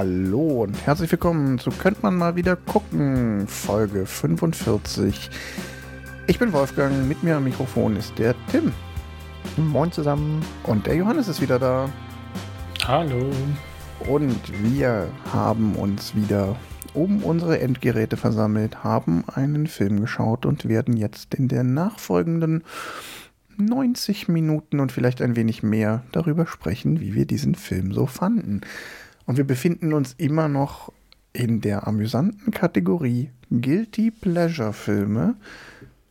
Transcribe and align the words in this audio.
Hallo 0.00 0.62
und 0.62 0.86
herzlich 0.86 1.12
willkommen 1.12 1.58
zu 1.58 1.70
Könnt 1.70 2.02
man 2.02 2.16
mal 2.16 2.34
wieder 2.34 2.56
gucken, 2.56 3.46
Folge 3.46 4.06
45. 4.06 5.28
Ich 6.26 6.38
bin 6.38 6.54
Wolfgang, 6.54 7.06
mit 7.06 7.22
mir 7.22 7.36
am 7.36 7.44
Mikrofon 7.44 7.96
ist 7.96 8.18
der 8.18 8.34
Tim. 8.50 8.72
Moin 9.58 9.92
zusammen. 9.92 10.42
Und 10.62 10.86
der 10.86 10.94
Johannes 10.94 11.28
ist 11.28 11.42
wieder 11.42 11.58
da. 11.58 11.90
Hallo. 12.86 13.30
Und 14.08 14.40
wir 14.62 15.08
haben 15.34 15.76
uns 15.76 16.14
wieder 16.14 16.56
um 16.94 17.22
unsere 17.22 17.60
Endgeräte 17.60 18.16
versammelt, 18.16 18.82
haben 18.82 19.24
einen 19.28 19.66
Film 19.66 20.00
geschaut 20.00 20.46
und 20.46 20.66
werden 20.66 20.96
jetzt 20.96 21.34
in 21.34 21.46
der 21.46 21.62
nachfolgenden 21.62 22.64
90 23.58 24.28
Minuten 24.28 24.80
und 24.80 24.92
vielleicht 24.92 25.20
ein 25.20 25.36
wenig 25.36 25.62
mehr 25.62 26.04
darüber 26.10 26.46
sprechen, 26.46 27.00
wie 27.00 27.14
wir 27.14 27.26
diesen 27.26 27.54
Film 27.54 27.92
so 27.92 28.06
fanden. 28.06 28.62
Und 29.30 29.36
wir 29.36 29.46
befinden 29.46 29.92
uns 29.92 30.16
immer 30.18 30.48
noch 30.48 30.92
in 31.32 31.60
der 31.60 31.86
amüsanten 31.86 32.50
Kategorie 32.52 33.30
Guilty 33.48 34.10
Pleasure 34.10 34.72
Filme. 34.72 35.36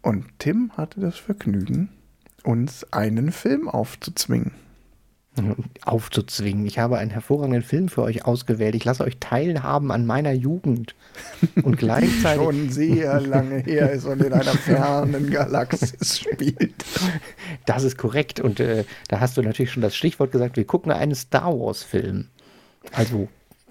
Und 0.02 0.24
Tim 0.40 0.72
hatte 0.78 1.02
das 1.02 1.18
Vergnügen, 1.18 1.90
uns 2.46 2.86
einen 2.94 3.34
Film 3.34 3.68
aufzuzwingen 3.68 4.54
aufzuzwingen. 5.86 6.66
Ich 6.66 6.80
habe 6.80 6.98
einen 6.98 7.12
hervorragenden 7.12 7.62
Film 7.62 7.88
für 7.88 8.04
euch 8.04 8.26
ausgewählt. 8.26 8.76
Ich 8.76 8.84
lasse 8.84 9.04
euch 9.04 9.18
teilhaben 9.20 9.92
an 9.92 10.06
meiner 10.06 10.32
Jugend. 10.32 10.96
Und 11.62 11.78
gleichzeitig. 11.78 12.44
Schon 12.44 12.70
sehr 12.70 13.22
lange 13.22 13.60
her 13.60 13.92
ist 13.92 14.06
und 14.06 14.22
in 14.22 14.34
einer 14.34 14.44
fernen 14.52 15.30
Galaxis 15.30 16.20
spielt. 16.20 16.86
Das 17.66 17.84
ist 17.84 17.98
korrekt. 17.98 18.40
Und 18.40 18.60
äh, 18.60 18.86
da 19.08 19.20
hast 19.20 19.38
du 19.38 19.42
natürlich 19.42 19.72
schon 19.72 19.84
das 19.84 19.96
Stichwort 19.96 20.32
gesagt: 20.32 20.58
wir 20.58 20.66
gucken 20.66 20.92
einen 20.92 21.16
Star 21.16 21.58
Wars-Film. 21.58 22.28
Also 22.92 23.28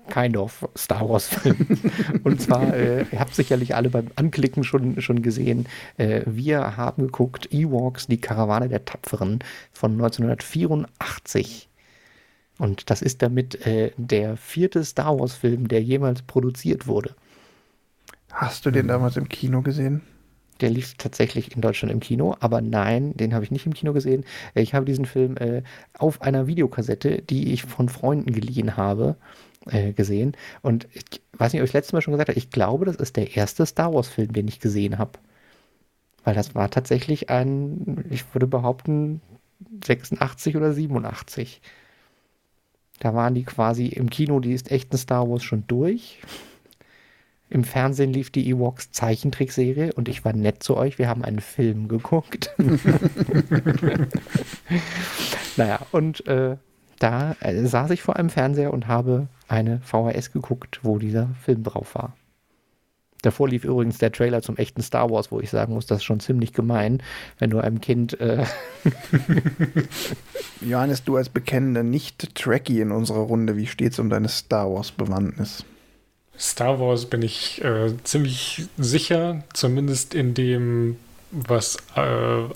kind 0.08 0.36
of 0.36 0.68
Star 0.76 1.08
Wars-Film. 1.08 1.66
Und 2.24 2.40
zwar, 2.40 2.74
äh, 2.74 3.04
ihr 3.10 3.20
habt 3.20 3.34
sicherlich 3.34 3.74
alle 3.74 3.90
beim 3.90 4.08
Anklicken 4.16 4.64
schon, 4.64 5.00
schon 5.00 5.22
gesehen, 5.22 5.66
äh, 5.96 6.22
wir 6.26 6.76
haben 6.76 7.02
geguckt 7.02 7.52
Ewoks, 7.52 8.06
die 8.06 8.20
Karawane 8.20 8.68
der 8.68 8.84
Tapferen 8.84 9.40
von 9.72 9.92
1984. 9.92 11.68
Und 12.58 12.90
das 12.90 13.02
ist 13.02 13.22
damit 13.22 13.66
äh, 13.66 13.92
der 13.96 14.36
vierte 14.36 14.84
Star 14.84 15.18
Wars-Film, 15.18 15.68
der 15.68 15.82
jemals 15.82 16.22
produziert 16.22 16.86
wurde. 16.86 17.14
Hast 18.32 18.66
du 18.66 18.70
den 18.70 18.88
damals 18.88 19.16
im 19.16 19.28
Kino 19.28 19.62
gesehen? 19.62 20.02
Der 20.60 20.70
lief 20.70 20.94
tatsächlich 20.94 21.54
in 21.54 21.60
Deutschland 21.60 21.92
im 21.92 22.00
Kino, 22.00 22.36
aber 22.40 22.60
nein, 22.60 23.16
den 23.16 23.34
habe 23.34 23.44
ich 23.44 23.50
nicht 23.50 23.66
im 23.66 23.74
Kino 23.74 23.92
gesehen. 23.92 24.24
Ich 24.54 24.74
habe 24.74 24.84
diesen 24.86 25.04
Film 25.04 25.36
äh, 25.36 25.62
auf 25.96 26.22
einer 26.22 26.46
Videokassette, 26.46 27.22
die 27.22 27.52
ich 27.52 27.62
von 27.62 27.88
Freunden 27.88 28.32
geliehen 28.32 28.76
habe, 28.76 29.16
äh, 29.66 29.92
gesehen. 29.92 30.36
Und 30.62 30.88
ich 30.92 31.22
weiß 31.32 31.52
nicht, 31.52 31.62
ob 31.62 31.68
ich 31.68 31.72
letztes 31.72 31.92
Mal 31.92 32.02
schon 32.02 32.12
gesagt 32.12 32.28
habe, 32.28 32.38
ich 32.38 32.50
glaube, 32.50 32.86
das 32.86 32.96
ist 32.96 33.16
der 33.16 33.36
erste 33.36 33.66
Star 33.66 33.92
Wars-Film, 33.92 34.32
den 34.32 34.48
ich 34.48 34.60
gesehen 34.60 34.98
habe. 34.98 35.12
Weil 36.24 36.34
das 36.34 36.54
war 36.54 36.70
tatsächlich 36.70 37.30
ein, 37.30 38.04
ich 38.10 38.34
würde 38.34 38.46
behaupten, 38.46 39.20
86 39.84 40.56
oder 40.56 40.72
87. 40.72 41.60
Da 43.00 43.14
waren 43.14 43.34
die 43.34 43.44
quasi 43.44 43.86
im 43.86 44.10
Kino, 44.10 44.40
die 44.40 44.52
ist 44.52 44.70
echten 44.70 44.96
Star 44.96 45.28
Wars 45.28 45.42
schon 45.42 45.64
durch. 45.68 46.20
Im 47.50 47.64
Fernsehen 47.64 48.12
lief 48.12 48.30
die 48.30 48.48
Ewoks 48.50 48.90
Zeichentrickserie 48.92 49.92
und 49.94 50.08
ich 50.08 50.24
war 50.24 50.34
nett 50.34 50.62
zu 50.62 50.76
euch. 50.76 50.98
Wir 50.98 51.08
haben 51.08 51.24
einen 51.24 51.40
Film 51.40 51.88
geguckt. 51.88 52.54
naja, 55.56 55.80
und 55.92 56.26
äh, 56.26 56.56
da 56.98 57.36
äh, 57.40 57.64
saß 57.64 57.90
ich 57.90 58.02
vor 58.02 58.16
einem 58.16 58.28
Fernseher 58.28 58.72
und 58.72 58.86
habe 58.86 59.28
eine 59.48 59.80
VHS 59.80 60.32
geguckt, 60.32 60.80
wo 60.82 60.98
dieser 60.98 61.30
Film 61.42 61.62
drauf 61.62 61.94
war. 61.94 62.14
Davor 63.22 63.48
lief 63.48 63.64
übrigens 63.64 63.98
der 63.98 64.12
Trailer 64.12 64.42
zum 64.42 64.56
echten 64.56 64.82
Star 64.82 65.10
Wars, 65.10 65.32
wo 65.32 65.40
ich 65.40 65.50
sagen 65.50 65.74
muss, 65.74 65.86
das 65.86 65.98
ist 65.98 66.04
schon 66.04 66.20
ziemlich 66.20 66.52
gemein, 66.52 67.02
wenn 67.38 67.50
du 67.50 67.58
einem 67.58 67.80
Kind. 67.80 68.20
Äh 68.20 68.44
Johannes, 70.60 71.02
du 71.02 71.16
als 71.16 71.28
bekennender 71.28 71.82
Nicht-Trekkie 71.82 72.80
in 72.80 72.92
unserer 72.92 73.20
Runde, 73.20 73.56
wie 73.56 73.66
steht's 73.66 73.98
um 73.98 74.08
deine 74.08 74.28
Star 74.28 74.72
Wars-Bewandtnis? 74.72 75.64
Star 76.38 76.78
Wars 76.80 77.06
bin 77.06 77.22
ich 77.22 77.62
äh, 77.64 77.92
ziemlich 78.04 78.66
sicher, 78.76 79.42
zumindest 79.52 80.14
in 80.14 80.34
dem, 80.34 80.96
was 81.30 81.76
äh, 81.96 82.00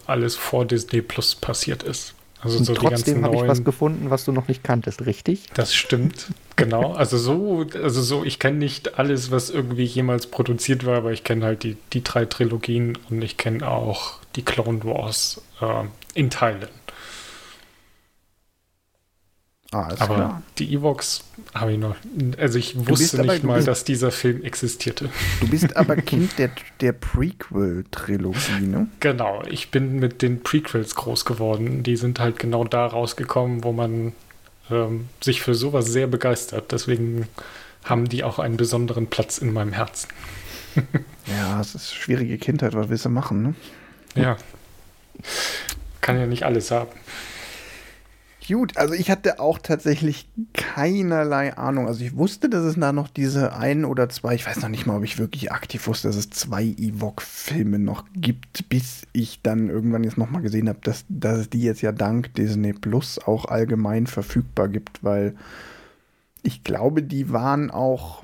alles 0.07 0.37
vor 0.37 0.65
Disney 0.65 1.03
Plus 1.03 1.35
passiert 1.35 1.83
ist. 1.83 2.15
Also 2.41 2.59
Und 2.59 2.65
so 2.65 2.75
trotzdem 2.75 3.25
habe 3.25 3.37
ich 3.37 3.43
was 3.43 3.63
gefunden, 3.63 4.11
was 4.11 4.25
du 4.25 4.33
noch 4.33 4.49
nicht 4.49 4.65
kanntest, 4.65 5.07
richtig? 5.07 5.47
Das 5.55 5.75
stimmt, 5.75 6.27
genau. 6.57 6.93
Also 6.93 7.17
so, 7.17 7.67
also 7.81 8.03
so, 8.03 8.25
ich 8.25 8.41
kenne 8.41 8.59
nicht 8.59 8.99
alles, 8.99 9.31
was 9.31 9.49
irgendwie 9.49 9.85
jemals 9.85 10.27
produziert 10.27 10.85
war, 10.85 10.97
aber 10.97 11.13
ich 11.13 11.23
kenne 11.23 11.45
halt 11.45 11.63
die, 11.63 11.77
die 11.93 12.03
drei 12.03 12.25
Trilogien 12.25 12.99
und 13.11 13.23
ich 13.23 13.37
kenne 13.37 13.69
auch 13.69 14.15
die 14.35 14.43
Clone 14.43 14.83
Wars 14.83 15.41
äh, 15.61 15.85
in 16.15 16.31
Teilen. 16.31 16.69
Ah, 19.73 19.89
aber 19.99 20.15
klar. 20.15 20.43
die 20.59 20.75
Evox 20.75 21.25
habe 21.55 21.73
ich 21.73 21.79
noch. 21.79 21.97
Also 22.39 22.59
ich 22.59 22.87
wusste 22.87 23.21
aber, 23.21 23.33
nicht 23.33 23.43
mal, 23.43 23.57
bist, 23.57 23.69
dass 23.69 23.85
dieser 23.85 24.11
Film 24.11 24.45
existierte. 24.45 25.09
Du 25.41 25.49
bist 25.49 25.77
aber 25.79 25.97
Kind 25.97 26.39
der, 26.39 26.51
der 26.81 26.93
Prequel-Trilogie, 26.93 28.67
ne? 28.67 28.89
Genau, 29.01 29.43
ich 29.49 29.71
bin 29.71 29.99
mit 29.99 30.21
den 30.21 30.43
Prequels 30.43 30.95
groß 30.95 31.25
geworden. 31.25 31.83
Die 31.83 31.97
sind 31.97 32.21
halt 32.21 32.39
genau 32.39 32.65
da 32.65 32.87
rausgekommen, 32.87 33.65
wo 33.65 33.73
man 33.73 34.13
ähm, 34.71 35.09
sich 35.23 35.41
für 35.41 35.55
sowas 35.55 35.87
sehr 35.87 36.07
begeistert. 36.07 36.71
Deswegen 36.71 37.27
haben 37.83 38.11
die 38.11 38.25
auch 38.25 38.39
einen 38.39 38.59
besonderen 38.59 39.07
Platz 39.07 39.39
in 39.39 39.55
meinem 39.55 39.73
Herzen. 39.73 40.09
ja, 41.27 41.61
es 41.63 41.75
ist 41.75 41.95
schwierige 41.95 42.37
Kindheit, 42.37 42.75
was 42.75 42.91
willst 42.91 43.07
du 43.07 43.09
machen, 43.09 43.43
ne? 43.43 43.55
Ja. 44.15 44.37
Kann 46.03 46.19
ja 46.19 46.27
nicht 46.27 46.43
alles 46.43 46.71
haben. 46.71 46.91
Gut, 48.49 48.77
also 48.77 48.95
ich 48.95 49.11
hatte 49.11 49.39
auch 49.39 49.59
tatsächlich 49.59 50.29
keinerlei 50.53 51.57
Ahnung. 51.57 51.87
Also 51.87 52.05
ich 52.05 52.17
wusste, 52.17 52.49
dass 52.49 52.65
es 52.65 52.75
da 52.75 52.93
noch 52.93 53.09
diese 53.09 53.55
ein 53.55 53.85
oder 53.85 54.09
zwei, 54.09 54.35
ich 54.35 54.47
weiß 54.47 54.63
noch 54.63 54.69
nicht 54.69 54.85
mal, 54.85 54.97
ob 54.97 55.05
ich 55.05 55.19
wirklich 55.19 55.53
aktiv 55.53 55.87
wusste, 55.87 56.09
dass 56.09 56.17
es 56.17 56.31
zwei 56.31 56.65
Ewok-Filme 56.65 57.79
noch 57.79 58.05
gibt, 58.15 58.69
bis 58.69 59.03
ich 59.13 59.43
dann 59.43 59.69
irgendwann 59.69 60.03
jetzt 60.03 60.19
nochmal 60.19 60.43
gesehen 60.43 60.69
habe, 60.69 60.81
dass, 60.83 61.05
dass 61.09 61.39
es 61.39 61.51
die 61.51 61.63
jetzt 61.63 61.83
ja 61.83 61.93
dank 61.93 62.35
Disney 62.35 62.73
Plus 62.73 63.21
auch 63.21 63.45
allgemein 63.45 64.07
verfügbar 64.07 64.69
gibt, 64.69 65.05
weil 65.05 65.37
ich 66.43 66.65
glaube, 66.65 67.03
die 67.03 67.33
waren 67.33 67.71
auch 67.71 68.22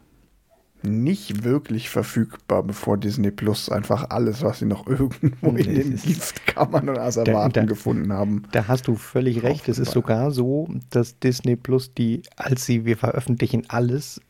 nicht 0.82 1.44
wirklich 1.44 1.90
verfügbar, 1.90 2.62
bevor 2.62 2.96
Disney 2.96 3.30
Plus 3.30 3.68
einfach 3.68 4.10
alles, 4.10 4.42
was 4.42 4.60
sie 4.60 4.66
noch 4.66 4.86
irgendwo 4.88 5.50
in 5.50 5.74
den 5.74 5.96
Giftkammern 5.96 6.88
und 6.88 6.98
Asservaten 6.98 7.66
gefunden 7.66 8.12
haben. 8.12 8.44
Da 8.52 8.68
hast 8.68 8.86
du 8.86 8.94
völlig 8.94 9.42
recht. 9.42 9.68
Es 9.68 9.78
ist 9.78 9.92
sogar 9.92 10.30
so, 10.30 10.68
dass 10.90 11.18
Disney 11.18 11.56
Plus 11.56 11.94
die, 11.94 12.22
als 12.36 12.66
sie 12.66 12.84
wir 12.84 12.96
veröffentlichen 12.96 13.64
alles 13.68 14.20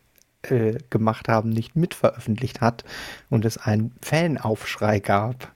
äh, 0.42 0.78
gemacht 0.90 1.28
haben, 1.28 1.50
nicht 1.50 1.76
mitveröffentlicht 1.76 2.60
hat 2.60 2.84
und 3.28 3.44
es 3.44 3.58
einen 3.58 3.92
Fanaufschrei 4.00 5.00
gab 5.00 5.52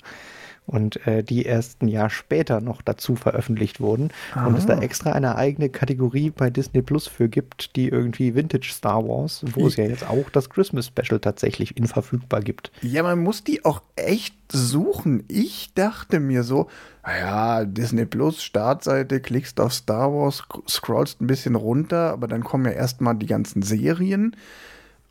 und 0.67 1.06
äh, 1.06 1.23
die 1.25 1.45
erst 1.45 1.83
ein 1.83 1.89
Jahr 1.89 2.09
später 2.09 2.61
noch 2.61 2.83
dazu 2.83 3.17
veröffentlicht 3.17 3.81
wurden 3.81 4.11
Aha. 4.34 4.47
und 4.47 4.56
es 4.56 4.67
da 4.67 4.78
extra 4.78 5.12
eine 5.12 5.37
eigene 5.37 5.69
Kategorie 5.69 6.31
bei 6.31 6.50
Disney 6.50 6.82
Plus 6.82 7.09
für 7.09 7.29
gibt, 7.29 7.76
die 7.76 7.88
irgendwie 7.88 8.35
Vintage 8.35 8.70
Star 8.73 9.06
Wars, 9.06 9.44
wo 9.55 9.67
es 9.67 9.76
ja 9.76 9.85
jetzt 9.85 10.09
auch 10.09 10.31
das 10.31 10.50
Christmas 10.50 10.87
Special 10.87 11.19
tatsächlich 11.20 11.76
in 11.76 11.87
verfügbar 11.87 12.41
gibt. 12.41 12.70
Ja, 12.81 13.03
man 13.03 13.19
muss 13.19 13.43
die 13.43 13.64
auch 13.64 13.82
echt 13.97 14.35
suchen. 14.50 15.25
Ich 15.29 15.75
dachte 15.75 16.20
mir 16.20 16.44
so, 16.44 16.69
ja, 17.05 17.64
Disney 17.64 18.06
Plus, 18.06 18.43
Startseite, 18.43 19.20
klickst 19.20 19.61
auf 19.61 19.73
Star 19.73 20.12
Wars, 20.12 20.44
scrollst 20.69 21.20
ein 21.20 21.26
bisschen 21.26 21.56
runter, 21.56 22.12
aber 22.12 22.29
dann 22.29 22.44
kommen 22.44 22.67
ja 22.67 22.73
erstmal 22.73 23.17
die 23.17 23.26
ganzen 23.26 23.62
Serien 23.62 24.37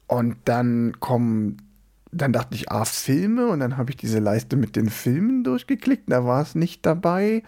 und 0.07 0.37
dann 0.45 0.99
kommen 0.99 1.57
dann 2.11 2.33
dachte 2.33 2.55
ich, 2.55 2.71
ah, 2.71 2.85
Filme 2.85 3.47
und 3.47 3.59
dann 3.59 3.77
habe 3.77 3.89
ich 3.89 3.97
diese 3.97 4.19
Leiste 4.19 4.55
mit 4.55 4.75
den 4.75 4.89
Filmen 4.89 5.43
durchgeklickt, 5.43 6.11
da 6.11 6.25
war 6.25 6.41
es 6.41 6.55
nicht 6.55 6.85
dabei. 6.85 7.43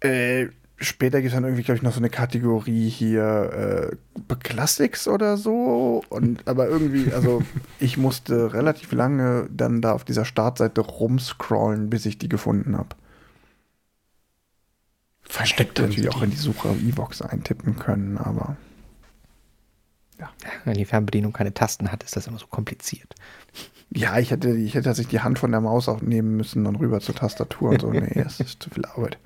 Äh, 0.00 0.46
später 0.78 1.20
gibt 1.20 1.28
es 1.28 1.34
dann 1.34 1.44
irgendwie, 1.44 1.62
glaube 1.62 1.76
ich, 1.76 1.82
noch 1.82 1.92
so 1.92 2.00
eine 2.00 2.10
Kategorie 2.10 2.88
hier 2.88 3.90
äh, 4.28 4.34
Classics 4.42 5.08
oder 5.08 5.36
so. 5.36 6.02
Und 6.08 6.46
aber 6.46 6.68
irgendwie, 6.68 7.12
also 7.12 7.42
ich 7.80 7.96
musste 7.96 8.52
relativ 8.52 8.92
lange 8.92 9.48
dann 9.50 9.80
da 9.80 9.92
auf 9.92 10.04
dieser 10.04 10.24
Startseite 10.24 10.80
rumscrollen, 10.80 11.90
bis 11.90 12.06
ich 12.06 12.18
die 12.18 12.28
gefunden 12.28 12.76
habe. 12.76 12.90
Versteckt 15.22 15.78
natürlich 15.80 16.08
auch 16.08 16.22
in 16.22 16.30
die 16.30 16.36
Suche 16.36 16.68
Evox 16.68 17.20
eintippen 17.20 17.76
können, 17.76 18.16
aber. 18.16 18.56
Ja. 20.18 20.30
Wenn 20.64 20.74
die 20.74 20.84
Fernbedienung 20.84 21.32
keine 21.32 21.52
Tasten 21.52 21.92
hat, 21.92 22.02
ist 22.02 22.16
das 22.16 22.26
immer 22.26 22.38
so 22.38 22.46
kompliziert. 22.46 23.14
Ja, 23.90 24.18
ich 24.18 24.30
hätte, 24.30 24.50
ich 24.50 24.74
hätte 24.74 24.84
tatsächlich 24.84 25.10
die 25.10 25.20
Hand 25.20 25.38
von 25.38 25.50
der 25.50 25.60
Maus 25.60 25.88
auch 25.88 26.00
nehmen 26.00 26.36
müssen 26.36 26.66
und 26.66 26.76
rüber 26.76 27.00
zur 27.00 27.14
Tastatur 27.14 27.70
und 27.70 27.80
so. 27.80 27.90
Nee, 27.90 28.12
das 28.14 28.40
ist 28.40 28.62
zu 28.62 28.70
viel 28.70 28.84
Arbeit. 28.84 29.18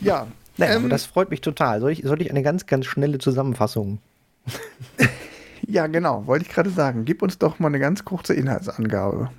Ja. 0.00 0.26
Naja, 0.56 0.76
ähm, 0.76 0.88
das 0.88 1.06
freut 1.06 1.30
mich 1.30 1.40
total. 1.40 1.80
Soll 1.80 1.92
ich, 1.92 2.02
soll 2.02 2.20
ich 2.22 2.30
eine 2.30 2.42
ganz, 2.42 2.66
ganz 2.66 2.86
schnelle 2.86 3.18
Zusammenfassung 3.18 4.00
Ja, 5.66 5.86
genau, 5.86 6.26
wollte 6.26 6.46
ich 6.46 6.50
gerade 6.50 6.70
sagen. 6.70 7.04
Gib 7.04 7.22
uns 7.22 7.38
doch 7.38 7.58
mal 7.58 7.68
eine 7.68 7.78
ganz 7.78 8.04
kurze 8.04 8.34
Inhaltsangabe. 8.34 9.30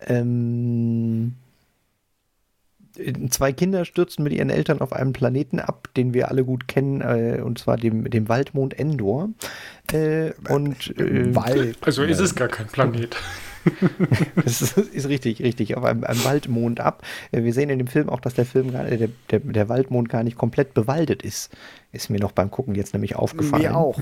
Ähm, 0.00 1.34
zwei 3.30 3.52
Kinder 3.52 3.84
stürzen 3.84 4.24
mit 4.24 4.32
ihren 4.32 4.50
Eltern 4.50 4.80
auf 4.80 4.92
einem 4.92 5.12
Planeten 5.12 5.60
ab, 5.60 5.88
den 5.96 6.14
wir 6.14 6.28
alle 6.28 6.44
gut 6.44 6.68
kennen, 6.68 7.00
äh, 7.00 7.40
und 7.40 7.58
zwar 7.58 7.76
dem, 7.76 8.08
dem 8.10 8.28
Waldmond 8.28 8.78
Endor. 8.78 9.30
Äh, 9.92 10.32
und 10.48 10.96
äh, 10.98 11.34
Wald. 11.34 11.78
Also 11.82 12.02
ist 12.02 12.20
es 12.20 12.34
gar 12.34 12.48
kein 12.48 12.66
Planet. 12.66 13.16
das 14.36 14.62
ist, 14.62 14.78
ist 14.78 15.08
richtig, 15.08 15.40
richtig, 15.42 15.76
auf 15.76 15.84
einem, 15.84 16.04
einem 16.04 16.24
Waldmond 16.24 16.80
ab. 16.80 17.02
Äh, 17.30 17.44
Wir 17.44 17.52
sehen 17.52 17.70
in 17.70 17.78
dem 17.78 17.86
Film 17.86 18.08
auch, 18.08 18.20
dass 18.20 18.34
der 18.34 18.46
Film 18.46 18.72
gar, 18.72 18.84
der, 18.84 19.08
der, 19.30 19.40
der 19.40 19.68
Waldmond 19.68 20.08
gar 20.08 20.22
nicht 20.22 20.38
komplett 20.38 20.74
bewaldet 20.74 21.22
ist. 21.22 21.52
Ist 21.92 22.10
mir 22.10 22.20
noch 22.20 22.32
beim 22.32 22.50
Gucken 22.50 22.74
jetzt 22.74 22.94
nämlich 22.94 23.16
aufgefallen. 23.16 23.62
Mir 23.62 23.76
auch. 23.76 23.98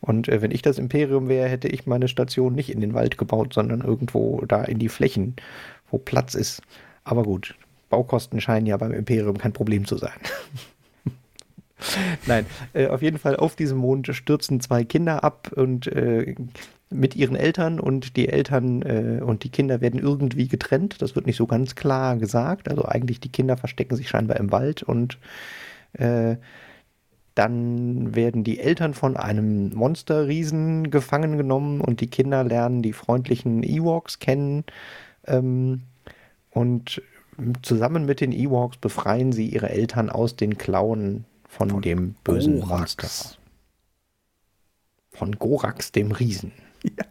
Und 0.00 0.28
äh, 0.28 0.42
wenn 0.42 0.50
ich 0.50 0.62
das 0.62 0.78
Imperium 0.78 1.28
wäre, 1.28 1.48
hätte 1.48 1.68
ich 1.68 1.86
meine 1.86 2.08
Station 2.08 2.54
nicht 2.54 2.70
in 2.70 2.80
den 2.80 2.94
Wald 2.94 3.18
gebaut, 3.18 3.54
sondern 3.54 3.82
irgendwo 3.82 4.44
da 4.46 4.64
in 4.64 4.78
die 4.78 4.88
Flächen, 4.88 5.36
wo 5.90 5.98
Platz 5.98 6.34
ist. 6.34 6.62
Aber 7.04 7.22
gut, 7.22 7.54
Baukosten 7.92 8.40
scheinen 8.40 8.66
ja 8.66 8.78
beim 8.78 8.92
Imperium 8.92 9.36
kein 9.36 9.52
Problem 9.52 9.86
zu 9.86 9.98
sein. 9.98 10.16
Nein, 12.26 12.46
äh, 12.72 12.86
auf 12.86 13.02
jeden 13.02 13.18
Fall 13.18 13.36
auf 13.36 13.54
diesem 13.54 13.78
Mond 13.78 14.08
stürzen 14.14 14.60
zwei 14.60 14.82
Kinder 14.82 15.22
ab 15.22 15.52
und 15.54 15.86
äh, 15.88 16.34
mit 16.88 17.16
ihren 17.16 17.36
Eltern 17.36 17.80
und 17.80 18.16
die 18.16 18.28
Eltern 18.28 18.82
äh, 18.82 19.20
und 19.22 19.44
die 19.44 19.50
Kinder 19.50 19.82
werden 19.82 20.00
irgendwie 20.00 20.48
getrennt. 20.48 21.02
Das 21.02 21.14
wird 21.14 21.26
nicht 21.26 21.36
so 21.36 21.46
ganz 21.46 21.74
klar 21.74 22.16
gesagt. 22.16 22.70
Also 22.70 22.86
eigentlich 22.86 23.20
die 23.20 23.30
Kinder 23.30 23.58
verstecken 23.58 23.96
sich 23.96 24.08
scheinbar 24.08 24.38
im 24.38 24.52
Wald 24.52 24.82
und 24.82 25.18
äh, 25.92 26.36
dann 27.34 28.14
werden 28.14 28.42
die 28.42 28.58
Eltern 28.58 28.94
von 28.94 29.18
einem 29.18 29.74
Monsterriesen 29.74 30.90
gefangen 30.90 31.36
genommen 31.36 31.82
und 31.82 32.00
die 32.00 32.08
Kinder 32.08 32.42
lernen 32.42 32.82
die 32.82 32.94
freundlichen 32.94 33.62
Ewoks 33.62 34.18
kennen. 34.18 34.64
Ähm, 35.26 35.82
und 36.50 37.02
zusammen 37.62 38.04
mit 38.04 38.20
den 38.20 38.32
Ewoks 38.32 38.76
befreien 38.76 39.32
sie 39.32 39.46
ihre 39.46 39.70
Eltern 39.70 40.10
aus 40.10 40.36
den 40.36 40.58
Klauen 40.58 41.24
von, 41.48 41.70
Von 41.70 41.82
dem 41.82 42.14
bösen 42.24 42.60
Gorax. 42.60 42.96
Monster. 42.96 43.38
Von 45.12 45.32
Gorax, 45.32 45.92
dem 45.92 46.12
Riesen. 46.12 46.52
Ja. 46.84 47.04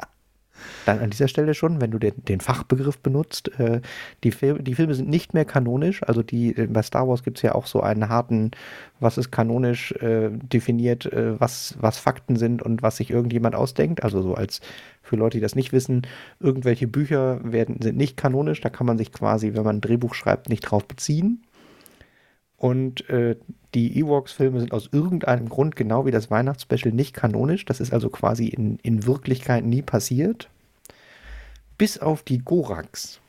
Dann 0.86 1.00
an 1.00 1.10
dieser 1.10 1.28
Stelle 1.28 1.54
schon, 1.54 1.82
wenn 1.82 1.92
du 1.92 2.00
den, 2.00 2.14
den 2.26 2.40
Fachbegriff 2.40 3.00
benutzt, 3.00 3.60
äh, 3.60 3.82
die, 4.24 4.32
Fil 4.32 4.60
die 4.60 4.76
Filme 4.76 4.94
sind 4.96 5.10
nicht 5.10 5.34
mehr 5.34 5.46
kanonisch. 5.46 6.04
Also 6.04 6.24
die, 6.24 6.56
äh, 6.56 6.68
bei 6.68 6.82
Star 6.82 7.08
Wars 7.08 7.24
gibt 7.24 7.38
es 7.38 7.44
ja 7.44 7.56
auch 7.56 7.68
so 7.68 7.82
einen 7.82 8.10
harten, 8.10 8.52
was 9.00 9.18
ist 9.18 9.32
kanonisch 9.32 9.92
äh, 9.94 10.30
definiert, 10.32 11.06
äh, 11.12 11.40
was, 11.40 11.76
was 11.80 11.98
Fakten 11.98 12.36
sind 12.36 12.62
und 12.62 12.82
was 12.82 12.98
sich 12.98 13.10
irgendjemand 13.12 13.56
ausdenkt. 13.56 14.04
Also 14.04 14.22
so 14.22 14.36
als 14.36 14.62
für 15.02 15.16
Leute, 15.16 15.38
die 15.38 15.42
das 15.42 15.56
nicht 15.56 15.74
wissen, 15.74 16.08
irgendwelche 16.40 16.88
Bücher 16.88 17.40
werden, 17.44 17.78
sind 17.82 17.98
nicht 17.98 18.18
kanonisch. 18.18 18.62
Da 18.62 18.70
kann 18.70 18.88
man 18.88 18.98
sich 18.98 19.12
quasi, 19.12 19.54
wenn 19.54 19.64
man 19.64 19.78
ein 19.78 19.82
Drehbuch 19.82 20.14
schreibt, 20.14 20.50
nicht 20.50 20.62
drauf 20.62 20.88
beziehen. 20.88 21.44
Und 22.62 23.10
äh, 23.10 23.38
die 23.74 23.98
Ewoks-Filme 23.98 24.60
sind 24.60 24.72
aus 24.72 24.88
irgendeinem 24.92 25.50
Grund, 25.50 25.76
genau 25.76 26.06
wie 26.06 26.12
das 26.12 26.30
Weihnachtsspecial, 26.30 26.94
nicht 26.94 27.16
kanonisch. 27.16 27.66
Das 27.66 27.80
ist 27.80 27.92
also 27.92 28.12
quasi 28.12 28.50
in, 28.50 28.78
in 28.84 29.08
Wirklichkeit 29.08 29.66
nie 29.66 29.82
passiert. 29.82 30.51
Bis 31.82 31.98
auf 31.98 32.22
die 32.22 32.38
Gorax. 32.38 33.20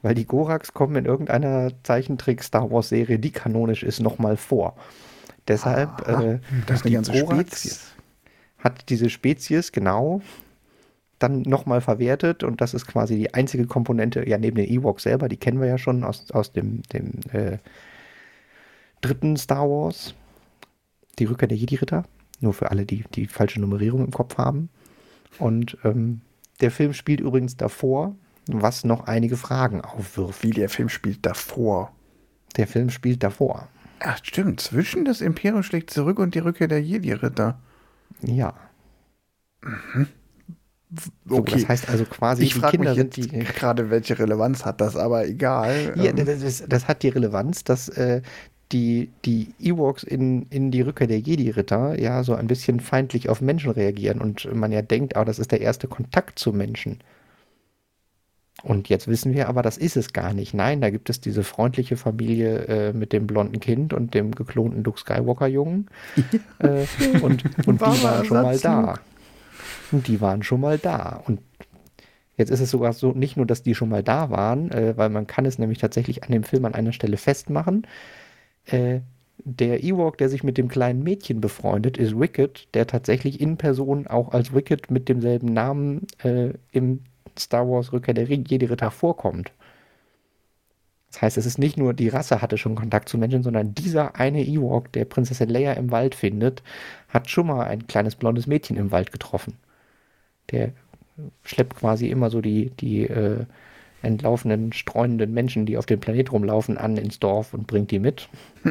Weil 0.00 0.14
die 0.14 0.24
Gorax 0.24 0.72
kommen 0.72 0.96
in 0.96 1.04
irgendeiner 1.04 1.70
Zeichentrick-Star 1.82 2.70
Wars-Serie, 2.70 3.18
die 3.18 3.30
kanonisch 3.30 3.82
ist, 3.82 4.00
nochmal 4.00 4.38
vor. 4.38 4.74
Deshalb 5.48 5.90
Aha, 6.08 6.22
äh, 6.22 6.38
das 6.66 6.80
die 6.80 6.92
ganze 6.92 7.12
Gorax 7.12 7.60
Spezies. 7.60 7.92
hat 8.56 8.88
diese 8.88 9.10
Spezies 9.10 9.70
genau 9.70 10.22
dann 11.18 11.42
nochmal 11.42 11.82
verwertet 11.82 12.42
und 12.42 12.62
das 12.62 12.72
ist 12.72 12.86
quasi 12.86 13.16
die 13.16 13.34
einzige 13.34 13.66
Komponente, 13.66 14.26
ja 14.26 14.38
neben 14.38 14.56
den 14.56 14.66
Ewoks 14.66 15.02
selber, 15.02 15.28
die 15.28 15.36
kennen 15.36 15.60
wir 15.60 15.68
ja 15.68 15.76
schon 15.76 16.04
aus, 16.04 16.30
aus 16.30 16.52
dem, 16.52 16.80
dem 16.84 17.20
äh, 17.32 17.58
dritten 19.02 19.36
Star 19.36 19.68
Wars, 19.68 20.14
die 21.18 21.26
Rückkehr 21.26 21.48
der 21.48 21.58
Jedi-Ritter, 21.58 22.04
nur 22.40 22.54
für 22.54 22.70
alle, 22.70 22.86
die 22.86 23.04
die 23.14 23.26
falsche 23.26 23.60
Nummerierung 23.60 24.06
im 24.06 24.10
Kopf 24.10 24.38
haben. 24.38 24.70
Und 25.38 25.76
ähm, 25.84 26.22
der 26.60 26.70
Film 26.70 26.92
spielt 26.92 27.20
übrigens 27.20 27.56
davor, 27.56 28.14
was 28.46 28.84
noch 28.84 29.06
einige 29.06 29.36
Fragen 29.36 29.80
aufwirft. 29.80 30.42
Wie 30.42 30.50
der 30.50 30.68
Film 30.68 30.88
spielt 30.88 31.24
davor. 31.24 31.92
Der 32.56 32.66
Film 32.66 32.90
spielt 32.90 33.22
davor. 33.22 33.68
Ach, 34.00 34.18
stimmt. 34.22 34.60
Zwischen 34.60 35.04
das 35.04 35.20
Imperium 35.20 35.62
schlägt 35.62 35.90
zurück 35.90 36.18
und 36.18 36.34
die 36.34 36.40
Rückkehr 36.40 36.68
der 36.68 36.82
Jedi-Ritter. 36.82 37.58
Ja. 38.20 38.54
So, 41.26 41.38
Okay. 41.38 41.52
das 41.52 41.68
heißt 41.68 41.88
also 41.88 42.04
quasi, 42.04 42.44
ich 42.44 42.52
die 42.54 42.60
frage 42.60 42.76
Kinder 42.76 42.90
mich 42.90 42.98
sind 42.98 43.16
jetzt 43.16 43.32
die. 43.32 43.38
gerade, 43.38 43.90
welche 43.90 44.16
Relevanz 44.18 44.64
hat 44.64 44.80
das, 44.80 44.94
aber 44.94 45.26
egal. 45.26 45.94
Ja, 45.96 46.10
Ähm, 46.10 46.16
das, 46.24 46.40
das, 46.40 46.64
das 46.68 46.86
hat 46.86 47.02
die 47.02 47.08
Relevanz, 47.08 47.64
dass 47.64 47.88
äh, 47.88 48.22
die, 48.72 49.10
die 49.24 49.54
Ewoks 49.60 50.02
in, 50.02 50.46
in 50.50 50.70
die 50.70 50.80
Rückkehr 50.80 51.06
der 51.06 51.20
Jedi-Ritter 51.20 52.00
ja 52.00 52.22
so 52.24 52.34
ein 52.34 52.46
bisschen 52.46 52.80
feindlich 52.80 53.28
auf 53.28 53.40
Menschen 53.40 53.70
reagieren 53.70 54.20
und 54.20 54.52
man 54.54 54.72
ja 54.72 54.82
denkt, 54.82 55.16
ah, 55.16 55.24
das 55.24 55.38
ist 55.38 55.52
der 55.52 55.60
erste 55.60 55.88
Kontakt 55.88 56.38
zu 56.38 56.52
Menschen. 56.52 56.98
Und 58.62 58.88
jetzt 58.88 59.08
wissen 59.08 59.34
wir 59.34 59.48
aber, 59.48 59.62
das 59.62 59.76
ist 59.76 59.96
es 59.96 60.12
gar 60.12 60.32
nicht. 60.32 60.54
Nein, 60.54 60.80
da 60.80 60.88
gibt 60.88 61.10
es 61.10 61.20
diese 61.20 61.44
freundliche 61.44 61.96
Familie 61.96 62.66
äh, 62.66 62.92
mit 62.92 63.12
dem 63.12 63.26
blonden 63.26 63.60
Kind 63.60 63.92
und 63.92 64.14
dem 64.14 64.32
geklonten 64.32 64.82
Luke 64.84 64.98
Skywalker-Jungen. 64.98 65.88
äh, 66.60 66.86
und 67.20 67.44
und 67.66 67.80
die 67.80 68.02
waren 68.02 68.24
schon 68.24 68.42
mal 68.42 68.58
da. 68.58 68.94
Und 69.92 70.08
die 70.08 70.20
waren 70.20 70.42
schon 70.42 70.60
mal 70.60 70.78
da. 70.78 71.22
Und 71.26 71.40
Jetzt 72.36 72.50
ist 72.50 72.60
es 72.60 72.70
sogar 72.70 72.92
so, 72.92 73.12
nicht 73.12 73.36
nur, 73.36 73.46
dass 73.46 73.62
die 73.62 73.74
schon 73.74 73.88
mal 73.88 74.02
da 74.02 74.30
waren, 74.30 74.70
äh, 74.72 74.94
weil 74.96 75.08
man 75.08 75.26
kann 75.26 75.46
es 75.46 75.58
nämlich 75.58 75.78
tatsächlich 75.78 76.24
an 76.24 76.32
dem 76.32 76.42
Film 76.42 76.64
an 76.64 76.74
einer 76.74 76.92
Stelle 76.92 77.16
festmachen. 77.16 77.86
Äh, 78.66 79.00
der 79.38 79.82
Ewok, 79.84 80.16
der 80.18 80.28
sich 80.28 80.42
mit 80.42 80.56
dem 80.56 80.68
kleinen 80.68 81.02
Mädchen 81.02 81.40
befreundet, 81.40 81.98
ist 81.98 82.18
Wicked, 82.18 82.68
der 82.74 82.86
tatsächlich 82.86 83.40
in 83.40 83.56
Person 83.58 84.06
auch 84.06 84.32
als 84.32 84.54
Wicked 84.54 84.90
mit 84.90 85.08
demselben 85.08 85.52
Namen 85.52 86.06
äh, 86.22 86.54
im 86.72 87.00
Star 87.38 87.68
Wars 87.68 87.92
Rückkehr 87.92 88.14
der 88.14 88.24
Jedi-Ritter 88.24 88.90
vorkommt. 88.90 89.52
Das 91.10 91.22
heißt, 91.22 91.36
es 91.36 91.46
ist 91.46 91.58
nicht 91.58 91.76
nur 91.76 91.94
die 91.94 92.08
Rasse 92.08 92.42
hatte 92.42 92.58
schon 92.58 92.74
Kontakt 92.74 93.08
zu 93.08 93.18
Menschen, 93.18 93.42
sondern 93.42 93.74
dieser 93.74 94.16
eine 94.16 94.44
Ewok, 94.44 94.90
der 94.92 95.04
Prinzessin 95.04 95.48
Leia 95.48 95.72
im 95.74 95.90
Wald 95.92 96.14
findet, 96.14 96.62
hat 97.08 97.30
schon 97.30 97.46
mal 97.46 97.66
ein 97.66 97.86
kleines 97.86 98.16
blondes 98.16 98.46
Mädchen 98.46 98.76
im 98.76 98.90
Wald 98.90 99.12
getroffen. 99.12 99.54
Der 100.50 100.72
schleppt 101.44 101.76
quasi 101.76 102.08
immer 102.08 102.30
so 102.30 102.40
die, 102.40 102.70
die 102.70 103.02
äh, 103.04 103.44
entlaufenden, 104.04 104.72
streunenden 104.72 105.32
Menschen, 105.32 105.66
die 105.66 105.76
auf 105.76 105.86
dem 105.86 106.00
Planet 106.00 106.32
rumlaufen, 106.32 106.78
an 106.78 106.96
ins 106.96 107.18
Dorf 107.18 107.54
und 107.54 107.66
bringt 107.66 107.90
die 107.90 107.98
mit. 107.98 108.28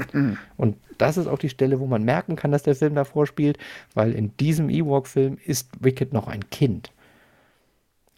und 0.58 0.78
das 0.98 1.18
ist 1.18 1.28
auch 1.28 1.40
die 1.40 1.50
Stelle, 1.50 1.80
wo 1.80 1.88
man 1.88 2.04
merken 2.04 2.36
kann, 2.36 2.52
dass 2.52 2.64
der 2.64 2.76
Film 2.76 2.96
davor 2.96 3.28
spielt, 3.28 3.58
weil 3.94 4.14
in 4.14 4.36
diesem 4.38 4.70
Ewok-Film 4.70 5.38
ist 5.46 5.70
Wicked 5.80 6.14
noch 6.14 6.28
ein 6.28 6.50
Kind. 6.50 6.92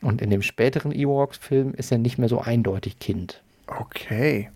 Und 0.02 0.22
in 0.22 0.30
dem 0.30 0.42
späteren 0.42 0.92
Ewoks-Film 0.92 1.74
ist 1.74 1.92
er 1.92 1.98
nicht 1.98 2.18
mehr 2.18 2.30
so 2.30 2.40
eindeutig 2.40 3.00
Kind. 3.00 3.42
Okay. 3.68 4.50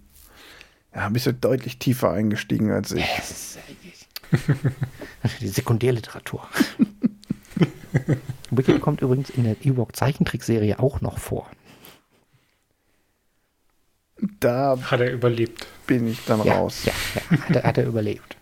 Ja, 0.94 1.10
bist 1.10 1.26
du 1.26 1.34
deutlich 1.34 1.80
tiefer 1.80 2.12
eingestiegen 2.12 2.72
als 2.72 2.92
ich. 2.92 3.06
Die 5.42 5.48
Sekundärliteratur. 5.48 6.48
Wicked 8.52 8.82
kommt 8.82 9.02
übrigens 9.02 9.30
in 9.30 9.44
der 9.44 9.56
Ewok-Zeichentrickserie 9.64 10.80
auch 10.80 11.02
noch 11.02 11.18
vor. 11.18 11.50
Da 14.40 14.78
Hat 14.92 15.00
er 15.02 15.12
überlebt. 15.14 15.68
bin 15.88 16.08
ich 16.08 16.24
dann 16.26 16.44
Ja, 16.44 16.56
raus. 16.58 16.86
ja, 16.86 16.94
ja 17.16 17.22
hat, 17.42 17.56
er, 17.56 17.64
hat 17.64 17.78
er 17.78 17.86
überlebt. 17.88 18.36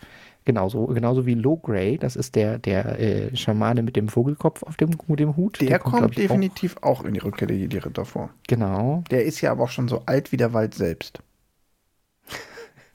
Genauso, 0.44 0.86
genauso 0.86 1.26
wie 1.26 1.34
Low 1.34 1.58
Grey, 1.58 1.98
das 1.98 2.16
ist 2.16 2.34
der, 2.34 2.58
der 2.58 2.98
äh, 2.98 3.36
Schamane 3.36 3.82
mit 3.82 3.96
dem 3.96 4.08
Vogelkopf 4.08 4.62
auf 4.62 4.76
dem, 4.78 4.90
mit 5.06 5.20
dem 5.20 5.36
Hut. 5.36 5.60
Der, 5.60 5.78
kommt, 5.78 5.98
glaub 5.98 6.10
ich, 6.12 6.16
definitiv 6.16 6.76
auch, 6.80 7.04
in 7.04 7.12
die 7.14 7.20
Rückkehr 7.20 7.46
der 7.46 7.56
Jedi-Ritter 7.58 8.06
vor. 8.06 8.24
Auch, 8.24 8.28
genau. 8.46 9.04
Der 9.10 9.24
ist 9.26 9.40
ja 9.42 9.50
aber 9.52 9.64
auch 9.64 9.68
schon 9.68 9.88
so 9.88 10.02
alt 10.06 10.32
wie 10.32 10.38
der 10.38 10.54
Wald 10.54 10.74
selbst. 10.74 11.20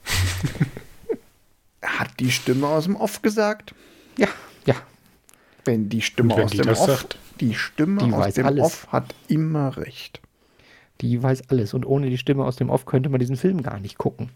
Hat 1.84 2.20
die 2.20 2.32
Stimme 2.32 2.68
aus 2.68 2.86
dem 2.86 2.96
Off 2.96 3.22
gesagt? 3.22 3.76
Ja, 4.18 4.28
ja. 4.66 4.76
Wenn 5.66 5.90
die 5.90 6.02
Stimme 6.02 6.36
wenn 6.36 6.46
aus 6.46 6.52
die 6.52 6.58
dem 6.58 6.70
Off, 6.70 6.78
sagt? 6.88 7.18
die 7.40 7.54
Stimme 7.54 8.02
Die 8.08 8.14
aus 8.14 8.34
dem 8.34 8.46
alles. 8.48 8.64
Off 8.64 8.88
hat 8.92 9.14
immer 9.28 9.78
recht. 9.78 10.22
Die 11.04 11.22
weiß 11.22 11.50
alles. 11.50 11.74
Und 11.74 11.86
ohne 11.86 12.10
die 12.10 12.18
Stimme 12.18 12.46
aus 12.46 12.56
dem 12.56 12.70
Off 12.70 12.86
könnte 12.86 13.10
man 13.10 13.20
diesen 13.20 13.36
Film 13.36 13.62
gar 13.62 13.78
nicht 13.78 13.98
gucken. 13.98 14.30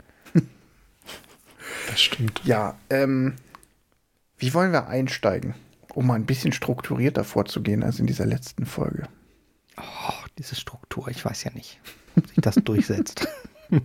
Das 1.90 2.02
stimmt. 2.02 2.42
Ja, 2.44 2.78
ähm, 2.90 3.36
wie 4.38 4.54
wollen 4.54 4.74
wir 4.74 4.88
einsteigen, 4.88 5.56
um 5.94 6.08
mal 6.08 6.16
ein 6.16 6.26
bisschen 6.26 6.52
strukturierter 6.52 7.24
vorzugehen 7.24 7.84
als 7.84 8.02
in 8.02 8.06
dieser 8.06 8.26
letzten 8.26 8.66
Folge? 8.66 9.08
Oh, 9.78 10.26
diese 10.38 10.56
Struktur, 10.56 11.08
ich 11.08 11.24
weiß 11.24 11.46
ja 11.46 11.52
nicht, 11.54 11.80
ob 12.18 12.28
sich 12.28 12.40
das 12.42 12.56
durchsetzt. 12.56 13.30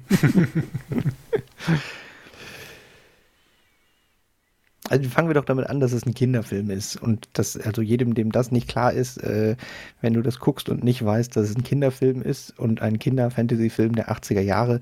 Also 4.93 5.09
fangen 5.09 5.31
wir 5.31 5.35
doch 5.35 5.47
damit 5.47 5.71
an, 5.71 5.81
dass 5.81 5.93
es 5.93 6.05
ein 6.05 6.13
Kinderfilm 6.13 6.69
ist. 6.69 6.97
Und 6.97 7.27
dass, 7.33 7.57
also 7.57 7.81
jedem, 7.81 8.13
dem 8.13 8.31
das 8.31 8.51
nicht 8.51 8.69
klar 8.69 8.93
ist, 8.93 9.17
äh, 9.23 9.57
wenn 10.03 10.13
du 10.13 10.21
das 10.21 10.39
guckst 10.39 10.69
und 10.69 10.85
nicht 10.85 11.03
weißt, 11.03 11.35
dass 11.35 11.49
es 11.49 11.57
ein 11.57 11.65
Kinderfilm 11.65 12.21
ist 12.21 12.59
und 12.59 12.83
ein 12.83 12.99
Kinder-Fantasy-Film 12.99 13.95
der 13.95 14.11
80er 14.11 14.43
Jahre, 14.43 14.81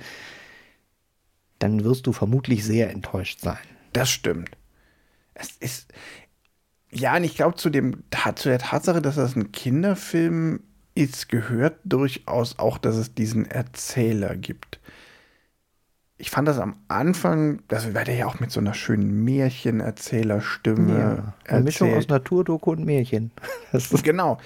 dann 1.61 1.85
wirst 1.85 2.09
du 2.09 2.13
vermutlich 2.13 2.65
sehr 2.65 2.91
enttäuscht 2.91 3.39
sein. 3.39 3.61
Das 3.93 4.11
stimmt. 4.11 4.51
Es 5.35 5.53
ist. 5.61 5.93
Ja, 6.91 7.17
und 7.17 7.23
ich 7.23 7.37
glaube, 7.37 7.55
zu, 7.55 7.71
zu 7.71 8.49
der 8.49 8.59
Tatsache, 8.59 9.01
dass 9.01 9.15
das 9.15 9.37
ein 9.37 9.53
Kinderfilm 9.53 10.59
ist, 10.97 11.29
gehört 11.29 11.79
durchaus 11.85 12.59
auch, 12.59 12.79
dass 12.79 12.97
es 12.97 13.15
diesen 13.15 13.47
Erzähler 13.49 14.35
gibt. 14.35 14.81
Ich 16.21 16.31
fand 16.31 16.47
das 16.47 16.59
am 16.59 16.77
Anfang, 16.89 17.63
das 17.69 17.95
war 17.95 18.05
der 18.05 18.15
ja 18.15 18.27
auch 18.27 18.41
mit 18.41 18.51
so 18.51 18.61
einer 18.61 18.75
schönen 18.75 19.25
Märchenerzählerstimme. 19.25 20.99
Ja, 20.99 21.35
eine 21.49 21.65
Mischung 21.65 21.95
aus 21.95 22.09
Naturdoku 22.09 22.73
und 22.73 22.85
Märchen. 22.85 23.31
genau. 24.03 24.39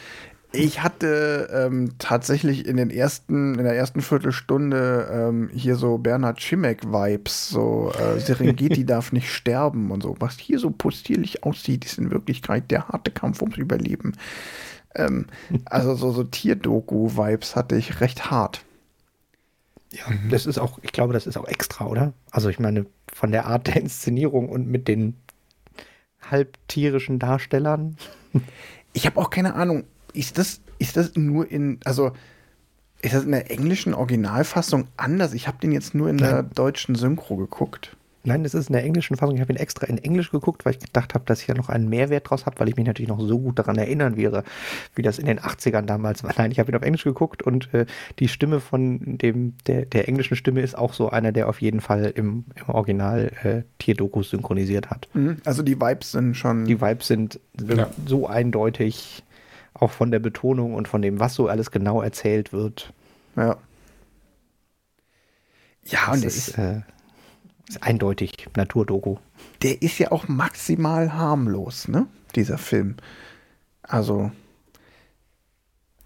Ich 0.53 0.85
hatte 0.85 1.49
ähm, 1.53 1.95
tatsächlich 1.99 2.67
in 2.67 2.77
den 2.77 2.91
ersten, 2.91 3.59
in 3.59 3.65
der 3.65 3.75
ersten 3.75 4.01
Viertelstunde 4.01 5.09
ähm, 5.11 5.51
hier 5.53 5.75
so 5.75 5.99
Bernhard 5.99 6.41
Schimek-Vibes, 6.41 7.49
so 7.49 7.93
äh, 7.99 8.21
Serengeti 8.21 8.85
darf 8.87 9.11
nicht 9.11 9.33
sterben 9.33 9.91
und 9.91 10.05
so. 10.05 10.15
Was 10.21 10.39
hier 10.39 10.61
so 10.61 10.71
postierlich 10.71 11.43
aussieht, 11.43 11.85
ist 11.85 11.99
in 11.99 12.13
Wirklichkeit 12.13 12.71
der 12.71 12.87
harte 12.87 13.11
Kampf 13.11 13.43
ums 13.43 13.57
Überleben. 13.57 14.13
Ähm, 14.95 15.27
also 15.65 15.97
so, 15.97 16.13
so 16.13 16.23
Tierdoku-Vibes 16.23 17.57
hatte 17.57 17.75
ich 17.75 18.01
recht 18.01 18.31
hart. 18.31 18.65
Ja, 19.95 20.05
das 20.29 20.47
ist 20.47 20.59
auch, 20.59 20.79
ich 20.83 20.91
glaube, 20.91 21.13
das 21.13 21.27
ist 21.27 21.37
auch 21.37 21.47
extra, 21.47 21.87
oder? 21.87 22.15
Also 22.33 22.49
ich 22.49 22.59
meine, 22.59 22.87
von 23.13 23.31
der 23.31 23.47
Art 23.47 23.69
der 23.69 23.77
Inszenierung 23.77 24.49
und 24.49 24.67
mit 24.67 24.89
den 24.89 25.17
halbtierischen 26.31 27.19
Darstellern. 27.19 27.97
Ich 28.97 29.07
habe 29.07 29.21
auch 29.21 29.29
keine 29.29 29.57
Ahnung, 29.57 29.83
ist 30.13 30.39
das, 30.39 30.61
ist 30.79 30.97
das 30.97 31.17
nur 31.17 31.51
in, 31.51 31.81
also 31.85 32.13
ist 33.03 33.13
das 33.13 33.25
in 33.25 33.33
der 33.33 33.51
englischen 33.51 33.93
Originalfassung 33.93 34.87
anders? 34.97 35.35
Ich 35.35 35.49
habe 35.49 35.59
den 35.59 35.73
jetzt 35.73 35.97
nur 35.97 36.09
in 36.09 36.15
Nein. 36.15 36.31
der 36.31 36.43
deutschen 36.45 36.95
Synchro 36.95 37.35
geguckt. 37.35 37.97
Nein, 38.27 38.43
das 38.43 38.55
ist 38.55 38.69
in 38.69 38.73
der 38.73 38.85
englischen 38.85 39.17
Fassung. 39.17 39.35
Ich 39.35 39.41
habe 39.43 39.53
ihn 39.53 39.59
extra 39.59 39.87
in 39.87 39.99
Englisch 39.99 40.31
geguckt, 40.31 40.65
weil 40.65 40.73
ich 40.73 40.79
gedacht 40.79 41.15
habe, 41.15 41.25
dass 41.27 41.43
ich 41.43 41.47
ja 41.47 41.55
noch 41.55 41.69
einen 41.69 41.91
Mehrwert 41.91 42.31
draus 42.31 42.47
habe, 42.47 42.59
weil 42.59 42.71
ich 42.71 42.77
mich 42.77 42.87
natürlich 42.87 43.11
noch 43.11 43.21
so 43.21 43.39
gut 43.39 43.59
daran 43.59 43.77
erinnern 43.77 44.17
wäre, 44.17 44.45
wie 44.95 45.03
das 45.03 45.19
in 45.19 45.27
den 45.27 45.39
80ern 45.39 45.83
damals 45.83 46.25
war. 46.25 46.33
Nein, 46.39 46.51
ich 46.51 46.59
habe 46.59 46.73
ihn 46.73 46.77
auf 46.77 46.83
Englisch 46.83 47.05
geguckt 47.05 47.43
und 47.43 47.73
äh, 47.75 47.85
die 48.19 48.29
Stimme 48.29 48.61
von 48.61 49.19
dem, 49.19 49.55
der, 49.67 49.85
der 49.85 50.09
englischen 50.09 50.37
Stimme 50.37 50.63
ist 50.63 50.77
auch 50.77 50.95
so 50.95 51.11
einer, 51.11 51.33
der 51.33 51.49
auf 51.49 51.61
jeden 51.61 51.83
Fall 51.83 52.13
im, 52.15 52.47
im 52.55 52.69
Original 52.69 53.31
äh, 53.43 53.63
Tierdokus 53.79 54.31
synchronisiert 54.31 54.89
hat. 54.89 55.07
Mhm. 55.13 55.37
Also 55.45 55.63
die 55.63 55.79
Vibes 55.79 56.13
sind 56.13 56.35
schon. 56.35 56.65
Die 56.65 56.81
Vibes 56.81 57.07
sind, 57.07 57.41
ja. 57.61 57.91
so 58.07 58.27
eindeutig 58.27 59.23
auch 59.75 59.91
von 59.91 60.11
der 60.11 60.21
Betonung 60.21 60.75
und 60.75 60.89
von 60.89 61.03
dem, 61.03 61.21
was 61.21 61.35
so 61.35 61.49
alles 61.49 61.71
genau 61.71 62.01
erzählt 62.01 62.53
wird. 62.53 62.93
Ja. 63.37 63.59
Ja, 65.87 65.99
das 66.07 66.17
und 66.17 66.25
ist, 66.25 66.49
ist, 66.49 66.59
äh, 66.59 66.81
ist 67.69 67.83
eindeutig 67.83 68.49
Naturdoku. 68.57 69.17
Der 69.63 69.83
ist 69.83 69.99
ja 69.99 70.13
auch 70.13 70.29
maximal 70.29 71.15
harmlos, 71.15 71.89
ne? 71.89 72.07
Dieser 72.35 72.59
Film. 72.59 72.97
Also, 73.83 74.31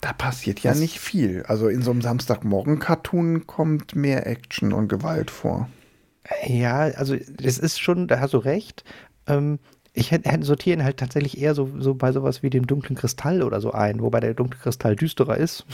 da 0.00 0.12
passiert 0.12 0.60
ja 0.60 0.70
das 0.70 0.80
nicht 0.80 1.00
viel. 1.00 1.42
Also 1.48 1.68
in 1.68 1.82
so 1.82 1.90
einem 1.90 2.02
Samstagmorgen-Cartoon 2.02 3.46
kommt 3.46 3.96
mehr 3.96 4.26
Action 4.26 4.72
und 4.72 4.88
Gewalt 4.88 5.30
vor. 5.30 5.68
Ja, 6.46 6.80
also 6.80 7.16
das 7.16 7.58
ist 7.58 7.80
schon, 7.80 8.06
da 8.06 8.20
hast 8.20 8.34
du 8.34 8.38
recht. 8.38 8.84
Ähm, 9.26 9.58
ich 9.94 10.10
hätte 10.12 10.44
sortieren 10.44 10.84
halt 10.84 10.98
tatsächlich 10.98 11.38
eher 11.38 11.54
so, 11.54 11.70
so 11.78 11.94
bei 11.94 12.12
sowas 12.12 12.42
wie 12.42 12.50
dem 12.50 12.66
dunklen 12.66 12.96
Kristall 12.96 13.42
oder 13.42 13.60
so 13.60 13.72
ein, 13.72 14.00
wobei 14.00 14.20
der 14.20 14.34
dunkle 14.34 14.60
Kristall 14.60 14.94
düsterer 14.94 15.36
ist. 15.36 15.64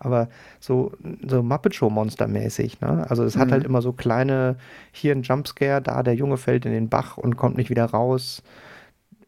Aber 0.00 0.28
so, 0.58 0.92
so 1.26 1.42
Muppet 1.42 1.74
Show 1.74 1.90
Monster 1.90 2.26
mäßig, 2.26 2.80
ne? 2.80 3.06
Also 3.08 3.22
es 3.22 3.36
mhm. 3.36 3.40
hat 3.40 3.52
halt 3.52 3.64
immer 3.64 3.82
so 3.82 3.92
kleine, 3.92 4.56
hier 4.92 5.14
ein 5.14 5.22
Jumpscare, 5.22 5.82
da 5.82 6.02
der 6.02 6.14
Junge 6.14 6.38
fällt 6.38 6.64
in 6.64 6.72
den 6.72 6.88
Bach 6.88 7.18
und 7.18 7.36
kommt 7.36 7.58
nicht 7.58 7.70
wieder 7.70 7.84
raus. 7.84 8.42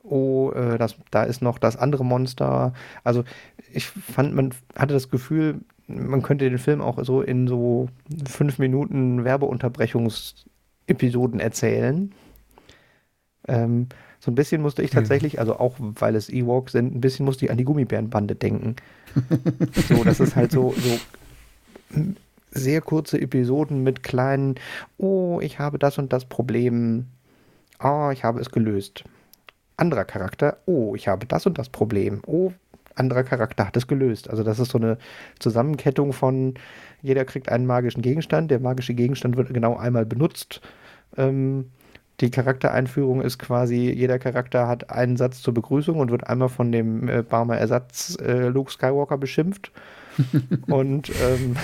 Oh, 0.03 0.51
äh, 0.53 0.79
das, 0.79 0.97
da 1.11 1.25
ist 1.25 1.43
noch 1.43 1.59
das 1.59 1.77
andere 1.77 2.07
Monster. 2.07 2.73
Also 3.05 3.25
ich 3.71 3.87
fand, 3.87 4.35
man 4.35 4.55
hatte 4.75 4.95
das 4.95 5.11
Gefühl, 5.11 5.61
man 5.87 6.23
könnte 6.23 6.49
den 6.49 6.59
Film 6.59 6.81
auch 6.81 7.05
so 7.05 7.21
in 7.21 7.47
so 7.47 7.91
fünf 8.27 8.59
Minuten 8.59 9.25
Werbeunterbrechungsepisoden 9.25 11.39
erzählen. 11.39 12.15
Ähm, 13.47 13.89
so 14.25 14.31
ein 14.31 14.37
bisschen 14.37 14.63
musste 14.63 14.85
ich 14.85 14.91
tatsächlich, 14.93 15.41
also 15.41 15.59
auch 15.59 15.75
weil 15.81 16.15
es 16.15 16.29
Ewoks 16.29 16.71
sind, 16.71 16.95
ein 16.95 17.01
bisschen 17.01 17.27
musste 17.27 17.45
ich 17.45 17.51
an 17.51 17.59
die 17.59 17.65
Gummibärenbande 17.65 18.37
denken. 18.37 18.77
so, 19.89 20.05
das 20.05 20.21
ist 20.21 20.37
halt 20.37 20.53
so, 20.53 20.73
so 20.77 22.01
sehr 22.53 22.81
kurze 22.83 23.21
Episoden 23.21 23.83
mit 23.83 24.05
kleinen, 24.05 24.55
oh, 24.97 25.41
ich 25.43 25.59
habe 25.59 25.77
das 25.77 25.99
und 25.99 26.13
das 26.13 26.25
Problem. 26.25 27.07
Oh, 27.83 28.11
ich 28.13 28.23
habe 28.23 28.41
es 28.41 28.53
gelöst. 28.53 29.03
Anderer 29.77 30.05
Charakter, 30.05 30.59
oh, 30.67 30.95
ich 30.95 31.09
habe 31.09 31.27
das 31.27 31.45
und 31.47 31.59
das 31.59 31.69
Problem. 31.69 32.23
Oh, 32.25 32.53
anderer 32.95 33.25
Charakter 33.25 33.67
hat 33.67 33.77
es 33.77 33.89
gelöst. 33.89 34.31
Also 34.31 34.45
das 34.45 34.61
ist 34.61 34.71
so 34.71 34.79
eine 34.79 34.99
Zusammenkettung 35.41 36.13
von, 36.13 36.55
jeder 37.03 37.25
kriegt 37.25 37.49
einen 37.49 37.67
magischen 37.67 38.03
Gegenstand, 38.03 38.53
der 38.53 38.61
magische 38.61 38.95
Gegenstand 38.95 39.37
wird 39.37 39.53
genau 39.53 39.77
einmal 39.77 40.07
benutzt. 40.07 40.61
Ähm, 41.17 41.73
die 42.23 42.31
Charaktereinführung 42.31 43.21
ist 43.21 43.39
quasi, 43.39 43.91
jeder 43.91 44.19
Charakter 44.19 44.69
hat 44.69 44.91
einen 44.91 45.17
Satz 45.17 45.43
zur 45.43 45.53
Begrüßung 45.53 45.99
und 45.99 46.11
wird 46.11 46.27
einmal 46.27 46.49
von 46.49 46.73
dem 46.73 47.09
äh, 47.09 47.23
Barmer 47.23 47.59
Ersatz 47.59 48.17
äh, 48.21 48.49
Luke 48.49 48.71
Skywalker 48.71 49.19
beschimpft. 49.19 49.73
und 50.69 51.11
ähm, 51.11 51.57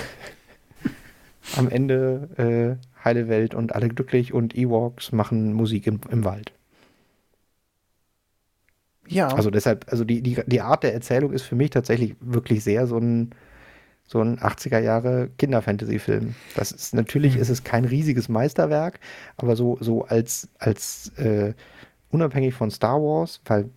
am 1.57 1.69
Ende 1.69 2.77
äh, 2.77 3.03
heile 3.03 3.27
Welt 3.27 3.55
und 3.55 3.73
alle 3.73 3.87
glücklich 3.87 4.33
und 4.33 4.55
Ewoks 4.55 5.11
machen 5.11 5.53
Musik 5.53 5.87
im, 5.87 6.01
im 6.11 6.25
Wald. 6.25 6.51
Ja. 9.07 9.29
Also 9.29 9.49
deshalb, 9.49 9.85
also 9.89 10.03
die, 10.03 10.21
die, 10.21 10.37
die 10.45 10.61
Art 10.61 10.83
der 10.83 10.93
Erzählung 10.93 11.33
ist 11.33 11.43
für 11.43 11.55
mich 11.55 11.71
tatsächlich 11.71 12.15
wirklich 12.19 12.63
sehr 12.63 12.85
so 12.85 12.97
ein 12.97 13.31
so 14.09 14.21
ein 14.21 14.39
80er 14.39 14.79
Jahre 14.79 15.29
Kinderfantasy-Film. 15.37 16.33
Das 16.55 16.71
ist 16.71 16.95
natürlich 16.95 17.35
mhm. 17.35 17.41
ist 17.41 17.49
es 17.49 17.63
kein 17.63 17.85
riesiges 17.85 18.27
Meisterwerk, 18.27 18.99
aber 19.37 19.55
so, 19.55 19.77
so 19.81 20.03
als, 20.03 20.49
als 20.57 21.09
äh, 21.17 21.53
unabhängig 22.09 22.55
von 22.55 22.71
Star 22.71 22.99
Wars, 22.99 23.39
weil 23.45 23.69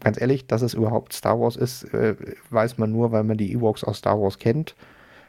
ganz 0.00 0.18
ehrlich, 0.18 0.46
dass 0.46 0.62
es 0.62 0.72
überhaupt 0.72 1.12
Star 1.12 1.38
Wars 1.38 1.56
ist, 1.56 1.84
äh, 1.92 2.16
weiß 2.48 2.78
man 2.78 2.90
nur, 2.92 3.12
weil 3.12 3.24
man 3.24 3.36
die 3.36 3.52
Ewoks 3.52 3.84
aus 3.84 3.98
Star 3.98 4.18
Wars 4.18 4.38
kennt. 4.38 4.74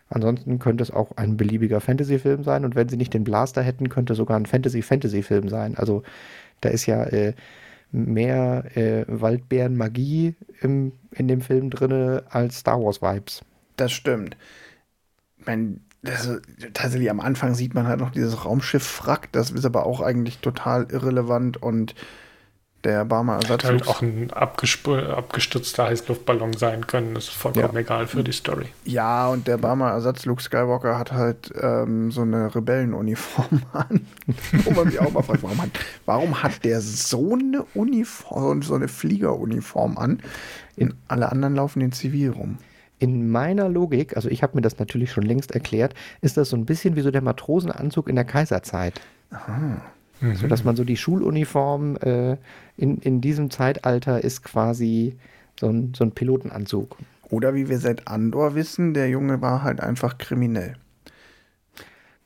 Ansonsten 0.07 0.57
könnte 0.57 0.83
es 0.83 0.91
auch 0.91 1.17
ein 1.17 1.35
beliebiger 1.35 1.81
Fantasy-Film 1.81 2.45
sein 2.45 2.63
und 2.63 2.75
wenn 2.75 2.87
sie 2.87 2.97
nicht 2.97 3.13
den 3.13 3.25
Blaster 3.25 3.61
hätten, 3.61 3.89
könnte 3.89 4.15
sogar 4.15 4.37
ein 4.37 4.45
Fantasy-Fantasy-Film 4.45 5.49
sein. 5.49 5.75
Also 5.75 6.03
da 6.61 6.69
ist 6.69 6.85
ja 6.85 7.03
äh, 7.03 7.33
mehr 7.91 8.63
äh, 8.77 9.03
Waldbären-Magie 9.07 10.35
in 10.61 10.93
dem 11.11 11.41
Film 11.41 11.69
drin 11.71 12.21
als 12.29 12.59
Star 12.59 12.81
Wars-Vibes. 12.81 13.41
Das 13.79 13.91
stimmt. 13.91 14.35
Ich 15.37 15.45
meine, 15.45 15.79
das, 16.01 16.29
tatsächlich 16.73 17.09
am 17.09 17.19
Anfang 17.19 17.55
sieht 17.55 17.73
man 17.73 17.87
halt 17.87 17.99
noch 17.99 18.11
dieses 18.11 18.45
Raumschiff 18.45 18.85
Frack, 18.85 19.31
das 19.31 19.51
ist 19.51 19.65
aber 19.65 19.85
auch 19.85 20.01
eigentlich 20.01 20.39
total 20.39 20.87
irrelevant 20.89 21.61
und 21.61 21.95
der 22.85 23.03
Barmer 23.03 23.35
Ersatz. 23.35 23.63
Hätte 23.63 23.67
halt 23.67 23.87
auch 23.89 24.01
ein 24.01 24.31
abgestürzter 24.31 25.87
Heißluftballon 25.87 26.53
sein 26.53 26.87
können, 26.87 27.15
das 27.15 27.25
ist 27.25 27.33
vollkommen 27.33 27.73
ja. 27.73 27.79
egal 27.81 28.07
für 28.07 28.23
die 28.23 28.31
Story. 28.31 28.67
Ja, 28.85 29.27
und 29.27 29.47
der 29.47 29.57
Barmer 29.57 29.89
Ersatz 29.89 30.25
Luke 30.25 30.41
Skywalker 30.41 30.97
hat 30.97 31.11
halt 31.11 31.51
ähm, 31.61 32.11
so 32.11 32.21
eine 32.21 32.55
Rebellenuniform 32.55 33.63
an. 33.73 34.07
Wo 34.63 34.71
man 34.71 34.87
mich 34.87 34.99
auch 34.99 35.11
mal 35.11 35.23
fragt, 35.23 35.43
warum 35.43 35.61
hat, 35.61 35.71
warum 36.05 36.43
hat 36.43 36.63
der 36.63 36.79
so 36.79 37.33
eine 37.33 37.63
Uniform, 37.73 38.61
so 38.61 38.75
eine 38.75 38.87
Fliegeruniform 38.87 39.97
an? 39.97 40.21
In 40.77 40.93
alle 41.09 41.29
anderen 41.29 41.55
laufen 41.55 41.81
in 41.81 41.91
Zivil 41.91 42.29
rum 42.29 42.57
in 42.99 43.29
meiner 43.29 43.69
Logik, 43.69 44.15
also 44.15 44.29
ich 44.29 44.43
habe 44.43 44.55
mir 44.55 44.61
das 44.61 44.77
natürlich 44.77 45.11
schon 45.11 45.23
längst 45.23 45.51
erklärt, 45.51 45.93
ist 46.21 46.37
das 46.37 46.49
so 46.49 46.57
ein 46.57 46.65
bisschen 46.65 46.95
wie 46.95 47.01
so 47.01 47.11
der 47.11 47.21
Matrosenanzug 47.21 48.09
in 48.09 48.15
der 48.15 48.25
Kaiserzeit. 48.25 49.01
Aha. 49.31 49.81
Mhm. 50.21 50.35
So 50.35 50.47
dass 50.47 50.63
man 50.63 50.75
so 50.75 50.83
die 50.83 50.97
Schuluniform 50.97 51.95
äh, 51.97 52.37
in, 52.77 52.97
in 52.97 53.21
diesem 53.21 53.49
Zeitalter 53.49 54.23
ist 54.23 54.43
quasi 54.43 55.17
so 55.59 55.67
ein, 55.67 55.93
so 55.95 56.03
ein 56.03 56.11
Pilotenanzug. 56.11 56.97
Oder 57.29 57.53
wie 57.53 57.69
wir 57.69 57.79
seit 57.79 58.07
Andor 58.07 58.55
wissen, 58.55 58.93
der 58.93 59.09
Junge 59.09 59.41
war 59.41 59.63
halt 59.63 59.79
einfach 59.81 60.17
kriminell. 60.17 60.75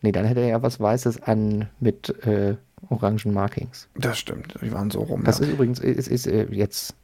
Nee, 0.02 0.12
dann 0.12 0.26
hätte 0.26 0.42
er 0.42 0.48
ja 0.48 0.62
was 0.62 0.80
Weißes 0.80 1.24
an 1.24 1.70
mit 1.80 2.10
äh, 2.26 2.56
orangen 2.90 3.34
Markings. 3.34 3.88
Das 3.96 4.18
stimmt, 4.18 4.56
die 4.62 4.72
waren 4.72 4.92
so 4.92 5.02
rum. 5.02 5.24
Das 5.24 5.40
ja. 5.40 5.46
ist 5.46 5.54
übrigens, 5.54 5.80
ist, 5.80 6.08
ist, 6.08 6.28
äh, 6.28 6.48
jetzt 6.52 6.96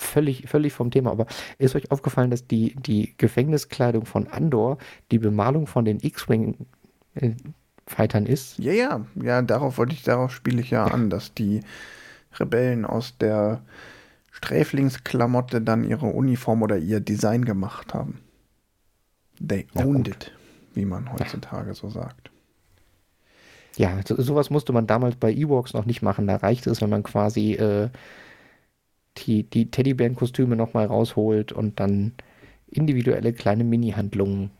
völlig, 0.00 0.48
völlig 0.48 0.72
vom 0.72 0.90
Thema, 0.90 1.10
aber 1.10 1.26
ist 1.58 1.76
euch 1.76 1.90
aufgefallen, 1.90 2.30
dass 2.30 2.46
die, 2.46 2.74
die 2.76 3.14
Gefängniskleidung 3.18 4.06
von 4.06 4.28
Andor 4.28 4.78
die 5.10 5.18
Bemalung 5.18 5.66
von 5.66 5.84
den 5.84 6.00
X-Wing-Fightern 6.00 8.26
ist? 8.26 8.58
Ja, 8.58 8.72
ja, 8.72 9.04
ja, 9.22 9.42
darauf 9.42 9.78
wollte 9.78 9.94
ich, 9.94 10.02
darauf 10.02 10.32
spiele 10.32 10.60
ich 10.60 10.70
ja, 10.70 10.86
ja, 10.86 10.92
an, 10.92 11.10
dass 11.10 11.34
die 11.34 11.60
Rebellen 12.38 12.84
aus 12.84 13.18
der 13.18 13.62
Sträflingsklamotte 14.30 15.60
dann 15.60 15.84
ihre 15.84 16.06
Uniform 16.06 16.62
oder 16.62 16.78
ihr 16.78 17.00
Design 17.00 17.44
gemacht 17.44 17.94
haben. 17.94 18.20
They 19.46 19.66
owned 19.74 20.08
ja, 20.08 20.14
it, 20.14 20.32
wie 20.74 20.84
man 20.84 21.12
heutzutage 21.12 21.74
so 21.74 21.88
sagt. 21.88 22.30
Ja, 23.76 24.00
so, 24.06 24.20
sowas 24.20 24.50
musste 24.50 24.72
man 24.72 24.86
damals 24.86 25.16
bei 25.16 25.32
Ewoks 25.32 25.74
noch 25.74 25.86
nicht 25.86 26.02
machen. 26.02 26.26
Da 26.26 26.36
reicht 26.36 26.66
es, 26.66 26.82
wenn 26.82 26.90
man 26.90 27.02
quasi 27.02 27.54
äh, 27.54 27.88
die, 29.18 29.44
die 29.44 29.70
Teddybären-Kostüme 29.70 30.56
nochmal 30.56 30.86
rausholt 30.86 31.52
und 31.52 31.80
dann 31.80 32.12
individuelle 32.70 33.32
kleine 33.32 33.64
Mini-Handlungen 33.64 34.50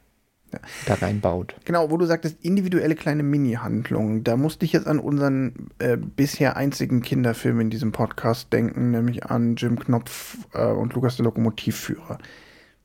ja. 0.52 0.59
da 0.87 0.95
reinbaut. 0.95 1.54
Genau, 1.64 1.90
wo 1.90 1.97
du 1.97 2.07
sagtest, 2.07 2.38
individuelle 2.42 2.95
kleine 2.95 3.23
Mini-Handlungen. 3.23 4.25
Da 4.25 4.37
musste 4.37 4.64
ich 4.64 4.73
jetzt 4.73 4.87
an 4.87 4.99
unseren 4.99 5.71
äh, 5.78 5.97
bisher 5.97 6.57
einzigen 6.57 7.02
Kinderfilm 7.02 7.61
in 7.61 7.71
diesem 7.71 7.92
Podcast 7.92 8.52
denken, 8.52 8.90
nämlich 8.90 9.26
an 9.26 9.57
Jim 9.57 9.78
Knopf 9.78 10.38
äh, 10.52 10.66
und 10.66 10.95
Lukas 10.95 11.16
der 11.16 11.25
Lokomotivführer. 11.25 12.19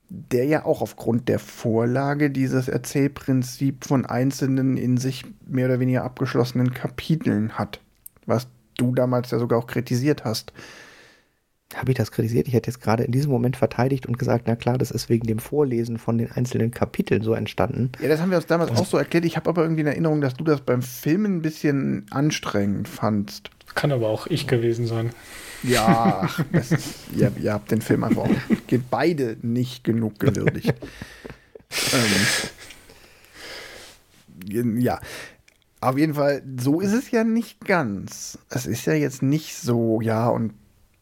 Der 0.10 0.46
ja 0.46 0.66
auch 0.66 0.82
aufgrund 0.82 1.28
der 1.28 1.40
Vorlage 1.40 2.30
dieses 2.30 2.68
Erzählprinzip 2.68 3.86
von 3.86 4.06
einzelnen 4.06 4.78
in 4.78 4.98
sich 4.98 5.26
mehr 5.48 5.66
oder 5.66 5.80
weniger 5.80 6.04
abgeschlossenen 6.04 6.74
Kapiteln 6.74 7.54
hat. 7.54 7.82
Was 8.28 8.48
du 8.78 8.94
damals 8.94 9.32
ja 9.32 9.40
sogar 9.40 9.58
auch 9.58 9.68
kritisiert 9.68 10.24
hast 10.24 10.54
habe 11.74 11.92
ich 11.92 11.98
das 11.98 12.12
kritisiert? 12.12 12.48
Ich 12.48 12.54
hätte 12.54 12.70
jetzt 12.70 12.82
gerade 12.82 13.04
in 13.04 13.12
diesem 13.12 13.32
Moment 13.32 13.58
verteidigt 13.58 14.06
und 14.06 14.20
gesagt, 14.20 14.46
na 14.48 14.56
klar, 14.56 14.78
das 14.78 14.92
ist 14.92 15.10
wegen 15.10 15.26
dem 15.26 15.40
Vorlesen 15.40 15.98
von 15.98 16.18
den 16.18 16.32
einzelnen 16.32 16.72
Kapiteln 16.72 17.24
so 17.24 17.34
entstanden. 17.34 17.92
Ja, 18.02 18.08
das 18.08 18.22
haben 18.22 18.30
wir 18.30 18.38
uns 18.38 18.46
damals 18.46 18.72
und 18.72 18.78
auch 18.78 18.86
so 18.86 18.98
erklärt. 18.98 19.26
Ich 19.26 19.36
habe 19.36 19.50
aber 19.50 19.64
irgendwie 19.64 19.82
in 19.82 19.88
Erinnerung, 19.88 20.22
dass 20.22 20.36
du 20.36 20.44
das 20.44 20.62
beim 20.62 20.82
Filmen 20.82 21.38
ein 21.38 21.42
bisschen 21.42 22.06
anstrengend 22.12 22.88
fandst. 22.88 23.50
Kann 23.74 23.92
aber 23.92 24.08
auch 24.08 24.28
ich 24.28 24.48
gewesen 24.48 24.86
sein. 24.86 25.10
Ja, 25.64 26.30
ist, 26.52 26.78
ihr, 27.16 27.32
ihr, 27.42 27.54
habt 27.54 27.72
den 27.72 27.82
Film 27.82 28.04
einfach 28.04 28.24
auch 28.24 28.30
geht 28.68 28.90
beide 28.90 29.38
nicht 29.42 29.84
genug 29.84 30.20
gewürdigt. 30.20 30.76
ähm, 34.48 34.80
ja, 34.80 35.00
auf 35.82 35.98
jeden 35.98 36.14
Fall, 36.14 36.44
so 36.60 36.80
ist 36.80 36.94
es 36.94 37.12
ja 37.12 37.24
nicht 37.24 37.66
ganz. 37.66 38.38
Es 38.50 38.66
ist 38.66 38.86
ja 38.86 38.94
jetzt 38.94 39.22
nicht 39.22 39.56
so, 39.56 40.02
ja, 40.02 40.30
und 40.30 40.54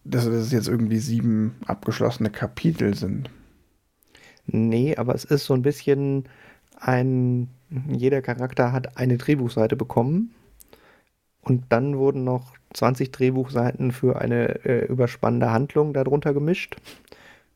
dass 0.04 0.26
es 0.26 0.52
jetzt 0.52 0.68
irgendwie 0.68 1.00
sieben 1.00 1.56
abgeschlossene 1.66 2.30
Kapitel 2.30 2.96
sind. 2.96 3.30
Nee, 4.46 4.96
aber 4.98 5.16
es 5.16 5.24
ist 5.24 5.46
so 5.46 5.54
ein 5.54 5.62
bisschen 5.62 6.26
ein, 6.78 7.50
jeder 7.88 8.22
Charakter 8.22 8.72
hat 8.72 8.98
eine 8.98 9.18
Drehbuchseite 9.18 9.76
bekommen 9.76 10.34
und 11.42 11.66
dann 11.70 11.98
wurden 11.98 12.24
noch 12.24 12.54
20 12.74 13.12
Drehbuchseiten 13.12 13.92
für 13.92 14.20
eine 14.20 14.66
äh, 14.66 14.86
überspannende 14.86 15.52
Handlung 15.52 15.94
darunter 15.94 16.34
gemischt. 16.34 16.76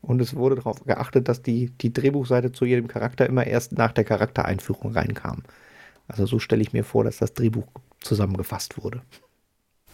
Und 0.00 0.20
es 0.22 0.36
wurde 0.36 0.54
darauf 0.54 0.84
geachtet, 0.84 1.28
dass 1.28 1.42
die, 1.42 1.70
die 1.70 1.92
Drehbuchseite 1.92 2.52
zu 2.52 2.64
jedem 2.64 2.86
Charakter 2.86 3.26
immer 3.26 3.46
erst 3.46 3.72
nach 3.72 3.92
der 3.92 4.04
Charaktereinführung 4.04 4.92
reinkam. 4.92 5.42
Also 6.06 6.24
so 6.24 6.38
stelle 6.38 6.62
ich 6.62 6.72
mir 6.72 6.84
vor, 6.84 7.04
dass 7.04 7.18
das 7.18 7.34
Drehbuch 7.34 7.66
zusammengefasst 8.00 8.82
wurde. 8.82 9.02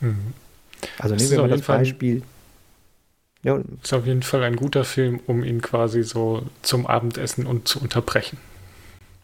Mhm. 0.00 0.34
Also 0.98 1.14
nehmen 1.14 1.30
wir 1.30 1.40
mal 1.40 1.48
das 1.48 1.62
Beispiel. 1.62 2.22
Ja. 3.44 3.60
Ist 3.82 3.92
auf 3.92 4.06
jeden 4.06 4.22
Fall 4.22 4.42
ein 4.42 4.56
guter 4.56 4.84
Film, 4.84 5.20
um 5.26 5.44
ihn 5.44 5.60
quasi 5.60 6.02
so 6.02 6.44
zum 6.62 6.86
Abendessen 6.86 7.46
und 7.46 7.68
zu 7.68 7.80
unterbrechen. 7.80 8.38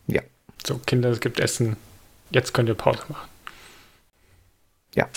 Ja. 0.07 0.23
So, 0.65 0.79
Kinder, 0.79 1.09
es 1.09 1.21
gibt 1.21 1.41
Essen. 1.41 1.77
Jetzt 2.31 2.55
könnt 2.55 2.69
ihr 2.69 2.75
Pause 2.75 3.03
machen. 3.09 3.29
Ja. 4.95 5.09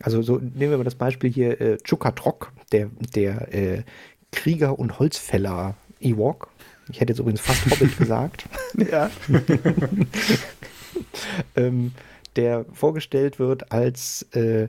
Also 0.00 0.22
so 0.22 0.36
nehmen 0.36 0.72
wir 0.72 0.78
mal 0.78 0.84
das 0.84 0.94
Beispiel 0.94 1.32
hier 1.32 1.60
äh, 1.60 1.78
Chukatrok, 1.78 2.52
der, 2.70 2.90
der 3.14 3.54
äh, 3.54 3.82
Krieger 4.30 4.78
und 4.78 4.98
Holzfäller 4.98 5.74
Ewok. 6.00 6.48
Ich 6.90 7.00
hätte 7.00 7.12
jetzt 7.12 7.20
übrigens 7.20 7.40
fast 7.40 7.64
Hobbit 7.70 7.96
gesagt. 7.98 8.44
Ja. 8.76 9.10
ähm, 11.56 11.92
der 12.36 12.66
vorgestellt 12.72 13.38
wird 13.38 13.72
als 13.72 14.26
äh, 14.32 14.68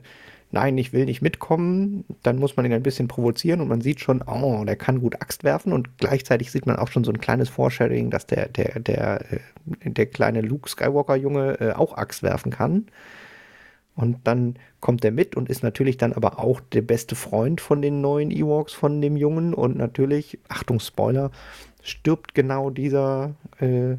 nein, 0.54 0.78
ich 0.78 0.92
will 0.92 1.04
nicht 1.04 1.20
mitkommen, 1.20 2.04
dann 2.22 2.38
muss 2.38 2.56
man 2.56 2.64
ihn 2.64 2.72
ein 2.72 2.82
bisschen 2.82 3.08
provozieren 3.08 3.60
und 3.60 3.68
man 3.68 3.80
sieht 3.80 4.00
schon, 4.00 4.22
oh, 4.22 4.64
der 4.64 4.76
kann 4.76 5.00
gut 5.00 5.20
Axt 5.20 5.44
werfen 5.44 5.72
und 5.72 5.98
gleichzeitig 5.98 6.50
sieht 6.50 6.66
man 6.66 6.76
auch 6.76 6.88
schon 6.88 7.04
so 7.04 7.10
ein 7.10 7.20
kleines 7.20 7.48
Foreshadowing, 7.50 8.10
dass 8.10 8.26
der, 8.26 8.48
der, 8.48 8.80
der, 8.80 9.32
äh, 9.32 9.90
der 9.90 10.06
kleine 10.06 10.40
Luke 10.40 10.70
Skywalker-Junge 10.70 11.60
äh, 11.60 11.72
auch 11.72 11.96
Axt 11.96 12.22
werfen 12.22 12.50
kann. 12.50 12.86
Und 13.96 14.26
dann 14.26 14.56
kommt 14.80 15.04
er 15.04 15.12
mit 15.12 15.36
und 15.36 15.48
ist 15.48 15.62
natürlich 15.62 15.96
dann 15.96 16.12
aber 16.12 16.40
auch 16.40 16.60
der 16.60 16.82
beste 16.82 17.14
Freund 17.14 17.60
von 17.60 17.80
den 17.80 18.00
neuen 18.00 18.30
Ewoks, 18.30 18.72
von 18.72 19.00
dem 19.00 19.16
Jungen. 19.16 19.54
Und 19.54 19.76
natürlich, 19.76 20.40
Achtung, 20.48 20.80
Spoiler, 20.80 21.30
stirbt 21.82 22.34
genau 22.34 22.70
dieser 22.70 23.34
äh, 23.60 23.96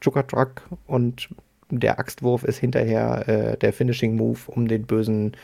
Truck 0.00 0.62
und 0.86 1.28
der 1.70 1.98
Axtwurf 1.98 2.44
ist 2.44 2.58
hinterher 2.58 3.28
äh, 3.28 3.56
der 3.56 3.72
Finishing 3.72 4.16
Move, 4.16 4.38
um 4.46 4.68
den 4.68 4.86
bösen 4.86 5.36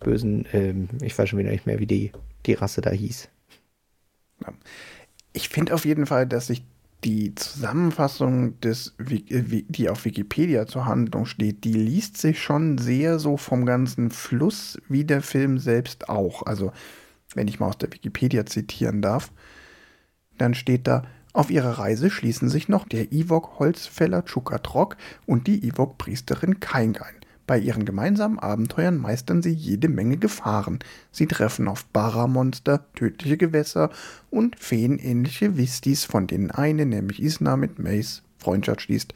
bösen, 0.00 0.46
ähm, 0.52 0.88
ich 1.02 1.16
weiß 1.16 1.28
schon 1.28 1.38
wieder 1.38 1.50
nicht 1.50 1.66
mehr, 1.66 1.78
wie 1.78 1.86
die, 1.86 2.12
die 2.46 2.54
Rasse 2.54 2.80
da 2.80 2.90
hieß. 2.90 3.28
Ich 5.32 5.48
finde 5.48 5.74
auf 5.74 5.84
jeden 5.84 6.06
Fall, 6.06 6.26
dass 6.26 6.48
sich 6.48 6.64
die 7.04 7.34
Zusammenfassung, 7.34 8.58
des, 8.60 8.94
äh, 8.98 9.62
die 9.68 9.88
auf 9.88 10.04
Wikipedia 10.04 10.66
zur 10.66 10.86
Handlung 10.86 11.26
steht, 11.26 11.64
die 11.64 11.72
liest 11.72 12.16
sich 12.16 12.42
schon 12.42 12.78
sehr 12.78 13.18
so 13.18 13.36
vom 13.36 13.64
ganzen 13.64 14.10
Fluss 14.10 14.78
wie 14.88 15.04
der 15.04 15.22
Film 15.22 15.58
selbst 15.58 16.08
auch. 16.08 16.44
Also, 16.44 16.72
wenn 17.34 17.48
ich 17.48 17.60
mal 17.60 17.68
aus 17.68 17.78
der 17.78 17.92
Wikipedia 17.92 18.44
zitieren 18.44 19.02
darf, 19.02 19.32
dann 20.36 20.54
steht 20.54 20.86
da, 20.86 21.04
auf 21.32 21.50
ihrer 21.50 21.78
Reise 21.78 22.10
schließen 22.10 22.48
sich 22.48 22.68
noch 22.68 22.88
der 22.88 23.12
Ewok-Holzfäller 23.12 24.24
Chukatrok 24.24 24.96
und 25.26 25.46
die 25.46 25.64
Ewok-Priesterin 25.64 26.58
Kaingein. 26.58 27.14
Bei 27.50 27.58
ihren 27.58 27.84
gemeinsamen 27.84 28.38
Abenteuern 28.38 28.96
meistern 28.96 29.42
sie 29.42 29.50
jede 29.50 29.88
Menge 29.88 30.18
Gefahren. 30.18 30.78
Sie 31.10 31.26
treffen 31.26 31.66
auf 31.66 31.84
Barra-Monster, 31.86 32.84
tödliche 32.94 33.36
Gewässer 33.36 33.90
und 34.30 34.56
feenähnliche 34.56 35.56
Wistis, 35.56 36.04
von 36.04 36.28
denen 36.28 36.52
eine, 36.52 36.86
nämlich 36.86 37.20
Isna 37.20 37.56
mit 37.56 37.80
Mace, 37.80 38.22
Freundschaft 38.38 38.82
schließt. 38.82 39.14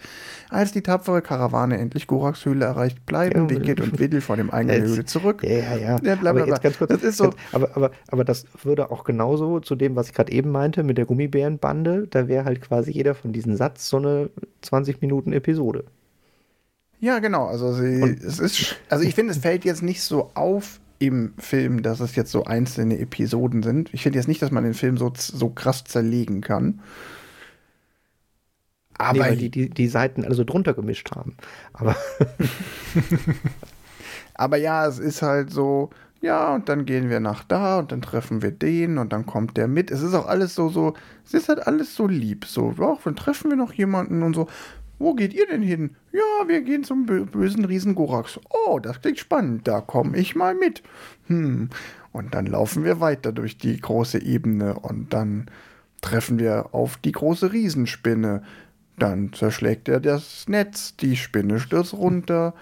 Als 0.50 0.72
die 0.72 0.82
tapfere 0.82 1.22
Karawane 1.22 1.78
endlich 1.78 2.08
Goraks 2.08 2.44
Höhle 2.44 2.64
erreicht, 2.64 3.06
bleiben 3.06 3.42
ja, 3.42 3.50
Wicket 3.50 3.80
und 3.80 3.98
Widdle 4.00 4.20
vor 4.20 4.34
dem 4.34 4.50
Eingang 4.50 4.80
der 4.80 4.88
Höhle 4.88 5.04
zurück. 5.04 5.44
Ja, 5.44 5.50
ja, 5.50 5.76
ja. 5.76 6.00
ja 6.02 6.16
bla, 6.16 6.32
bla, 6.32 6.44
bla. 6.44 6.58
Kurz, 6.58 6.88
das 6.88 7.04
ist 7.04 7.18
so. 7.18 7.30
aber, 7.52 7.76
aber, 7.76 7.92
aber 8.08 8.24
das 8.24 8.46
würde 8.64 8.90
auch 8.90 9.04
genauso 9.04 9.60
zu 9.60 9.76
dem, 9.76 9.94
was 9.94 10.08
ich 10.08 10.12
gerade 10.12 10.32
eben 10.32 10.50
meinte, 10.50 10.82
mit 10.82 10.98
der 10.98 11.04
Gummibärenbande, 11.04 12.08
da 12.10 12.26
wäre 12.26 12.46
halt 12.46 12.62
quasi 12.62 12.90
jeder 12.90 13.14
von 13.14 13.32
diesen 13.32 13.56
Satz 13.56 13.88
so 13.88 13.98
eine 13.98 14.30
20 14.62 15.00
Minuten 15.00 15.32
Episode. 15.32 15.84
Ja, 17.00 17.18
genau. 17.18 17.46
Also 17.46 17.72
sie, 17.74 18.16
es 18.24 18.38
ist, 18.38 18.76
also 18.88 19.04
ich 19.04 19.14
finde, 19.14 19.32
es 19.32 19.38
fällt 19.38 19.64
jetzt 19.64 19.82
nicht 19.82 20.02
so 20.02 20.30
auf 20.34 20.80
im 20.98 21.34
Film, 21.38 21.82
dass 21.82 22.00
es 22.00 22.16
jetzt 22.16 22.30
so 22.30 22.44
einzelne 22.44 22.98
Episoden 22.98 23.62
sind. 23.62 23.92
Ich 23.92 24.02
finde 24.02 24.18
jetzt 24.18 24.28
nicht, 24.28 24.40
dass 24.40 24.50
man 24.50 24.64
den 24.64 24.74
Film 24.74 24.96
so, 24.96 25.12
so 25.14 25.50
krass 25.50 25.84
zerlegen 25.84 26.40
kann. 26.40 26.80
Aber 28.96 29.12
nee, 29.12 29.20
weil 29.20 29.36
die, 29.36 29.50
die, 29.50 29.70
die 29.70 29.88
Seiten 29.88 30.24
also 30.24 30.44
drunter 30.44 30.72
gemischt 30.74 31.10
haben. 31.14 31.36
Aber, 31.72 31.96
aber 34.34 34.56
ja, 34.56 34.86
es 34.86 34.98
ist 34.98 35.22
halt 35.22 35.50
so, 35.50 35.90
ja, 36.20 36.54
und 36.54 36.68
dann 36.68 36.86
gehen 36.86 37.10
wir 37.10 37.20
nach 37.20 37.44
da 37.44 37.78
und 37.80 37.92
dann 37.92 38.02
treffen 38.02 38.40
wir 38.40 38.52
den 38.52 38.98
und 38.98 39.12
dann 39.12 39.26
kommt 39.26 39.56
der 39.56 39.68
mit. 39.68 39.90
Es 39.90 40.00
ist 40.02 40.14
auch 40.14 40.26
alles 40.26 40.54
so, 40.54 40.68
so, 40.68 40.94
es 41.24 41.34
ist 41.34 41.48
halt 41.48 41.66
alles 41.66 41.94
so 41.96 42.06
lieb. 42.06 42.44
So, 42.46 42.74
ja, 42.78 42.96
dann 43.04 43.16
treffen 43.16 43.50
wir 43.50 43.56
noch 43.56 43.72
jemanden 43.72 44.22
und 44.22 44.34
so. 44.34 44.46
Wo 44.98 45.14
geht 45.14 45.34
ihr 45.34 45.46
denn 45.46 45.62
hin? 45.62 45.96
Ja, 46.12 46.48
wir 46.48 46.62
gehen 46.62 46.84
zum 46.84 47.06
bösen 47.06 47.64
Riesen 47.64 47.94
Gorax. 47.94 48.38
Oh, 48.66 48.78
das 48.78 49.00
klingt 49.00 49.18
spannend. 49.18 49.66
Da 49.66 49.80
komme 49.80 50.16
ich 50.16 50.36
mal 50.36 50.54
mit. 50.54 50.82
Hm. 51.26 51.70
Und 52.12 52.34
dann 52.34 52.46
laufen 52.46 52.84
wir 52.84 53.00
weiter 53.00 53.32
durch 53.32 53.58
die 53.58 53.76
große 53.76 54.22
Ebene 54.22 54.78
und 54.78 55.12
dann 55.12 55.46
treffen 56.00 56.38
wir 56.38 56.68
auf 56.72 56.96
die 56.96 57.12
große 57.12 57.52
Riesenspinne. 57.52 58.42
Dann 58.98 59.32
zerschlägt 59.32 59.88
er 59.88 59.98
das 59.98 60.46
Netz, 60.48 60.96
die 60.96 61.16
Spinne 61.16 61.58
stürzt 61.58 61.94
runter. 61.94 62.54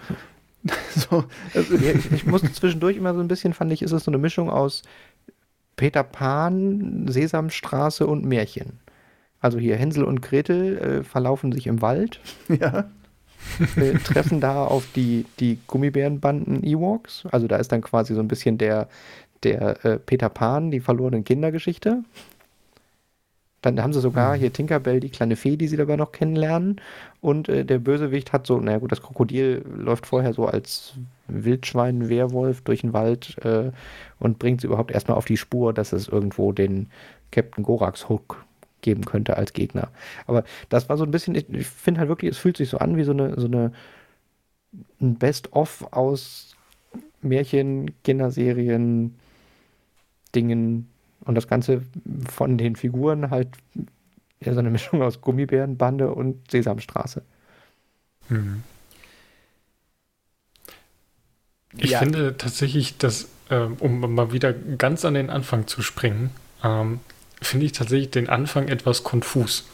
so, 0.95 1.25
also 1.53 1.75
ich, 1.75 2.11
ich 2.11 2.25
musste 2.25 2.51
zwischendurch 2.51 2.97
immer 2.97 3.13
so 3.13 3.19
ein 3.19 3.27
bisschen, 3.27 3.53
fand 3.53 3.71
ich, 3.71 3.81
ist 3.81 3.91
es 3.91 4.05
so 4.05 4.11
eine 4.11 4.17
Mischung 4.17 4.49
aus 4.49 4.81
Peter 5.75 6.03
Pan, 6.03 7.07
Sesamstraße 7.07 8.07
und 8.07 8.25
Märchen. 8.25 8.79
Also 9.43 9.59
hier 9.59 9.75
Hänsel 9.75 10.05
und 10.05 10.21
Gretel 10.21 10.77
äh, 10.77 11.03
verlaufen 11.03 11.51
sich 11.51 11.67
im 11.67 11.81
Wald. 11.81 12.19
Ja. 12.59 12.85
Äh, 13.75 13.95
treffen 13.95 14.39
da 14.39 14.63
auf 14.63 14.87
die, 14.95 15.25
die 15.41 15.59
Gummibärenbanden 15.67 16.63
Ewoks. 16.63 17.25
Also 17.29 17.47
da 17.47 17.57
ist 17.57 17.73
dann 17.73 17.81
quasi 17.81 18.13
so 18.13 18.21
ein 18.21 18.29
bisschen 18.29 18.57
der, 18.57 18.87
der 19.43 19.85
äh, 19.85 19.99
Peter 19.99 20.29
Pan, 20.29 20.71
die 20.71 20.79
verlorene 20.79 21.23
Kindergeschichte. 21.23 22.03
Dann 23.61 23.83
haben 23.83 23.91
sie 23.91 23.99
sogar 23.99 24.35
mhm. 24.35 24.39
hier 24.39 24.53
Tinkerbell, 24.53 25.01
die 25.01 25.09
kleine 25.09 25.35
Fee, 25.35 25.57
die 25.57 25.67
sie 25.67 25.75
dabei 25.75 25.97
noch 25.97 26.13
kennenlernen. 26.13 26.79
Und 27.19 27.49
äh, 27.49 27.65
der 27.65 27.79
Bösewicht 27.79 28.31
hat 28.31 28.47
so, 28.47 28.57
naja 28.61 28.77
gut, 28.77 28.93
das 28.93 29.01
Krokodil 29.01 29.61
läuft 29.75 30.05
vorher 30.05 30.31
so 30.31 30.45
als 30.45 30.93
Wildschwein, 31.27 32.07
Werwolf 32.07 32.61
durch 32.61 32.79
den 32.79 32.93
Wald 32.93 33.37
äh, 33.43 33.71
und 34.19 34.39
bringt 34.39 34.61
sie 34.61 34.67
überhaupt 34.67 34.91
erstmal 34.91 35.17
auf 35.17 35.25
die 35.25 35.37
Spur, 35.37 35.73
dass 35.73 35.91
es 35.91 36.07
irgendwo 36.07 36.53
den 36.53 36.87
Captain 37.31 37.65
Gorax 37.65 38.07
Hook 38.07 38.42
geben 38.83 39.05
könnte 39.05 39.37
als 39.37 39.53
Gegner. 39.53 39.89
Aber 40.27 40.43
das 40.69 40.87
war 40.89 40.97
so 40.97 41.03
ein 41.03 41.11
bisschen, 41.11 41.33
ich, 41.33 41.49
ich 41.49 41.65
finde 41.65 41.99
halt 41.99 42.09
wirklich, 42.09 42.31
es 42.31 42.37
fühlt 42.37 42.57
sich 42.57 42.69
so 42.69 42.77
an 42.77 42.95
wie 42.97 43.03
so 43.03 43.11
eine, 43.11 43.39
so 43.39 43.47
eine 43.47 43.71
ein 45.01 45.15
Best-of 45.15 45.87
aus 45.91 46.55
Märchen, 47.21 47.91
Kinderserien, 48.03 49.15
Dingen 50.35 50.89
und 51.21 51.35
das 51.35 51.47
Ganze 51.47 51.81
von 52.29 52.57
den 52.57 52.75
Figuren 52.75 53.29
halt 53.29 53.49
ja, 54.41 54.53
so 54.53 54.59
eine 54.59 54.69
Mischung 54.69 55.01
aus 55.01 55.21
Gummibärenbande 55.21 56.11
und 56.11 56.51
Sesamstraße. 56.51 57.23
Mhm. 58.29 58.63
Ich 61.77 61.91
ja. 61.91 61.99
finde 61.99 62.37
tatsächlich, 62.37 62.97
dass, 62.97 63.27
ähm, 63.49 63.77
um 63.79 64.13
mal 64.13 64.31
wieder 64.31 64.53
ganz 64.53 65.05
an 65.05 65.15
den 65.15 65.29
Anfang 65.29 65.65
zu 65.65 65.81
springen, 65.81 66.29
ähm, 66.63 66.99
finde 67.43 67.65
ich 67.65 67.71
tatsächlich 67.73 68.11
den 68.11 68.29
Anfang 68.29 68.67
etwas 68.67 69.03
konfus. 69.03 69.65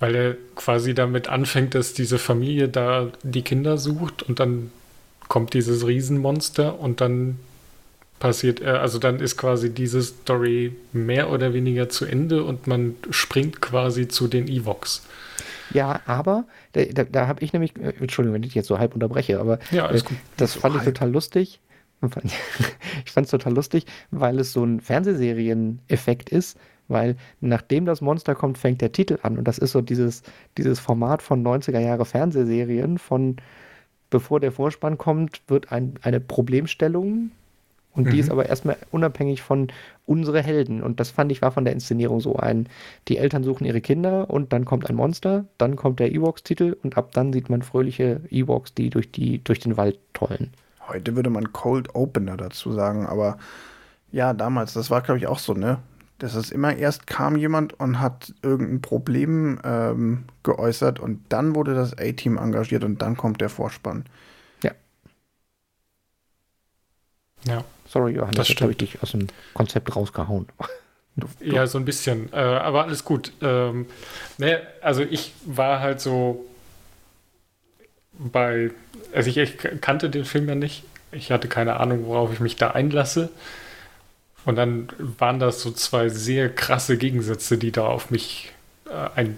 Weil 0.00 0.14
er 0.14 0.36
quasi 0.54 0.94
damit 0.94 1.28
anfängt, 1.28 1.74
dass 1.74 1.92
diese 1.92 2.18
Familie 2.18 2.68
da 2.68 3.10
die 3.22 3.42
Kinder 3.42 3.78
sucht 3.78 4.22
und 4.22 4.38
dann 4.38 4.70
kommt 5.28 5.54
dieses 5.54 5.86
Riesenmonster 5.86 6.78
und 6.78 7.00
dann 7.00 7.38
passiert, 8.18 8.62
also 8.62 8.98
dann 8.98 9.20
ist 9.20 9.36
quasi 9.36 9.70
diese 9.70 10.02
Story 10.02 10.74
mehr 10.92 11.30
oder 11.30 11.54
weniger 11.54 11.88
zu 11.88 12.04
Ende 12.04 12.44
und 12.44 12.66
man 12.66 12.96
springt 13.10 13.60
quasi 13.60 14.08
zu 14.08 14.28
den 14.28 14.48
Evox. 14.48 15.02
Ja, 15.72 16.00
aber 16.06 16.44
da, 16.72 16.84
da, 16.84 17.04
da 17.04 17.26
habe 17.26 17.44
ich 17.44 17.52
nämlich, 17.52 17.76
äh, 17.76 17.92
Entschuldigung, 18.00 18.34
wenn 18.34 18.42
ich 18.42 18.54
jetzt 18.54 18.68
so 18.68 18.78
halb 18.78 18.94
unterbreche, 18.94 19.38
aber 19.38 19.58
ja, 19.70 19.90
äh, 19.90 20.00
das 20.36 20.54
so 20.54 20.60
fand 20.60 20.74
halb. 20.74 20.86
ich 20.86 20.92
total 20.92 21.10
lustig. 21.10 21.60
Ich 23.04 23.12
fand 23.12 23.26
es 23.26 23.30
total 23.30 23.54
lustig, 23.54 23.86
weil 24.10 24.38
es 24.38 24.52
so 24.52 24.64
ein 24.64 24.80
Fernsehserien-Effekt 24.80 26.30
ist, 26.30 26.58
weil 26.88 27.16
nachdem 27.40 27.84
das 27.84 28.00
Monster 28.00 28.34
kommt, 28.34 28.58
fängt 28.58 28.80
der 28.80 28.92
Titel 28.92 29.18
an. 29.22 29.38
Und 29.38 29.46
das 29.46 29.58
ist 29.58 29.72
so 29.72 29.80
dieses, 29.80 30.22
dieses 30.56 30.78
Format 30.78 31.22
von 31.22 31.44
90er 31.44 31.80
Jahre 31.80 32.04
Fernsehserien, 32.04 32.98
von 32.98 33.36
bevor 34.10 34.40
der 34.40 34.52
Vorspann 34.52 34.98
kommt, 34.98 35.42
wird 35.48 35.70
ein, 35.72 35.94
eine 36.02 36.20
Problemstellung 36.20 37.30
und 37.98 38.06
mhm. 38.06 38.10
die 38.10 38.18
ist 38.20 38.30
aber 38.30 38.46
erstmal 38.46 38.76
unabhängig 38.90 39.42
von 39.42 39.68
unsere 40.06 40.42
Helden. 40.42 40.82
Und 40.82 41.00
das 41.00 41.10
fand 41.10 41.32
ich 41.32 41.42
war 41.42 41.50
von 41.50 41.64
der 41.64 41.74
Inszenierung 41.74 42.20
so 42.20 42.36
ein, 42.36 42.68
die 43.08 43.18
Eltern 43.18 43.42
suchen 43.42 43.64
ihre 43.64 43.80
Kinder 43.80 44.30
und 44.30 44.52
dann 44.52 44.64
kommt 44.64 44.88
ein 44.88 44.96
Monster, 44.96 45.46
dann 45.58 45.76
kommt 45.76 46.00
der 46.00 46.12
Ewoks-Titel 46.12 46.76
und 46.82 46.96
ab 46.96 47.10
dann 47.12 47.32
sieht 47.32 47.50
man 47.50 47.62
fröhliche 47.62 48.20
Ewoks, 48.30 48.72
die 48.72 48.90
durch, 48.90 49.10
die 49.10 49.42
durch 49.42 49.58
den 49.58 49.76
Wald 49.76 49.98
tollen. 50.12 50.52
Heute 50.88 51.16
würde 51.16 51.30
man 51.30 51.52
Cold 51.52 51.94
Opener 51.94 52.36
dazu 52.36 52.72
sagen, 52.72 53.06
aber 53.06 53.38
ja, 54.10 54.32
damals, 54.32 54.72
das 54.72 54.90
war 54.90 55.02
glaube 55.02 55.18
ich 55.18 55.26
auch 55.26 55.38
so, 55.38 55.54
ne? 55.54 55.78
Das 56.18 56.34
ist 56.34 56.50
immer 56.50 56.74
erst 56.74 57.06
kam 57.06 57.36
jemand 57.36 57.78
und 57.78 58.00
hat 58.00 58.34
irgendein 58.42 58.80
Problem 58.80 59.60
ähm, 59.62 60.24
geäußert 60.42 60.98
und 60.98 61.20
dann 61.28 61.54
wurde 61.54 61.74
das 61.74 61.96
A-Team 61.96 62.38
engagiert 62.38 62.82
und 62.82 63.02
dann 63.02 63.16
kommt 63.16 63.40
der 63.40 63.48
Vorspann. 63.48 64.04
Ja. 64.64 64.72
Ja. 67.46 67.64
Sorry, 67.86 68.14
Johannes, 68.14 68.48
das 68.48 68.60
habe 68.60 68.72
ich 68.72 68.78
dich 68.78 69.02
aus 69.02 69.12
dem 69.12 69.28
Konzept 69.54 69.94
rausgehauen. 69.94 70.48
Du, 71.16 71.26
du. 71.38 71.54
Ja, 71.54 71.68
so 71.68 71.78
ein 71.78 71.84
bisschen. 71.84 72.32
Äh, 72.32 72.36
aber 72.36 72.84
alles 72.84 73.04
gut. 73.04 73.32
Ähm, 73.40 73.86
ne, 74.38 74.60
also 74.82 75.02
ich 75.02 75.34
war 75.44 75.78
halt 75.78 76.00
so 76.00 76.44
bei, 78.18 78.70
also 79.12 79.30
ich, 79.30 79.36
ich, 79.38 79.56
kannte 79.80 80.10
den 80.10 80.24
Film 80.24 80.48
ja 80.48 80.54
nicht. 80.54 80.84
Ich 81.12 81.30
hatte 81.30 81.48
keine 81.48 81.80
Ahnung, 81.80 82.06
worauf 82.06 82.32
ich 82.32 82.40
mich 82.40 82.56
da 82.56 82.72
einlasse. 82.72 83.30
Und 84.44 84.56
dann 84.56 84.88
waren 84.98 85.38
das 85.38 85.60
so 85.60 85.70
zwei 85.70 86.08
sehr 86.08 86.48
krasse 86.48 86.96
Gegensätze, 86.96 87.58
die 87.58 87.72
da 87.72 87.86
auf 87.86 88.10
mich 88.10 88.52
äh, 88.86 89.34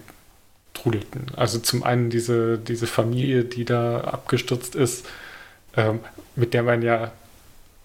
eintrudelten. 0.73 1.27
Also 1.35 1.59
zum 1.59 1.83
einen 1.83 2.09
diese, 2.09 2.57
diese 2.57 2.87
Familie, 2.87 3.43
die 3.43 3.65
da 3.65 4.01
abgestürzt 4.01 4.75
ist, 4.75 5.05
ähm, 5.75 5.99
mit 6.35 6.53
der 6.53 6.63
man 6.63 6.81
ja 6.81 7.11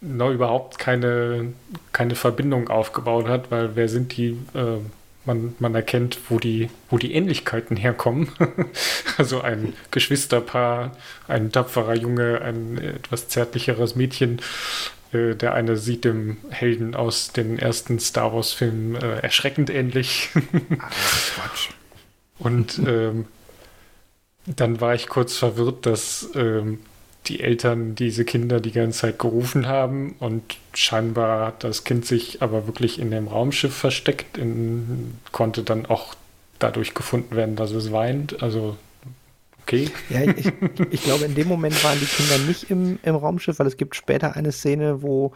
noch 0.00 0.30
überhaupt 0.30 0.78
keine, 0.78 1.52
keine 1.92 2.14
Verbindung 2.14 2.68
aufgebaut 2.68 3.28
hat, 3.28 3.50
weil 3.50 3.76
wer 3.76 3.88
sind 3.88 4.16
die? 4.16 4.38
Äh, 4.54 4.78
man, 5.27 5.55
man 5.59 5.75
erkennt, 5.75 6.19
wo 6.29 6.39
die, 6.39 6.71
wo 6.89 6.99
die 6.99 7.15
Ähnlichkeiten 7.15 7.77
herkommen. 7.77 8.29
also 9.19 9.41
ein 9.41 9.75
Geschwisterpaar, 9.91 10.97
ein 11.29 11.53
tapferer 11.53 11.95
Junge, 11.95 12.41
ein 12.41 12.79
etwas 12.79 13.29
zärtlicheres 13.29 13.97
Mädchen. 13.97 14.41
Äh, 15.12 15.35
der 15.35 15.55
eine 15.55 15.77
sieht 15.77 16.05
dem 16.05 16.39
Helden 16.51 16.95
aus 16.95 17.33
den 17.33 17.59
ersten 17.59 17.99
Star 17.99 18.33
Wars-Filmen 18.33 18.97
äh, 18.97 19.19
erschreckend 19.21 19.71
ähnlich. 19.71 20.31
Ach, 20.79 20.91
Quatsch. 21.35 21.71
Und 22.39 22.81
ähm, 22.87 23.27
dann 24.47 24.81
war 24.81 24.95
ich 24.95 25.09
kurz 25.09 25.37
verwirrt, 25.37 25.87
dass 25.87 26.31
ähm, 26.35 26.81
die 27.29 27.41
Eltern 27.41 27.95
diese 27.95 28.25
Kinder 28.25 28.61
die 28.61 28.73
ganze 28.73 29.01
Zeit 29.01 29.19
gerufen 29.19 29.67
haben 29.67 30.15
und 30.19 30.43
scheinbar 30.75 31.47
hat 31.47 31.65
das 31.65 31.85
Kind 31.85 32.07
sich 32.07 32.43
aber 32.43 32.67
wirklich 32.67 32.99
in 32.99 33.11
dem 33.11 33.29
Raumschiff 33.29 33.75
versteckt, 33.75 34.39
in, 34.39 35.15
konnte 35.33 35.62
dann 35.62 35.87
auch 35.87 36.15
dadurch 36.59 36.95
gefunden 36.95 37.37
werden, 37.37 37.57
dass 37.57 37.73
es 37.73 37.93
weint. 37.93 38.43
Also 38.43 38.77
okay. 39.62 39.91
Ja, 40.09 40.23
ich, 40.23 40.53
ich 40.91 41.03
glaube, 41.03 41.25
in 41.25 41.35
dem 41.35 41.49
Moment 41.49 41.83
waren 41.85 41.99
die 42.01 42.07
Kinder 42.07 42.39
nicht 42.47 42.71
im, 42.71 42.99
im 43.03 43.15
Raumschiff, 43.15 43.59
weil 43.59 43.67
es 43.67 43.77
gibt 43.77 43.97
später 43.97 44.37
eine 44.37 44.53
Szene, 44.53 45.03
wo 45.03 45.33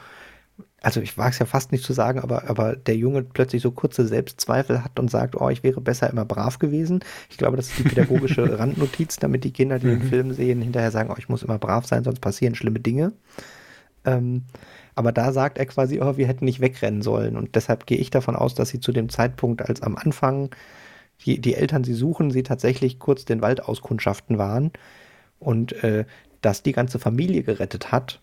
also 0.83 1.01
ich 1.01 1.19
wage 1.19 1.31
es 1.31 1.39
ja 1.39 1.47
fast 1.47 1.73
nicht 1.73 1.85
zu 1.85 1.93
sagen, 1.93 2.21
aber, 2.21 2.49
aber 2.49 2.75
der 2.75 2.97
Junge 2.97 3.23
plötzlich 3.23 3.61
so 3.61 3.71
kurze 3.71 4.07
Selbstzweifel 4.07 4.83
hat 4.83 4.99
und 4.99 5.11
sagt, 5.11 5.37
oh, 5.39 5.51
ich 5.51 5.63
wäre 5.63 5.81
besser 5.81 6.09
immer 6.09 6.25
brav 6.25 6.59
gewesen. 6.59 7.01
Ich 7.29 7.37
glaube, 7.37 7.57
das 7.57 7.69
ist 7.69 7.79
die 7.79 7.83
pädagogische 7.83 8.59
Randnotiz, 8.59 9.17
damit 9.17 9.45
die 9.45 9.53
Kinder, 9.53 9.79
die 9.79 9.89
den 9.89 9.99
mhm. 9.99 10.09
Film 10.09 10.33
sehen, 10.33 10.63
hinterher 10.63 10.91
sagen, 10.91 11.11
oh, 11.11 11.19
ich 11.19 11.29
muss 11.29 11.43
immer 11.43 11.59
brav 11.59 11.87
sein, 11.87 12.05
sonst 12.05 12.21
passieren 12.21 12.55
schlimme 12.55 12.81
Dinge. 12.81 13.13
Ähm, 14.07 14.45
aber 14.95 15.13
da 15.13 15.33
sagt 15.33 15.59
er 15.59 15.67
quasi, 15.67 16.01
oh, 16.01 16.17
wir 16.17 16.27
hätten 16.27 16.47
nicht 16.47 16.61
wegrennen 16.61 17.03
sollen. 17.03 17.37
Und 17.37 17.55
deshalb 17.57 17.87
gehe 17.87 17.99
ich 17.99 18.11
davon 18.11 18.35
aus, 18.35 18.55
dass 18.55 18.71
sie 18.71 18.81
zu 18.81 18.93
dem 18.93 19.11
Zeitpunkt, 19.11 19.63
als 19.63 19.83
am 19.83 19.97
Anfang 19.97 20.51
die, 21.25 21.41
die 21.41 21.55
Eltern 21.55 21.85
sie 21.85 21.95
suchen, 21.95 22.31
sie 22.31 22.43
tatsächlich 22.43 22.99
kurz 22.99 23.27
den 23.27 23.43
Wald 23.43 23.63
auskundschaften 23.63 24.39
waren 24.39 24.71
und 25.39 25.73
äh, 25.85 26.07
dass 26.41 26.63
die 26.63 26.73
ganze 26.73 26.99
Familie 26.99 27.43
gerettet 27.43 27.93
hat 27.93 28.21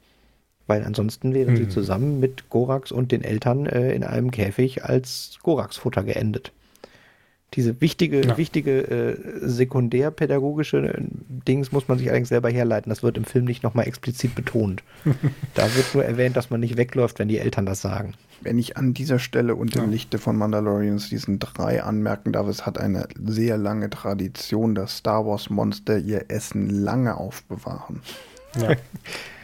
weil 0.68 0.84
ansonsten 0.84 1.34
wären 1.34 1.54
mhm. 1.54 1.58
sie 1.58 1.70
zusammen 1.70 2.20
mit 2.20 2.50
Gorax 2.50 2.92
und 2.92 3.12
den 3.12 3.24
Eltern 3.24 3.66
äh, 3.66 3.94
in 3.94 4.04
einem 4.04 4.32
Käfig 4.32 4.84
als 4.84 5.40
Gorax-Futter 5.42 6.04
geendet. 6.04 6.52
Diese 7.54 7.80
wichtige, 7.80 8.28
ja. 8.28 8.38
wichtige 8.38 8.82
äh, 8.82 9.18
sekundärpädagogische 9.42 10.78
äh, 10.80 11.02
Dings 11.48 11.72
muss 11.72 11.88
man 11.88 11.98
sich 11.98 12.10
allerdings 12.10 12.28
selber 12.28 12.50
herleiten. 12.50 12.90
Das 12.90 13.04
wird 13.04 13.18
im 13.18 13.24
Film 13.24 13.46
nicht 13.46 13.64
nochmal 13.64 13.88
explizit 13.88 14.36
betont. 14.36 14.84
da 15.54 15.64
wird 15.76 15.96
nur 15.96 16.04
erwähnt, 16.04 16.36
dass 16.36 16.50
man 16.50 16.60
nicht 16.60 16.76
wegläuft, 16.76 17.20
wenn 17.20 17.30
die 17.30 17.40
Eltern 17.40 17.66
das 17.66 17.82
sagen. 17.82 18.16
Wenn 18.42 18.60
ich 18.60 18.76
an 18.76 18.94
dieser 18.94 19.18
Stelle 19.18 19.56
und 19.56 19.76
im 19.76 19.86
ja. 19.86 19.90
Lichte 19.90 20.18
von 20.20 20.38
Mandalorians 20.38 21.10
diesen 21.10 21.40
drei 21.40 21.82
anmerken 21.82 22.34
darf, 22.34 22.48
es 22.48 22.66
hat 22.66 22.78
eine 22.78 23.08
sehr 23.26 23.58
lange 23.58 23.90
Tradition, 23.90 24.76
dass 24.76 24.98
Star 24.98 25.26
Wars 25.26 25.50
Monster 25.50 25.98
ihr 25.98 26.26
Essen 26.28 26.70
lange 26.70 27.16
aufbewahren. 27.16 28.02
Ja. 28.56 28.76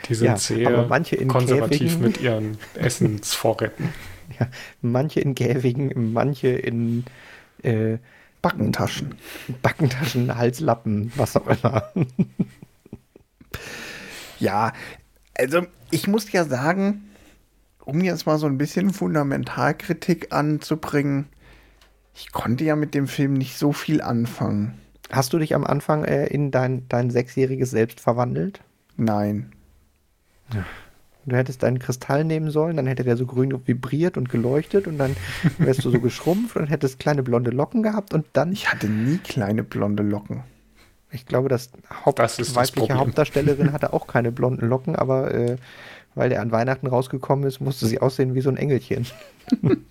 Die 0.09 0.15
sind 0.15 0.25
ja, 0.25 0.37
sehr 0.37 0.89
konservativ 1.27 1.79
Käfigen, 1.79 2.01
mit 2.01 2.19
ihren 2.19 2.57
Essensvorräten. 2.75 3.93
Ja, 4.37 4.47
manche 4.81 5.21
in 5.21 5.33
Käfigen, 5.33 6.11
manche 6.11 6.49
in 6.49 7.05
äh, 7.61 7.99
Backentaschen. 8.41 9.15
Backentaschen, 9.61 10.35
Halslappen, 10.35 11.13
was 11.15 11.37
auch 11.37 11.47
immer. 11.47 11.89
ja, 14.39 14.73
also 15.37 15.61
ich 15.89 16.07
muss 16.07 16.29
ja 16.33 16.43
sagen, 16.43 17.09
um 17.85 18.01
jetzt 18.01 18.25
mal 18.25 18.37
so 18.37 18.47
ein 18.47 18.57
bisschen 18.57 18.91
Fundamentalkritik 18.91 20.33
anzubringen, 20.33 21.27
ich 22.13 22.33
konnte 22.33 22.65
ja 22.65 22.75
mit 22.75 22.93
dem 22.93 23.07
Film 23.07 23.33
nicht 23.33 23.57
so 23.57 23.71
viel 23.71 24.01
anfangen. 24.01 24.77
Hast 25.11 25.31
du 25.31 25.39
dich 25.39 25.55
am 25.55 25.63
Anfang 25.63 26.03
äh, 26.03 26.27
in 26.27 26.51
dein, 26.51 26.89
dein 26.89 27.09
sechsjähriges 27.09 27.71
Selbst 27.71 28.01
verwandelt? 28.01 28.61
Nein. 28.97 29.51
Du 31.25 31.35
hättest 31.35 31.63
deinen 31.63 31.79
Kristall 31.79 32.25
nehmen 32.25 32.51
sollen, 32.51 32.75
dann 32.75 32.85
hätte 32.85 33.03
der 33.03 33.15
so 33.15 33.25
grün 33.25 33.65
vibriert 33.65 34.17
und 34.17 34.29
geleuchtet 34.29 34.87
und 34.87 34.97
dann 34.97 35.15
wärst 35.57 35.85
du 35.85 35.89
so 35.89 35.99
geschrumpft 36.01 36.57
und 36.57 36.67
hättest 36.67 36.99
kleine 36.99 37.23
blonde 37.23 37.51
Locken 37.51 37.81
gehabt 37.81 38.13
und 38.13 38.25
dann. 38.33 38.51
Ich 38.51 38.71
hatte 38.71 38.87
nie 38.87 39.17
kleine 39.17 39.63
blonde 39.63 40.03
Locken. 40.03 40.43
Ich 41.11 41.25
glaube, 41.25 41.47
das, 41.47 41.69
Haupt 42.05 42.19
das 42.19 42.55
weibliche 42.55 42.95
Hauptdarstellerin 42.95 43.71
hatte 43.71 43.93
auch 43.93 44.07
keine 44.07 44.31
blonden 44.33 44.67
Locken, 44.67 44.95
aber 44.95 45.33
äh, 45.33 45.57
weil 46.15 46.29
der 46.29 46.41
an 46.41 46.51
Weihnachten 46.51 46.87
rausgekommen 46.87 47.45
ist, 47.45 47.61
musste 47.61 47.85
sie 47.85 48.01
aussehen 48.01 48.35
wie 48.35 48.41
so 48.41 48.49
ein 48.49 48.57
Engelchen. 48.57 49.05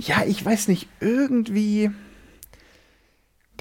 Ja, 0.00 0.24
ich 0.26 0.44
weiß 0.44 0.68
nicht, 0.68 0.88
irgendwie. 1.00 1.90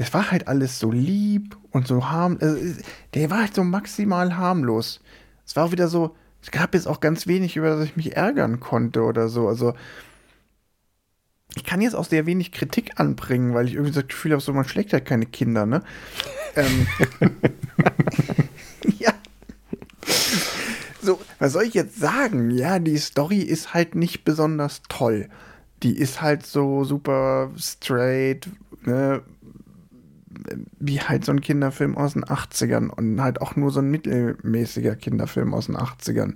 Das 0.01 0.15
war 0.15 0.31
halt 0.31 0.47
alles 0.47 0.79
so 0.79 0.91
lieb 0.91 1.55
und 1.69 1.85
so 1.85 2.09
harmlos. 2.09 2.41
Also, 2.41 2.81
der 3.13 3.29
war 3.29 3.41
halt 3.41 3.53
so 3.53 3.63
maximal 3.63 4.35
harmlos. 4.35 4.99
Es 5.45 5.55
war 5.55 5.65
auch 5.65 5.71
wieder 5.71 5.87
so, 5.87 6.15
es 6.41 6.49
gab 6.49 6.73
jetzt 6.73 6.87
auch 6.87 7.01
ganz 7.01 7.27
wenig, 7.27 7.55
über 7.55 7.69
das 7.69 7.85
ich 7.85 7.95
mich 7.95 8.15
ärgern 8.15 8.59
konnte 8.59 9.03
oder 9.03 9.29
so. 9.29 9.47
Also, 9.47 9.75
ich 11.53 11.63
kann 11.65 11.81
jetzt 11.81 11.93
auch 11.93 12.05
sehr 12.05 12.25
wenig 12.25 12.51
Kritik 12.51 12.99
anbringen, 12.99 13.53
weil 13.53 13.67
ich 13.67 13.75
irgendwie 13.75 13.93
das 13.93 14.07
Gefühl 14.07 14.31
habe, 14.31 14.41
so 14.41 14.53
man 14.53 14.67
schlägt 14.67 14.91
halt 14.91 15.05
keine 15.05 15.27
Kinder, 15.27 15.67
ne? 15.67 15.83
ähm, 16.55 16.87
ja. 18.97 19.13
So, 20.99 21.21
was 21.37 21.53
soll 21.53 21.65
ich 21.65 21.75
jetzt 21.75 21.99
sagen? 21.99 22.49
Ja, 22.49 22.79
die 22.79 22.97
Story 22.97 23.41
ist 23.41 23.75
halt 23.75 23.93
nicht 23.93 24.25
besonders 24.25 24.81
toll. 24.89 25.29
Die 25.83 25.95
ist 25.95 26.23
halt 26.23 26.43
so 26.43 26.85
super 26.85 27.51
straight, 27.55 28.49
ne? 28.81 29.21
Wie 30.79 30.99
halt 30.99 31.25
so 31.25 31.31
ein 31.31 31.41
Kinderfilm 31.41 31.97
aus 31.97 32.13
den 32.13 32.25
80ern 32.25 32.89
und 32.89 33.21
halt 33.21 33.41
auch 33.41 33.55
nur 33.55 33.71
so 33.71 33.79
ein 33.79 33.91
mittelmäßiger 33.91 34.95
Kinderfilm 34.95 35.53
aus 35.53 35.67
den 35.67 35.77
80ern 35.77 36.35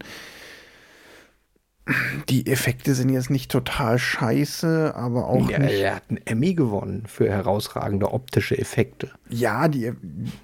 die 2.30 2.48
Effekte 2.48 2.96
sind 2.96 3.10
jetzt 3.10 3.30
nicht 3.30 3.52
total 3.52 4.00
scheiße, 4.00 4.94
aber 4.96 5.28
auch 5.28 5.50
ja, 5.50 5.60
nicht. 5.60 5.80
Er 5.80 5.96
hat 5.96 6.04
einen 6.10 6.20
Emmy 6.26 6.56
gewonnen 6.56 7.04
für 7.06 7.30
herausragende 7.30 8.12
optische 8.12 8.58
Effekte. 8.58 9.12
Ja, 9.30 9.68
die, 9.68 9.94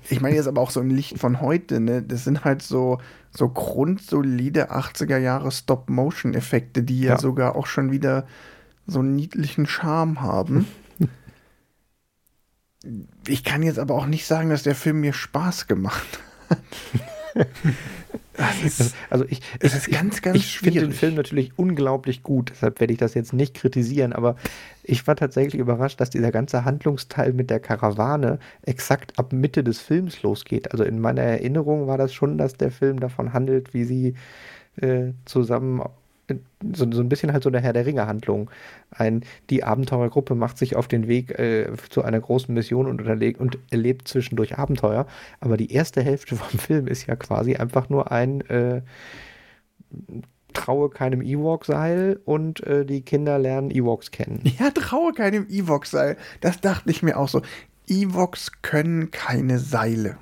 ich 0.10 0.22
meine 0.22 0.36
jetzt 0.36 0.48
aber 0.48 0.62
auch 0.62 0.70
so 0.70 0.82
im 0.82 0.92
Licht 0.92 1.18
von 1.18 1.42
heute, 1.42 1.80
ne? 1.80 2.04
Das 2.04 2.26
sind 2.26 2.46
halt 2.46 2.62
so, 2.62 3.00
so 3.32 3.50
grundsolide 3.50 4.72
80er 4.72 5.18
Jahre 5.18 5.52
Stop-Motion-Effekte, 5.52 6.84
die 6.84 7.02
ja. 7.02 7.14
ja 7.14 7.18
sogar 7.18 7.56
auch 7.56 7.66
schon 7.66 7.92
wieder 7.92 8.28
so 8.86 9.00
einen 9.00 9.16
niedlichen 9.16 9.66
Charme 9.66 10.22
haben. 10.22 10.68
ich 13.28 13.44
kann 13.44 13.64
jetzt 13.64 13.80
aber 13.80 13.96
auch 13.96 14.08
nicht 14.08 14.26
sagen, 14.26 14.50
dass 14.50 14.64
der 14.64 14.76
Film 14.76 15.02
mir 15.02 15.14
Spaß 15.14 15.68
gemacht 15.68 16.20
hat. 16.50 16.60
Ist, 18.66 18.96
also 19.10 19.26
ich, 19.28 19.42
es 19.60 19.76
ist 19.76 19.92
ganz, 19.92 20.22
ganz 20.22 20.38
ich 20.38 20.60
finde 20.60 20.82
den 20.82 20.94
Film 20.94 21.16
natürlich 21.16 21.52
unglaublich 21.58 22.24
gut, 22.24 22.52
deshalb 22.52 22.80
werde 22.80 22.94
ich 22.94 23.00
das 23.00 23.14
jetzt 23.14 23.34
nicht 23.34 23.54
kritisieren, 23.54 24.14
aber 24.14 24.36
ich 24.84 25.06
war 25.06 25.16
tatsächlich 25.16 25.60
überrascht, 25.60 26.00
dass 26.00 26.10
dieser 26.10 26.32
ganze 26.32 26.66
Handlungsteil 26.66 27.34
mit 27.34 27.50
der 27.50 27.60
Karawane 27.60 28.40
exakt 28.64 29.20
ab 29.20 29.34
Mitte 29.34 29.64
des 29.64 29.80
Films 29.80 30.24
losgeht. 30.24 30.72
Also 30.72 30.84
in 30.84 31.00
meiner 31.00 31.22
Erinnerung 31.22 31.88
war 31.88 31.98
das 31.98 32.14
schon, 32.14 32.38
dass 32.38 32.54
der 32.54 32.72
Film 32.72 33.00
davon 33.00 33.34
handelt, 33.34 33.74
wie 33.74 33.84
sie 33.84 34.16
äh, 34.78 35.12
zusammen 35.26 35.82
so, 36.74 36.90
so 36.92 37.02
ein 37.02 37.10
bisschen 37.10 37.34
halt 37.34 37.44
so 37.44 37.50
eine 37.50 37.60
Herr 37.60 37.74
der 37.74 37.86
Ringe-Handlung. 37.86 38.50
Die 39.50 39.64
Abenteurergruppe 39.64 40.36
macht 40.36 40.58
sich 40.58 40.76
auf 40.76 40.88
den 40.88 41.08
Weg 41.08 41.38
äh, 41.40 41.72
zu 41.90 42.04
einer 42.04 42.20
großen 42.20 42.54
Mission 42.54 42.88
und, 42.88 43.02
und 43.02 43.58
erlebt 43.72 44.08
zwischendurch 44.08 44.58
Abenteuer. 44.58 45.08
Aber 45.40 45.58
die 45.58 45.72
erste 45.72 46.02
Hälfte 46.02 46.36
vom 46.38 46.60
Film 46.60 46.88
ist 46.88 47.08
ja 47.08 47.16
quasi 47.16 47.56
einfach 47.56 47.90
nur 47.90 48.12
ein 48.12 48.42
äh, 48.50 48.82
Traue 50.54 50.90
keinem 50.90 51.22
Ewok-Seil 51.22 52.20
und 52.26 52.62
äh, 52.64 52.86
die 52.86 53.02
Kinder 53.02 53.40
lernen 53.40 53.72
Ewoks 53.72 54.12
kennen. 54.12 54.42
Ja, 54.60 54.70
traue 54.72 55.14
keinem 55.14 55.48
Ewok-Seil. 55.50 56.18
Das 56.42 56.60
dachte 56.62 56.90
ich 56.92 57.02
mir 57.04 57.18
auch 57.18 57.30
so. 57.30 57.42
Ewoks 57.88 58.52
können 58.62 59.12
keine 59.12 59.60
Seile. 59.60 60.18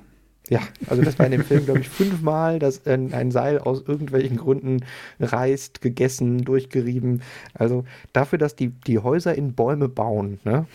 Ja, 0.50 0.60
also 0.88 1.00
das 1.00 1.16
war 1.16 1.26
in 1.26 1.32
dem 1.32 1.44
Film, 1.44 1.64
glaube 1.64 1.78
ich, 1.78 1.88
fünfmal, 1.88 2.58
dass 2.58 2.84
ein, 2.84 3.14
ein, 3.14 3.30
Seil 3.30 3.58
aus 3.60 3.84
irgendwelchen 3.86 4.36
Gründen 4.36 4.84
reißt, 5.20 5.80
gegessen, 5.80 6.44
durchgerieben. 6.44 7.22
Also 7.54 7.84
dafür, 8.12 8.36
dass 8.36 8.56
die, 8.56 8.68
die 8.68 8.98
Häuser 8.98 9.32
in 9.32 9.54
Bäume 9.54 9.88
bauen, 9.88 10.40
ne, 10.42 10.66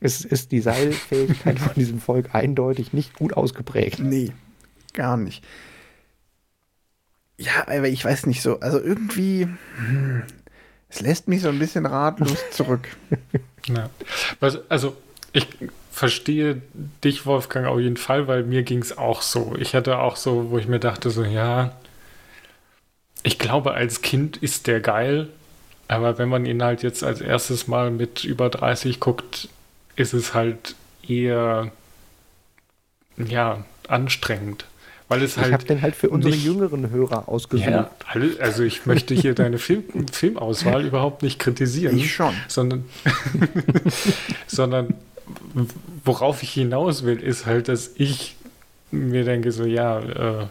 ist, 0.00 0.26
ist 0.26 0.52
die 0.52 0.60
Seilfähigkeit 0.60 1.58
von 1.58 1.72
diesem 1.74 1.98
Volk 1.98 2.34
eindeutig 2.34 2.92
nicht 2.92 3.14
gut 3.14 3.32
ausgeprägt. 3.32 4.00
Nee, 4.00 4.32
gar 4.92 5.16
nicht. 5.16 5.42
Ja, 7.38 7.62
aber 7.62 7.88
ich 7.88 8.04
weiß 8.04 8.26
nicht 8.26 8.42
so, 8.42 8.60
also 8.60 8.78
irgendwie, 8.78 9.48
hm, 9.78 10.24
es 10.90 11.00
lässt 11.00 11.26
mich 11.26 11.40
so 11.40 11.48
ein 11.48 11.58
bisschen 11.58 11.86
ratlos 11.86 12.36
zurück. 12.50 12.86
Ja. 13.68 13.90
Also 14.40 14.96
ich 15.32 15.46
verstehe 15.92 16.62
dich, 17.04 17.26
Wolfgang, 17.26 17.66
auf 17.66 17.78
jeden 17.78 17.98
Fall, 17.98 18.26
weil 18.26 18.42
mir 18.42 18.62
ging 18.62 18.80
es 18.80 18.96
auch 18.96 19.22
so. 19.22 19.54
Ich 19.58 19.74
hatte 19.74 19.98
auch 19.98 20.16
so, 20.16 20.50
wo 20.50 20.58
ich 20.58 20.66
mir 20.66 20.80
dachte, 20.80 21.10
so, 21.10 21.22
ja, 21.22 21.76
ich 23.22 23.38
glaube, 23.38 23.74
als 23.74 24.00
Kind 24.00 24.38
ist 24.38 24.66
der 24.66 24.80
geil, 24.80 25.28
aber 25.86 26.18
wenn 26.18 26.28
man 26.28 26.46
ihn 26.46 26.62
halt 26.62 26.82
jetzt 26.82 27.04
als 27.04 27.20
erstes 27.20 27.68
Mal 27.68 27.90
mit 27.90 28.24
über 28.24 28.48
30 28.48 28.98
guckt, 28.98 29.48
ist 29.94 30.14
es 30.14 30.32
halt 30.34 30.74
eher, 31.06 31.70
ja, 33.18 33.64
anstrengend. 33.86 34.64
Weil 35.08 35.22
es 35.22 35.36
halt 35.36 35.48
ich 35.48 35.52
habe 35.52 35.64
den 35.64 35.82
halt 35.82 35.94
für 35.94 36.08
unsere 36.08 36.32
nicht, 36.32 36.42
jüngeren 36.42 36.88
Hörer 36.88 37.28
ausgesucht. 37.28 37.68
Ja, 37.68 37.90
also 38.38 38.62
ich 38.62 38.86
möchte 38.86 39.14
hier 39.14 39.34
deine 39.34 39.58
Film, 39.58 39.84
Filmauswahl 40.10 40.86
überhaupt 40.86 41.22
nicht 41.22 41.38
kritisieren. 41.38 41.98
Ich 41.98 42.14
schon. 42.14 42.34
Sondern, 42.48 42.86
sondern 44.46 44.94
worauf 46.04 46.42
ich 46.42 46.52
hinaus 46.52 47.04
will, 47.04 47.20
ist 47.20 47.46
halt, 47.46 47.68
dass 47.68 47.92
ich 47.96 48.36
mir 48.90 49.24
denke, 49.24 49.52
so 49.52 49.64
ja, 49.64 50.00
äh, 50.00 50.46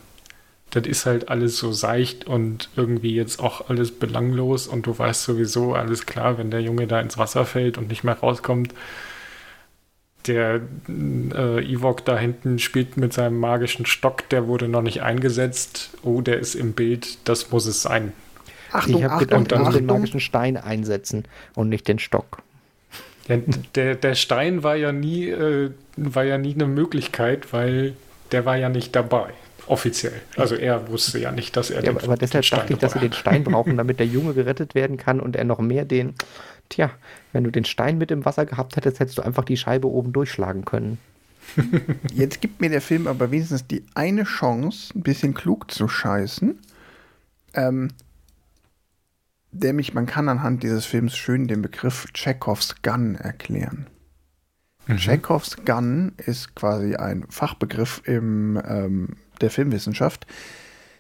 das 0.72 0.88
ist 0.88 1.06
halt 1.06 1.30
alles 1.30 1.58
so 1.58 1.72
seicht 1.72 2.26
und 2.26 2.70
irgendwie 2.76 3.14
jetzt 3.14 3.40
auch 3.40 3.70
alles 3.70 3.92
belanglos 3.92 4.68
und 4.68 4.88
du 4.88 4.98
weißt 4.98 5.24
sowieso 5.24 5.76
alles 5.76 6.06
klar, 6.06 6.38
wenn 6.38 6.50
der 6.50 6.62
Junge 6.62 6.88
da 6.88 7.00
ins 7.02 7.18
Wasser 7.18 7.46
fällt 7.46 7.78
und 7.78 7.90
nicht 7.90 8.04
mehr 8.04 8.18
rauskommt. 8.18 8.74
Der 10.28 10.62
äh, 10.88 11.66
Ewok 11.66 12.06
da 12.06 12.18
hinten 12.18 12.60
spielt 12.60 12.96
mit 12.96 13.12
seinem 13.12 13.40
magischen 13.40 13.86
Stock, 13.86 14.30
der 14.30 14.48
wurde 14.48 14.68
noch 14.68 14.84
nicht 14.84 15.02
eingesetzt. 15.02 15.98
Oh, 16.04 16.22
der 16.22 16.40
ist 16.40 16.56
im 16.56 16.74
Bild, 16.74 17.18
das 17.28 17.52
muss 17.52 17.66
es 17.66 17.82
sein. 17.82 18.14
Achtung, 18.72 19.00
ich 19.00 19.04
habe 19.04 19.26
gedacht, 19.26 19.52
du 19.52 19.58
musst 19.58 19.78
den 19.78 19.86
magischen 19.88 20.20
Stein 20.20 20.56
einsetzen 20.58 21.26
und 21.56 21.70
nicht 21.70 21.88
den 21.88 22.00
Stock. 22.00 22.44
Der, 23.76 23.96
der 23.96 24.16
Stein 24.16 24.64
war 24.64 24.76
ja 24.76 24.92
nie, 24.92 25.30
äh, 25.30 25.72
war 25.98 26.24
ja 26.24 26.38
nie 26.38 26.54
eine 26.54 26.68
Möglichkeit, 26.68 27.54
weil 27.54 27.96
der 28.32 28.46
war 28.46 28.58
ja 28.58 28.70
nicht 28.70 28.96
dabei. 28.96 29.34
Offiziell. 29.68 30.20
Also 30.36 30.56
er 30.56 30.90
wusste 30.90 31.20
ja 31.20 31.32
nicht, 31.32 31.56
dass 31.56 31.70
er 31.70 31.84
ja, 31.84 31.94
den 31.94 32.04
Aber 32.04 32.18
deshalb 32.18 32.44
den 32.44 32.58
dachte 32.58 32.74
ich, 32.74 32.80
dass 32.80 32.94
sie 32.94 33.00
den 33.00 33.14
Stein 33.14 33.44
brauchen, 33.44 33.78
damit 33.78 34.00
der 34.00 34.08
Junge 34.08 34.34
gerettet 34.34 34.76
werden 34.76 34.98
kann 34.98 35.20
und 35.20 35.36
er 35.36 35.46
noch 35.46 35.60
mehr 35.60 35.86
den. 35.86 36.16
Tja, 36.70 36.92
wenn 37.32 37.44
du 37.44 37.52
den 37.52 37.66
Stein 37.66 37.98
mit 37.98 38.12
im 38.12 38.26
Wasser 38.26 38.46
gehabt 38.46 38.76
hättest, 38.76 39.00
hättest 39.00 39.18
du 39.18 39.22
einfach 39.22 39.46
die 39.46 39.58
Scheibe 39.58 39.88
oben 39.88 40.14
durchschlagen 40.14 40.66
können. 40.66 40.98
Jetzt 42.14 42.42
gibt 42.42 42.62
mir 42.62 42.70
der 42.70 42.82
Film 42.82 43.08
aber 43.08 43.32
wenigstens 43.32 43.68
die 43.68 43.84
eine 43.94 44.24
Chance, 44.24 44.98
ein 44.98 45.04
bisschen 45.04 45.34
klug 45.34 45.72
zu 45.72 45.88
scheißen. 45.88 46.60
Ähm, 47.54 47.90
nämlich 49.52 49.94
man 49.94 50.06
kann 50.06 50.30
anhand 50.30 50.64
dieses 50.64 50.86
Films 50.86 51.16
schön 51.16 51.48
den 51.48 51.62
Begriff 51.62 52.08
Chekhovs 52.14 52.82
Gun 52.82 53.16
erklären. 53.16 53.88
Mhm. 54.88 54.98
Chekhovs 54.98 55.58
Gun 55.66 56.14
ist 56.18 56.56
quasi 56.56 56.96
ein 56.96 57.26
Fachbegriff 57.30 58.02
im, 58.06 58.62
ähm, 58.66 59.10
der 59.42 59.50
Filmwissenschaft. 59.50 60.26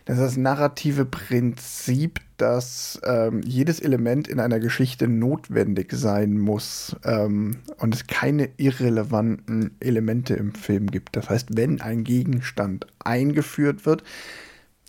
Das 0.06 0.18
ist 0.18 0.24
das 0.24 0.38
narrative 0.38 1.06
Prinzip, 1.06 2.20
dass 2.38 3.00
ähm, 3.04 3.42
jedes 3.46 3.80
Element 3.80 4.28
in 4.28 4.40
einer 4.40 4.60
Geschichte 4.60 5.08
notwendig 5.08 5.92
sein 5.94 6.40
muss 6.40 6.96
ähm, 7.04 7.58
und 7.78 7.94
es 7.94 8.08
keine 8.08 8.50
irrelevanten 8.58 9.76
Elemente 9.80 10.34
im 10.34 10.56
Film 10.56 10.88
gibt. 10.88 11.16
Das 11.16 11.30
heißt, 11.30 11.50
wenn 11.56 11.82
ein 11.82 12.04
Gegenstand 12.04 12.88
eingeführt 13.00 13.86
wird, 13.86 14.04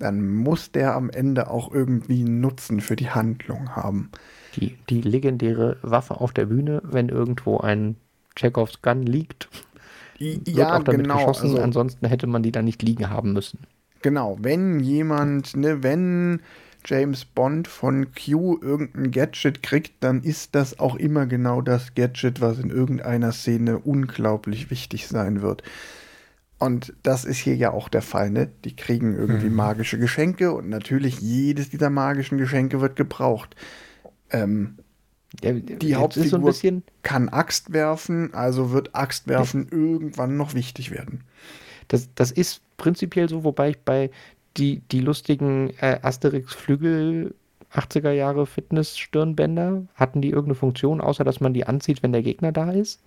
dann 0.02 0.34
muss 0.34 0.72
der 0.72 0.96
am 0.96 1.10
Ende 1.10 1.48
auch 1.48 1.72
irgendwie 1.72 2.24
einen 2.24 2.40
Nutzen 2.40 2.80
für 2.80 2.96
die 2.96 3.10
Handlung 3.10 3.76
haben. 3.76 4.10
Die, 4.56 4.76
die 4.90 5.00
legendäre 5.00 5.76
Waffe 5.82 6.20
auf 6.20 6.32
der 6.32 6.46
Bühne, 6.46 6.82
wenn 6.84 7.08
irgendwo 7.08 7.58
ein 7.58 7.96
Chekhovs 8.34 8.82
Gun 8.82 9.02
liegt, 9.02 9.48
wird 10.18 10.48
ja, 10.48 10.76
auch 10.76 10.82
damit 10.82 11.02
genau, 11.02 11.18
geschossen. 11.18 11.50
Also, 11.50 11.62
ansonsten 11.62 12.06
hätte 12.06 12.26
man 12.26 12.42
die 12.42 12.52
da 12.52 12.62
nicht 12.62 12.82
liegen 12.82 13.10
haben 13.10 13.32
müssen. 13.32 13.60
Genau, 14.02 14.36
wenn 14.40 14.80
jemand, 14.80 15.56
ne, 15.56 15.82
wenn 15.82 16.40
James 16.84 17.24
Bond 17.24 17.68
von 17.68 18.08
Q 18.12 18.58
irgendein 18.60 19.12
Gadget 19.12 19.62
kriegt, 19.62 19.92
dann 20.00 20.22
ist 20.22 20.56
das 20.56 20.80
auch 20.80 20.96
immer 20.96 21.26
genau 21.26 21.60
das 21.60 21.94
Gadget, 21.94 22.40
was 22.40 22.58
in 22.58 22.70
irgendeiner 22.70 23.30
Szene 23.30 23.78
unglaublich 23.78 24.70
wichtig 24.70 25.06
sein 25.06 25.42
wird. 25.42 25.62
Und 26.62 26.94
das 27.02 27.24
ist 27.24 27.38
hier 27.38 27.56
ja 27.56 27.72
auch 27.72 27.88
der 27.88 28.02
Fall, 28.02 28.30
ne? 28.30 28.48
Die 28.64 28.76
kriegen 28.76 29.16
irgendwie 29.16 29.48
mhm. 29.48 29.56
magische 29.56 29.98
Geschenke 29.98 30.52
und 30.52 30.68
natürlich 30.68 31.18
jedes 31.18 31.70
dieser 31.70 31.90
magischen 31.90 32.38
Geschenke 32.38 32.80
wird 32.80 32.94
gebraucht. 32.94 33.56
Ähm, 34.30 34.78
ja, 35.42 35.54
die 35.54 35.96
Hauptfigur 35.96 36.52
so 36.52 36.82
kann 37.02 37.28
Axt 37.30 37.72
werfen, 37.72 38.32
also 38.32 38.70
wird 38.70 38.94
Axt 38.94 39.26
werfen 39.26 39.66
ja. 39.72 39.76
irgendwann 39.76 40.36
noch 40.36 40.54
wichtig 40.54 40.92
werden. 40.92 41.24
Das, 41.88 42.08
das 42.14 42.30
ist 42.30 42.60
prinzipiell 42.76 43.28
so, 43.28 43.42
wobei 43.42 43.70
ich 43.70 43.80
bei 43.80 44.12
die, 44.56 44.82
die 44.92 45.00
lustigen 45.00 45.70
äh, 45.80 45.98
Asterix-Flügel 46.00 47.34
80er 47.74 48.12
Jahre 48.12 48.46
Fitness-Stirnbänder? 48.46 49.82
Hatten 49.96 50.22
die 50.22 50.30
irgendeine 50.30 50.54
Funktion, 50.54 51.00
außer 51.00 51.24
dass 51.24 51.40
man 51.40 51.54
die 51.54 51.66
anzieht, 51.66 52.04
wenn 52.04 52.12
der 52.12 52.22
Gegner 52.22 52.52
da 52.52 52.70
ist? 52.70 53.02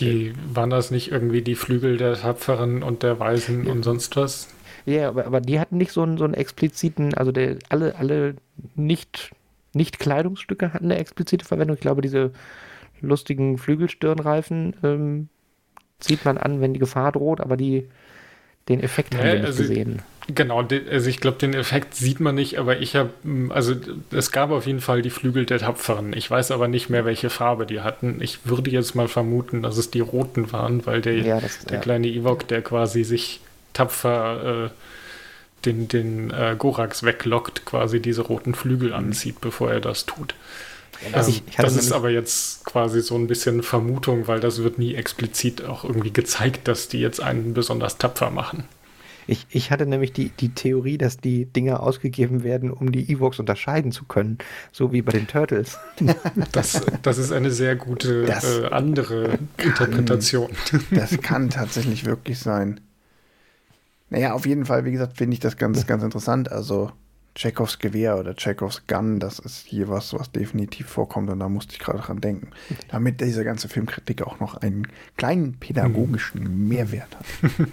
Die 0.00 0.32
waren 0.52 0.70
das 0.70 0.90
nicht 0.90 1.10
irgendwie 1.12 1.42
die 1.42 1.54
Flügel 1.54 1.96
der 1.96 2.14
Tapferen 2.14 2.82
und 2.82 3.02
der 3.02 3.18
Weisen 3.20 3.66
und 3.66 3.82
sonst 3.82 4.16
was? 4.16 4.48
Ja, 4.86 5.08
aber, 5.08 5.26
aber 5.26 5.40
die 5.40 5.60
hatten 5.60 5.76
nicht 5.76 5.92
so 5.92 6.02
einen, 6.02 6.16
so 6.18 6.24
einen 6.24 6.34
expliziten, 6.34 7.14
also 7.14 7.32
der, 7.32 7.56
alle, 7.68 7.96
alle 7.96 8.34
nicht, 8.74 9.30
nicht 9.74 9.98
Kleidungsstücke 9.98 10.72
hatten 10.72 10.86
eine 10.86 10.98
explizite 10.98 11.44
Verwendung. 11.44 11.74
Ich 11.76 11.80
glaube, 11.82 12.00
diese 12.02 12.32
lustigen 13.00 13.58
Flügelstirnreifen 13.58 14.76
ähm, 14.82 15.28
zieht 15.98 16.24
man 16.24 16.38
an, 16.38 16.60
wenn 16.60 16.72
die 16.72 16.80
Gefahr 16.80 17.12
droht, 17.12 17.40
aber 17.40 17.56
die, 17.56 17.88
den 18.68 18.80
Effekt 18.80 19.14
haben 19.14 19.26
Ja, 19.26 19.32
wir 19.32 19.38
nicht 19.40 19.46
also- 19.46 19.62
gesehen. 19.62 20.02
Genau, 20.28 20.62
also 20.90 21.08
ich 21.08 21.18
glaube, 21.20 21.38
den 21.38 21.54
Effekt 21.54 21.94
sieht 21.96 22.20
man 22.20 22.36
nicht, 22.36 22.58
aber 22.58 22.78
ich 22.78 22.94
habe, 22.94 23.10
also 23.48 23.74
es 24.12 24.30
gab 24.30 24.50
auf 24.50 24.66
jeden 24.66 24.80
Fall 24.80 25.02
die 25.02 25.10
Flügel 25.10 25.44
der 25.44 25.58
Tapferen. 25.58 26.12
Ich 26.12 26.30
weiß 26.30 26.52
aber 26.52 26.68
nicht 26.68 26.88
mehr, 26.88 27.04
welche 27.04 27.30
Farbe 27.30 27.66
die 27.66 27.80
hatten. 27.80 28.20
Ich 28.20 28.38
würde 28.44 28.70
jetzt 28.70 28.94
mal 28.94 29.08
vermuten, 29.08 29.62
dass 29.62 29.76
es 29.76 29.90
die 29.90 30.00
roten 30.00 30.52
waren, 30.52 30.86
weil 30.86 31.00
der, 31.00 31.14
Ja, 31.18 31.40
das, 31.40 31.58
der 31.60 31.78
ja. 31.78 31.82
kleine 31.82 32.06
Ewok, 32.06 32.46
der 32.46 32.62
quasi 32.62 33.02
sich 33.02 33.40
tapfer 33.72 34.66
äh, 34.66 34.70
den, 35.64 35.88
den 35.88 36.30
äh, 36.30 36.54
Gorax 36.56 37.02
weglockt, 37.02 37.64
quasi 37.64 38.00
diese 38.00 38.22
roten 38.22 38.54
Flügel 38.54 38.92
anzieht, 38.94 39.40
bevor 39.40 39.70
er 39.72 39.80
das 39.80 40.06
tut. 40.06 40.34
Also 41.12 41.30
Ähm, 41.30 41.36
ich- 41.38 41.42
ich 41.50 41.56
das 41.56 41.76
ist 41.76 41.92
aber 41.92 42.10
jetzt 42.10 42.64
quasi 42.66 43.00
so 43.00 43.16
ein 43.16 43.26
bisschen 43.26 43.62
Vermutung, 43.62 44.28
weil 44.28 44.40
das 44.40 44.62
wird 44.62 44.78
nie 44.78 44.94
explizit 44.94 45.64
auch 45.64 45.84
irgendwie 45.84 46.12
gezeigt, 46.12 46.68
dass 46.68 46.88
die 46.88 47.00
jetzt 47.00 47.20
einen 47.20 47.54
besonders 47.54 47.98
tapfer 47.98 48.30
machen. 48.30 48.64
Ich, 49.26 49.46
ich 49.50 49.70
hatte 49.70 49.86
nämlich 49.86 50.12
die, 50.12 50.30
die 50.30 50.50
Theorie, 50.50 50.98
dass 50.98 51.18
die 51.18 51.46
Dinger 51.46 51.82
ausgegeben 51.82 52.42
werden, 52.42 52.70
um 52.70 52.92
die 52.92 53.12
Evox 53.12 53.38
unterscheiden 53.38 53.92
zu 53.92 54.04
können, 54.04 54.38
so 54.72 54.92
wie 54.92 55.02
bei 55.02 55.12
den 55.12 55.26
Turtles. 55.26 55.78
Das, 56.52 56.82
das 57.02 57.18
ist 57.18 57.32
eine 57.32 57.50
sehr 57.50 57.76
gute 57.76 58.26
äh, 58.26 58.66
andere 58.70 59.38
Interpretation. 59.58 60.50
Das 60.90 61.20
kann 61.20 61.50
tatsächlich 61.50 62.04
wirklich 62.04 62.38
sein. 62.38 62.80
Naja, 64.08 64.32
auf 64.32 64.46
jeden 64.46 64.66
Fall, 64.66 64.84
wie 64.84 64.92
gesagt, 64.92 65.18
finde 65.18 65.34
ich 65.34 65.40
das 65.40 65.56
ganz, 65.56 65.86
ganz 65.86 66.02
interessant. 66.02 66.50
Also 66.50 66.90
Chekhovs 67.34 67.78
Gewehr 67.78 68.18
oder 68.18 68.34
Chekhovs 68.34 68.86
Gun, 68.86 69.20
das 69.20 69.38
ist 69.38 69.66
hier 69.66 69.88
was, 69.88 70.12
was 70.12 70.32
definitiv 70.32 70.88
vorkommt 70.88 71.30
und 71.30 71.38
da 71.38 71.48
musste 71.48 71.74
ich 71.74 71.78
gerade 71.78 72.00
dran 72.00 72.20
denken. 72.20 72.50
Damit 72.88 73.20
diese 73.20 73.44
ganze 73.44 73.68
Filmkritik 73.68 74.22
auch 74.22 74.40
noch 74.40 74.56
einen 74.56 74.88
kleinen 75.16 75.54
pädagogischen 75.54 76.68
Mehrwert 76.68 77.16
hat. 77.16 77.26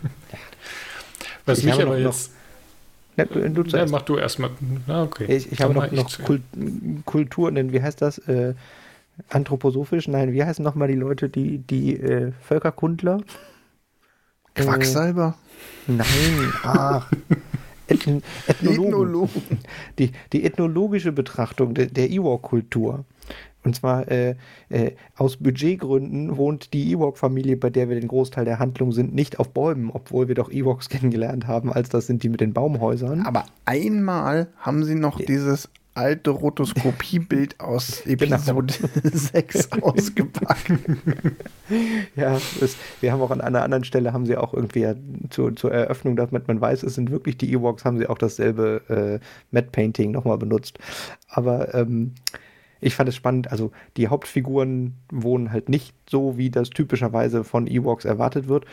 Was 1.45 1.60
Ich 1.60 1.65
mich 1.65 1.73
habe 1.73 1.84
aber 1.84 1.97
noch- 1.99 2.06
jetzt. 2.06 2.32
Ne, 3.17 3.25
du, 3.25 3.63
du 3.63 3.77
Ja, 3.77 3.86
mach 3.88 4.03
du 4.03 4.17
erstmal. 4.17 4.51
Na, 4.86 5.01
okay. 5.03 5.25
Ich, 5.36 5.51
ich 5.51 5.60
habe 5.62 5.73
noch, 5.73 5.91
noch. 5.91 6.19
Kult, 6.23 6.43
Kultur, 7.06 7.51
denn 7.51 7.71
wie 7.73 7.82
heißt 7.82 8.01
das? 8.01 8.19
Äh, 8.19 8.53
anthroposophisch? 9.30 10.08
Nein, 10.08 10.34
wie 10.34 10.43
heißen 10.43 10.63
nochmal 10.63 10.88
die 10.88 10.93
Leute, 10.95 11.27
die, 11.30 11.58
die 11.58 11.95
äh, 11.99 12.32
Völkerkundler? 12.43 13.21
Äh, 14.53 14.62
Quacksalber? 14.62 15.36
Nein, 15.88 16.53
ach. 16.63 17.12
Ethn 17.88 18.21
Ethnologen. 18.47 18.84
Ethnologen. 18.89 19.41
Die, 19.97 20.12
die 20.34 20.43
ethnologische 20.43 21.12
Betrachtung 21.13 21.73
der, 21.73 21.86
der 21.88 22.10
Ewok-Kultur. 22.10 23.06
Und 23.67 23.75
zwar 23.75 24.10
äh, 24.10 24.36
äh, 24.69 24.91
aus 25.17 25.36
Budgetgründen 25.36 26.38
wohnt 26.38 26.71
die 26.71 26.93
Ewok-Familie, 26.93 27.58
bei 27.58 27.69
der 27.69 27.89
wir 27.89 27.99
den 27.99 28.08
Großteil 28.08 28.45
der 28.45 28.60
Handlung 28.60 28.93
sind, 28.93 29.13
nicht 29.13 29.39
auf 29.41 29.49
Bäumen, 29.49 29.89
obwohl 29.91 30.30
wir 30.30 30.36
doch 30.36 30.49
Ewoks 30.49 30.88
kennengelernt 30.89 31.47
haben, 31.47 31.73
als 31.73 31.89
das 31.89 32.08
sind 32.08 32.23
die 32.23 32.30
mit 32.30 32.39
den 32.39 32.53
Baumhäusern. 32.53 33.25
Aber 33.25 33.43
einmal 33.65 34.47
haben 34.58 34.86
sie 34.86 34.95
noch 34.95 35.19
dieses 35.19 35.67
alte 35.95 36.30
Rotoskopiebild 36.30 37.60
aus 37.60 38.03
Genau. 38.06 38.36
Episode 38.36 38.73
6 39.03 39.73
ausgepackt. 39.82 40.71
Ja, 42.15 42.38
es, 42.62 42.77
wir 43.01 43.12
haben 43.12 43.21
auch 43.21 43.32
an 43.32 43.41
einer 43.41 43.63
anderen 43.63 43.84
Stelle, 43.84 44.13
haben 44.13 44.25
sie 44.25 44.38
auch 44.38 44.53
irgendwie 44.53 44.82
ja, 44.82 44.95
zu, 45.30 45.51
zur 45.51 45.73
Eröffnung, 45.73 46.15
damit 46.15 46.47
man 46.47 46.62
weiß, 46.62 46.84
es 46.84 46.95
sind 46.95 47.12
wirklich 47.12 47.36
die 47.38 47.51
Ewoks, 47.51 47.84
haben 47.84 47.97
sie 47.97 48.08
auch 48.08 48.17
dasselbe 48.17 49.19
äh, 49.21 49.25
Matte 49.51 49.71
Painting 49.71 50.12
nochmal 50.12 50.38
benutzt. 50.38 50.80
Aber 51.27 51.73
ähm, 51.73 52.13
ich 52.79 52.95
fand 52.95 53.09
es 53.09 53.15
spannend, 53.15 53.51
also 53.51 53.71
die 53.97 54.07
Hauptfiguren 54.07 54.95
wohnen 55.11 55.51
halt 55.51 55.69
nicht 55.69 55.93
so, 56.09 56.37
wie 56.37 56.49
das 56.49 56.69
typischerweise 56.69 57.43
von 57.43 57.67
Ewoks 57.67 58.05
erwartet 58.05 58.47
wird. 58.47 58.65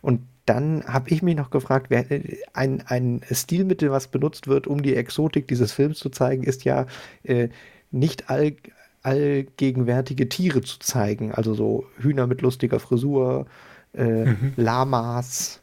Und 0.00 0.20
dann 0.46 0.84
habe 0.84 1.10
ich 1.10 1.22
mich 1.22 1.36
noch 1.36 1.50
gefragt, 1.50 1.86
wer, 1.88 2.10
äh, 2.10 2.38
ein, 2.52 2.82
ein 2.86 3.20
Stilmittel, 3.30 3.90
was 3.90 4.08
benutzt 4.08 4.48
wird, 4.48 4.66
um 4.66 4.82
die 4.82 4.96
Exotik 4.96 5.46
dieses 5.48 5.72
Films 5.72 5.98
zu 5.98 6.10
zeigen, 6.10 6.42
ist 6.42 6.64
ja 6.64 6.86
äh, 7.22 7.48
nicht 7.90 8.28
all, 8.30 8.56
allgegenwärtige 9.02 10.28
Tiere 10.28 10.62
zu 10.62 10.78
zeigen. 10.78 11.32
Also 11.32 11.54
so 11.54 11.86
Hühner 11.98 12.26
mit 12.26 12.42
lustiger 12.42 12.80
Frisur, 12.80 13.46
äh, 13.92 14.34
Lamas, 14.56 15.62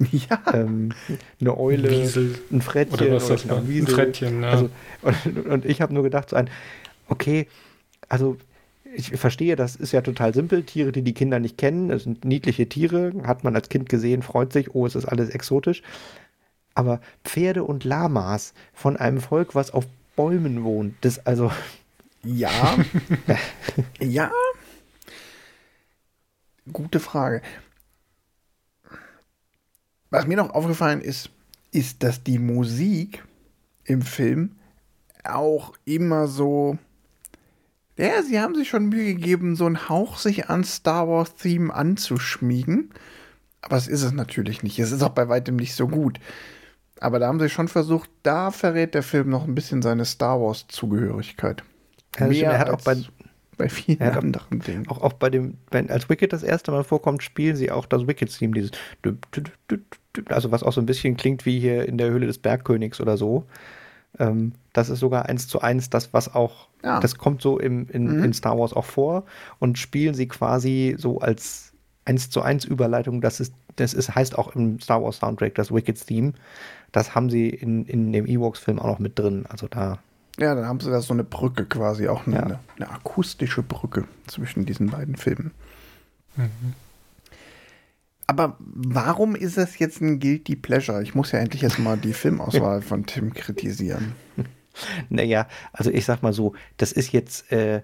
ja. 0.12 0.40
ähm, 0.54 0.90
eine 1.40 1.58
Eule, 1.58 1.90
Wiesel 1.90 2.34
ein 2.50 2.62
Frettchen 2.62 3.06
oder 3.06 3.16
was 3.16 3.28
das 3.28 3.44
oder 3.44 3.56
ein 3.56 3.62
Ein 3.64 3.68
Wiesel. 3.68 3.94
Frettchen, 3.94 4.42
ja. 4.42 4.50
Also, 4.50 4.70
und, 5.02 5.46
und 5.46 5.64
ich 5.66 5.80
habe 5.82 5.92
nur 5.92 6.02
gedacht, 6.02 6.30
so 6.30 6.36
ein, 6.36 6.48
okay, 7.10 7.46
also 8.08 8.36
ich 8.92 9.10
verstehe, 9.10 9.54
das 9.54 9.76
ist 9.76 9.92
ja 9.92 10.00
total 10.00 10.34
simpel. 10.34 10.64
Tiere, 10.64 10.90
die 10.90 11.02
die 11.02 11.14
Kinder 11.14 11.38
nicht 11.38 11.58
kennen, 11.58 11.88
das 11.88 12.04
sind 12.04 12.24
niedliche 12.24 12.68
Tiere, 12.68 13.12
hat 13.24 13.44
man 13.44 13.54
als 13.54 13.68
Kind 13.68 13.88
gesehen, 13.88 14.22
freut 14.22 14.52
sich, 14.52 14.74
oh, 14.74 14.86
es 14.86 14.94
ist 14.94 15.04
alles 15.04 15.30
exotisch. 15.30 15.82
Aber 16.74 17.00
Pferde 17.24 17.64
und 17.64 17.84
Lamas 17.84 18.54
von 18.72 18.96
einem 18.96 19.20
Volk, 19.20 19.54
was 19.54 19.70
auf 19.70 19.86
Bäumen 20.16 20.64
wohnt, 20.64 20.94
das 21.02 21.24
also, 21.26 21.52
Ja. 22.22 22.76
ja. 24.00 24.30
Gute 26.72 27.00
Frage. 27.00 27.42
Was 30.10 30.26
mir 30.26 30.36
noch 30.36 30.50
aufgefallen 30.50 31.00
ist, 31.00 31.30
ist, 31.72 32.02
dass 32.02 32.22
die 32.22 32.38
Musik 32.38 33.24
im 33.84 34.02
Film 34.02 34.56
auch 35.24 35.74
immer 35.84 36.26
so. 36.26 36.78
Ja, 38.00 38.22
sie 38.22 38.40
haben 38.40 38.54
sich 38.54 38.68
schon 38.68 38.88
Mühe 38.88 39.14
gegeben, 39.14 39.56
so 39.56 39.66
einen 39.66 39.88
Hauch 39.88 40.16
sich 40.16 40.48
an 40.48 40.64
Star 40.64 41.06
Wars 41.08 41.34
Theme 41.34 41.72
anzuschmiegen. 41.74 42.90
Aber 43.62 43.76
es 43.76 43.88
ist 43.88 44.02
es 44.02 44.12
natürlich 44.12 44.62
nicht. 44.62 44.78
Es 44.78 44.90
ist 44.90 45.02
auch 45.02 45.10
bei 45.10 45.28
weitem 45.28 45.56
nicht 45.56 45.74
so 45.74 45.86
gut. 45.86 46.18
Aber 46.98 47.18
da 47.18 47.26
haben 47.28 47.40
sie 47.40 47.48
schon 47.50 47.68
versucht, 47.68 48.10
da 48.22 48.50
verrät 48.50 48.94
der 48.94 49.02
Film 49.02 49.28
noch 49.28 49.46
ein 49.46 49.54
bisschen 49.54 49.82
seine 49.82 50.04
Star 50.06 50.40
Wars 50.40 50.66
Zugehörigkeit. 50.68 51.62
Ja, 52.18 52.26
das 52.26 52.36
stimmt, 52.36 52.52
er 52.52 52.58
hat 52.58 52.70
auch 52.70 52.80
bei- 52.82 52.96
bei 53.56 53.68
vielen 53.68 53.98
Ja. 54.00 54.12
anderen 54.12 54.60
Dingen. 54.60 54.88
auch, 54.88 55.02
auch 55.02 55.12
bei 55.12 55.28
dem, 55.28 55.58
wenn 55.70 55.90
als 55.90 56.08
Wicked 56.08 56.32
das 56.32 56.42
erste 56.42 56.70
Mal 56.70 56.84
vorkommt, 56.84 57.22
spielen 57.22 57.56
sie 57.56 57.70
auch 57.70 57.84
das 57.84 58.06
Wicked-Theme, 58.06 58.54
dieses 58.54 58.70
also 60.28 60.50
was 60.50 60.62
auch 60.62 60.72
so 60.72 60.80
ein 60.80 60.86
bisschen 60.86 61.16
klingt 61.16 61.44
wie 61.46 61.60
hier 61.60 61.86
in 61.86 61.98
der 61.98 62.10
Höhle 62.10 62.26
des 62.26 62.38
Bergkönigs 62.38 63.00
oder 63.00 63.16
so. 63.16 63.44
Ähm, 64.18 64.52
das 64.72 64.88
ist 64.90 64.98
sogar 65.00 65.26
eins 65.26 65.46
zu 65.48 65.60
eins 65.60 65.88
das, 65.90 66.12
was 66.12 66.34
auch, 66.34 66.68
Ja. 66.82 67.00
das 67.00 67.16
kommt 67.16 67.42
so 67.42 67.58
im, 67.58 67.88
in, 67.90 68.18
Mhm. 68.18 68.24
in 68.24 68.32
Star 68.32 68.58
Wars 68.58 68.72
auch 68.72 68.84
vor 68.84 69.24
und 69.58 69.78
spielen 69.78 70.14
sie 70.14 70.26
quasi 70.28 70.96
so 70.98 71.20
als 71.20 71.72
eins 72.04 72.28
zu 72.30 72.42
eins 72.42 72.64
Überleitung. 72.64 73.20
Das 73.20 73.40
ist, 73.40 73.52
das 73.76 73.94
ist, 73.94 74.14
heißt 74.14 74.36
auch 74.36 74.54
im 74.56 74.80
Star 74.80 75.02
Wars 75.02 75.18
Soundtrack 75.18 75.54
das 75.54 75.72
Wicked-Theme. 75.72 76.32
Das 76.92 77.14
haben 77.14 77.30
sie 77.30 77.48
in, 77.50 77.84
in 77.86 78.12
dem 78.12 78.26
Ewoks-Film 78.26 78.78
auch 78.80 78.86
noch 78.86 78.98
mit 78.98 79.18
drin. 79.18 79.44
Also 79.48 79.68
da 79.68 79.98
Ja, 80.38 80.54
dann 80.54 80.66
haben 80.66 80.80
sie 80.80 80.90
da 80.90 81.00
so 81.02 81.12
eine 81.12 81.22
Brücke 81.24 81.66
quasi, 81.66 82.08
auch 82.08 82.26
eine, 82.26 82.36
Ja. 82.36 82.42
eine, 82.42 82.58
eine 82.76 82.90
akustische 82.90 83.62
Brücke 83.62 84.04
zwischen 84.26 84.64
diesen 84.66 84.88
beiden 84.90 85.14
Filmen. 85.16 85.52
Mhm. 86.36 86.48
Aber 88.30 88.54
warum 88.60 89.34
ist 89.34 89.56
das 89.56 89.80
jetzt 89.80 90.00
ein 90.00 90.20
Guilty 90.20 90.54
Pleasure? 90.54 91.02
Ich 91.02 91.16
muss 91.16 91.32
ja 91.32 91.40
endlich 91.40 91.62
jetzt 91.62 91.80
mal 91.80 91.96
die 91.96 92.12
Filmauswahl 92.12 92.80
von 92.90 93.04
Tim 93.04 93.34
kritisieren. 93.34 94.12
Naja, 95.08 95.48
also 95.72 95.90
ich 95.90 96.04
sag 96.04 96.22
mal 96.22 96.32
so, 96.32 96.54
das 96.76 96.92
ist 96.92 97.10
jetzt 97.10 97.50
äh, 97.50 97.82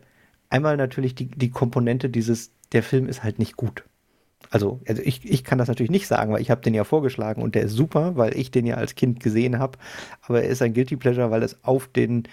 einmal 0.49 0.77
natürlich 0.77 1.17
die, 1.17 1.27
die 1.27 1.51
Komponente 1.51 2.09
dieses, 2.09 2.53
der 2.71 2.85
Film 2.85 3.09
ist 3.09 3.25
halt 3.25 3.41
nicht 3.41 3.57
gut. 3.57 3.83
Also, 4.49 4.79
also 4.87 5.03
ich, 5.03 5.29
ich 5.29 5.43
kann 5.43 5.59
das 5.59 5.67
natürlich 5.67 5.91
nicht 5.91 6.07
sagen, 6.07 6.33
weil 6.33 6.43
ich 6.43 6.53
habe 6.53 6.61
den 6.61 6.75
ja 6.75 6.85
vorgeschlagen 6.85 7.43
und 7.43 7.57
der 7.57 7.63
ist 7.63 7.73
super, 7.73 8.15
weil 8.15 8.39
ich 8.39 8.53
den 8.53 8.67
ja 8.67 8.77
als 8.77 8.95
Kind 8.95 9.19
gesehen 9.19 9.59
habe. 9.59 9.79
Aber 10.23 10.45
er 10.45 10.49
ist 10.49 10.63
ein 10.63 10.75
Guilty 10.75 10.95
Pleasure, 10.95 11.33
weil 11.33 11.43
es 11.43 11.59
auf 11.65 11.89
den, 11.89 12.29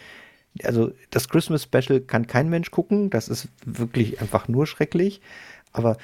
also 0.64 0.92
das 1.10 1.30
Christmas 1.30 1.64
Special 1.64 2.00
kann 2.00 2.28
kein 2.28 2.48
Mensch 2.48 2.70
gucken. 2.70 3.10
Das 3.10 3.28
ist 3.28 3.48
wirklich 3.66 4.22
einfach 4.22 4.48
nur 4.48 4.68
schrecklich. 4.68 5.20
Aber 5.72 5.98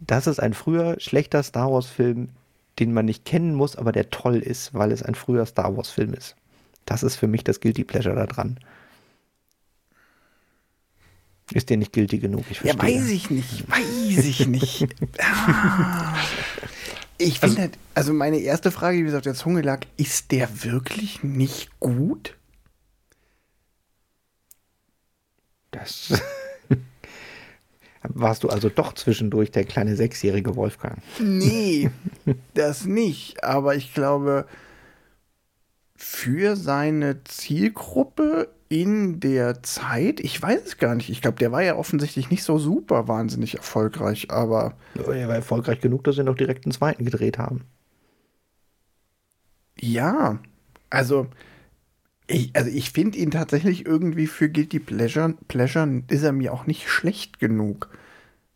das 0.00 0.26
ist 0.26 0.40
ein 0.40 0.54
früher 0.54 0.98
schlechter 1.00 1.42
Star 1.42 1.70
Wars 1.72 1.86
Film, 1.86 2.30
den 2.78 2.92
man 2.92 3.06
nicht 3.06 3.24
kennen 3.24 3.54
muss, 3.54 3.76
aber 3.76 3.92
der 3.92 4.10
toll 4.10 4.36
ist, 4.38 4.72
weil 4.74 4.92
es 4.92 5.02
ein 5.02 5.14
früher 5.14 5.44
Star 5.46 5.76
Wars 5.76 5.90
Film 5.90 6.14
ist. 6.14 6.36
Das 6.84 7.02
ist 7.02 7.16
für 7.16 7.26
mich 7.26 7.44
das 7.44 7.60
Guilty 7.60 7.84
Pleasure 7.84 8.14
da 8.14 8.26
dran. 8.26 8.58
Ist 11.52 11.70
der 11.70 11.78
nicht 11.78 11.92
guilty 11.94 12.18
genug? 12.18 12.44
Ich 12.50 12.60
Ja, 12.60 12.74
verstehe. 12.74 13.00
weiß 13.00 13.08
ich 13.08 13.30
nicht, 13.30 13.70
weiß 13.70 14.24
ich 14.24 14.46
nicht. 14.46 14.86
Ah. 15.18 16.14
Ich 17.20 17.42
Also- 17.42 17.54
finde, 17.56 17.60
halt, 17.62 17.78
Also 17.94 18.12
meine 18.12 18.38
erste 18.38 18.70
Frage, 18.70 18.98
die 18.98 19.02
mir 19.02 19.16
auf 19.16 19.22
der 19.22 19.34
Zunge 19.34 19.62
lag, 19.62 19.80
ist 19.96 20.30
der 20.30 20.62
wirklich 20.62 21.22
nicht 21.24 21.70
gut? 21.80 22.36
Das 25.70 26.20
warst 28.14 28.44
du 28.44 28.48
also 28.48 28.68
doch 28.68 28.92
zwischendurch 28.94 29.50
der 29.50 29.64
kleine 29.64 29.96
sechsjährige 29.96 30.56
Wolfgang. 30.56 30.98
Nee, 31.20 31.90
das 32.54 32.84
nicht. 32.84 33.44
Aber 33.44 33.76
ich 33.76 33.94
glaube, 33.94 34.46
für 35.96 36.56
seine 36.56 37.24
Zielgruppe 37.24 38.48
in 38.68 39.18
der 39.20 39.62
Zeit, 39.62 40.20
ich 40.20 40.40
weiß 40.40 40.60
es 40.64 40.78
gar 40.78 40.94
nicht. 40.94 41.08
Ich 41.08 41.22
glaube, 41.22 41.38
der 41.38 41.52
war 41.52 41.62
ja 41.62 41.76
offensichtlich 41.76 42.30
nicht 42.30 42.44
so 42.44 42.58
super 42.58 43.08
wahnsinnig 43.08 43.56
erfolgreich, 43.56 44.30
aber. 44.30 44.74
Er 44.94 45.28
war 45.28 45.34
erfolgreich 45.34 45.80
genug, 45.80 46.04
dass 46.04 46.16
sie 46.16 46.24
noch 46.24 46.36
direkt 46.36 46.66
einen 46.66 46.72
zweiten 46.72 47.04
gedreht 47.04 47.38
haben. 47.38 47.62
Ja, 49.80 50.38
also 50.90 51.28
ich, 52.28 52.54
also 52.54 52.70
ich 52.70 52.92
finde 52.92 53.18
ihn 53.18 53.30
tatsächlich 53.30 53.86
irgendwie 53.86 54.26
für 54.26 54.50
Guilty 54.50 54.78
Pleasure, 54.80 55.34
Pleasure 55.48 56.02
ist 56.08 56.22
er 56.22 56.32
mir 56.32 56.52
auch 56.52 56.66
nicht 56.66 56.88
schlecht 56.88 57.40
genug. 57.40 57.88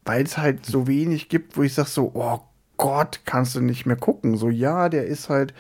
Weil 0.05 0.25
es 0.25 0.39
halt 0.39 0.67
so 0.67 0.87
wenig 0.87 1.29
gibt, 1.29 1.57
wo 1.57 1.63
ich 1.63 1.75
sage 1.75 1.89
so, 1.89 2.13
oh 2.15 2.41
Gott, 2.77 3.21
kannst 3.25 3.55
du 3.55 3.61
nicht 3.61 3.87
mehr 3.87 3.97
gucken. 3.97 4.37
So, 4.37 4.51
ja, 4.51 4.89
der 4.89 5.07
ist 5.07 5.29
halt, 5.31 5.55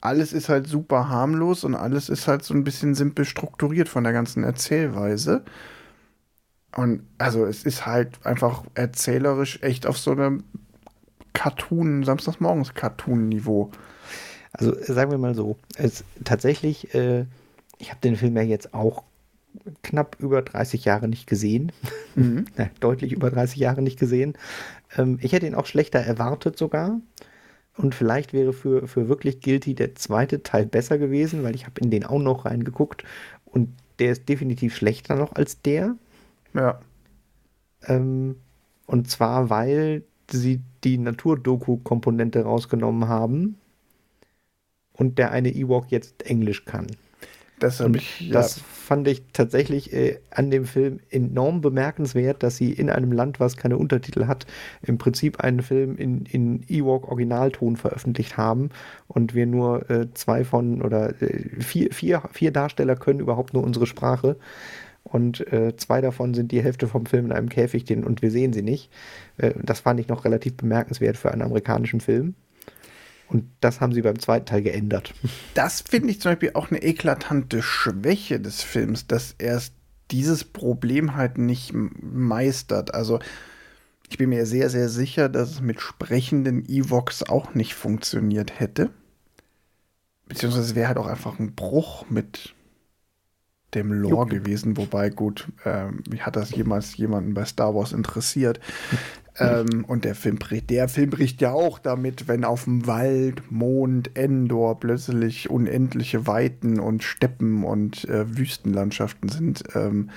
alles 0.00 0.32
ist 0.32 0.48
halt 0.48 0.66
super 0.68 1.08
harmlos 1.08 1.64
und 1.64 1.74
alles 1.74 2.08
ist 2.08 2.28
halt 2.28 2.44
so 2.44 2.54
ein 2.54 2.64
bisschen 2.64 2.94
simpel 2.94 3.24
strukturiert 3.24 3.88
von 3.88 4.04
der 4.04 4.12
ganzen 4.12 4.44
Erzählweise. 4.44 5.44
Und 6.76 7.02
also 7.18 7.46
es 7.46 7.64
ist 7.64 7.86
halt 7.86 8.24
einfach 8.24 8.62
erzählerisch 8.74 9.60
echt 9.62 9.86
auf 9.86 9.98
so 9.98 10.12
einem 10.12 10.44
Cartoon, 11.32 12.04
Samstagsmorgens 12.04 12.74
Cartoon-Niveau. 12.74 13.70
Also 14.52 14.74
sagen 14.80 15.10
wir 15.10 15.18
mal 15.18 15.34
so, 15.34 15.56
es 15.76 16.04
tatsächlich, 16.24 16.94
äh, 16.94 17.26
ich 17.78 17.90
habe 17.90 18.00
den 18.02 18.16
Film 18.16 18.36
ja 18.36 18.42
jetzt 18.42 18.74
auch 18.74 19.04
knapp 19.82 20.16
über 20.20 20.42
30 20.42 20.84
Jahre 20.84 21.08
nicht 21.08 21.26
gesehen. 21.26 21.72
Mhm. 22.14 22.46
deutlich 22.80 23.12
über 23.12 23.30
30 23.30 23.58
Jahre 23.58 23.82
nicht 23.82 23.98
gesehen. 23.98 24.34
Ähm, 24.96 25.18
ich 25.20 25.32
hätte 25.32 25.46
ihn 25.46 25.54
auch 25.54 25.66
schlechter 25.66 25.98
erwartet 25.98 26.56
sogar. 26.58 27.00
Und 27.76 27.94
vielleicht 27.94 28.32
wäre 28.32 28.52
für, 28.52 28.88
für 28.88 29.08
wirklich 29.08 29.40
Guilty 29.40 29.74
der 29.74 29.94
zweite 29.94 30.42
Teil 30.42 30.66
besser 30.66 30.98
gewesen, 30.98 31.44
weil 31.44 31.54
ich 31.54 31.64
habe 31.64 31.80
in 31.80 31.90
den 31.90 32.04
auch 32.04 32.18
noch 32.18 32.44
reingeguckt 32.44 33.04
und 33.44 33.68
der 34.00 34.12
ist 34.12 34.28
definitiv 34.28 34.74
schlechter 34.76 35.14
noch 35.14 35.34
als 35.34 35.62
der. 35.62 35.94
Ja. 36.54 36.80
Ähm, 37.86 38.36
und 38.86 39.08
zwar, 39.08 39.48
weil 39.48 40.02
sie 40.30 40.60
die 40.82 40.98
Naturdoku-Komponente 40.98 42.42
rausgenommen 42.42 43.08
haben 43.08 43.58
und 44.98 45.16
der 45.18 45.30
eine 45.30 45.50
Ewok 45.50 45.86
jetzt 45.90 46.26
Englisch 46.26 46.66
kann. 46.66 46.88
Das 47.58 47.80
habe 47.80 47.96
ich. 47.96 48.20
Ja. 48.20 48.34
Das 48.34 48.60
fand 48.60 49.08
ich 49.08 49.22
tatsächlich 49.32 49.92
äh, 49.92 50.18
an 50.30 50.50
dem 50.50 50.64
Film 50.64 51.00
enorm 51.10 51.60
bemerkenswert, 51.60 52.42
dass 52.42 52.56
sie 52.56 52.72
in 52.72 52.88
einem 52.88 53.12
Land, 53.12 53.40
was 53.40 53.56
keine 53.56 53.78
Untertitel 53.78 54.26
hat, 54.26 54.46
im 54.82 54.98
Prinzip 54.98 55.40
einen 55.40 55.62
Film 55.62 55.96
in, 55.96 56.24
in 56.26 56.62
Ewok 56.68 57.08
Originalton 57.08 57.76
veröffentlicht 57.76 58.36
haben 58.36 58.70
und 59.08 59.34
wir 59.34 59.46
nur 59.46 59.90
äh, 59.90 60.12
zwei 60.14 60.44
von 60.44 60.82
oder 60.82 61.20
äh, 61.20 61.60
vier, 61.60 61.92
vier, 61.92 62.22
vier 62.32 62.52
Darsteller 62.52 62.96
können 62.96 63.20
überhaupt 63.20 63.54
nur 63.54 63.64
unsere 63.64 63.86
Sprache 63.86 64.36
und 65.02 65.52
äh, 65.52 65.74
zwei 65.76 66.00
davon 66.00 66.34
sind 66.34 66.52
die 66.52 66.62
Hälfte 66.62 66.86
vom 66.86 67.06
Film 67.06 67.26
in 67.26 67.32
einem 67.32 67.48
Käfig 67.48 67.84
den, 67.84 68.04
und 68.04 68.22
wir 68.22 68.30
sehen 68.30 68.52
sie 68.52 68.62
nicht. 68.62 68.90
Äh, 69.36 69.54
das 69.62 69.80
fand 69.80 70.00
ich 70.00 70.08
noch 70.08 70.24
relativ 70.24 70.56
bemerkenswert 70.56 71.16
für 71.16 71.32
einen 71.32 71.42
amerikanischen 71.42 72.00
Film. 72.00 72.34
Und 73.28 73.44
das 73.60 73.80
haben 73.80 73.92
sie 73.92 74.02
beim 74.02 74.18
zweiten 74.18 74.46
Teil 74.46 74.62
geändert. 74.62 75.14
Das 75.54 75.80
finde 75.80 76.10
ich 76.10 76.20
zum 76.20 76.32
Beispiel 76.32 76.52
auch 76.54 76.70
eine 76.70 76.82
eklatante 76.82 77.62
Schwäche 77.62 78.40
des 78.40 78.62
Films, 78.62 79.06
dass 79.06 79.34
er 79.38 79.60
dieses 80.10 80.44
Problem 80.44 81.16
halt 81.16 81.36
nicht 81.36 81.72
meistert. 81.74 82.94
Also 82.94 83.18
ich 84.08 84.16
bin 84.18 84.30
mir 84.30 84.46
sehr, 84.46 84.70
sehr 84.70 84.88
sicher, 84.88 85.28
dass 85.28 85.50
es 85.50 85.60
mit 85.60 85.80
sprechenden 85.80 86.66
Evox 86.68 87.24
auch 87.24 87.54
nicht 87.54 87.74
funktioniert 87.74 88.58
hätte. 88.58 88.90
Beziehungsweise 90.28 90.74
wäre 90.74 90.88
halt 90.88 90.98
auch 90.98 91.06
einfach 91.06 91.38
ein 91.38 91.54
Bruch 91.54 92.08
mit 92.08 92.54
dem 93.74 93.92
Lore 93.92 94.26
gewesen. 94.26 94.76
Wobei, 94.76 95.10
gut, 95.10 95.48
ähm, 95.64 96.02
hat 96.20 96.36
das 96.36 96.50
jemals 96.54 96.96
jemanden 96.96 97.34
bei 97.34 97.44
Star 97.44 97.74
Wars 97.74 97.92
interessiert? 97.92 98.60
ähm, 99.40 99.84
und 99.86 100.04
der 100.04 100.14
Film, 100.14 100.38
der 100.68 100.88
Film 100.88 101.10
bricht 101.10 101.40
ja 101.40 101.52
auch 101.52 101.78
damit, 101.78 102.28
wenn 102.28 102.44
auf 102.44 102.64
dem 102.64 102.86
Wald, 102.86 103.50
Mond, 103.50 104.16
Endor 104.16 104.80
plötzlich 104.80 105.50
unendliche 105.50 106.26
Weiten 106.26 106.80
und 106.80 107.02
Steppen 107.02 107.64
und 107.64 108.04
äh, 108.08 108.36
Wüstenlandschaften 108.36 109.28
sind. 109.28 109.64
Ähm, 109.74 110.10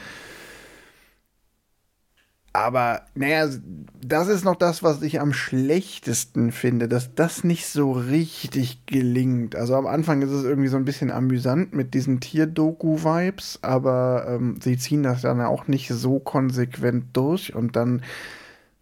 aber 2.54 3.04
naja, 3.16 3.48
das 4.06 4.28
ist 4.28 4.44
noch 4.44 4.58
das, 4.58 4.84
was 4.84 5.02
ich 5.04 5.22
am 5.22 5.32
schlechtesten 5.32 6.52
finde, 6.52 6.90
dass 6.90 7.16
das 7.16 7.46
nicht 7.46 7.66
so 7.68 7.94
richtig 7.94 8.86
gelingt. 8.86 9.56
Also 9.56 9.76
am 9.76 9.88
Anfang 9.88 10.22
ist 10.22 10.32
es 10.32 10.44
irgendwie 10.44 10.68
so 10.68 10.76
ein 10.76 10.84
bisschen 10.84 11.12
amüsant 11.12 11.74
mit 11.74 11.94
diesen 11.94 12.20
Tierdoku-Vibes, 12.20 13.60
aber 13.62 14.26
ähm, 14.28 14.60
sie 14.62 14.78
ziehen 14.78 15.04
das 15.04 15.22
dann 15.22 15.40
auch 15.40 15.68
nicht 15.68 15.88
so 15.88 16.20
konsequent 16.20 17.06
durch 17.14 17.56
und 17.56 17.78
dann 17.78 18.02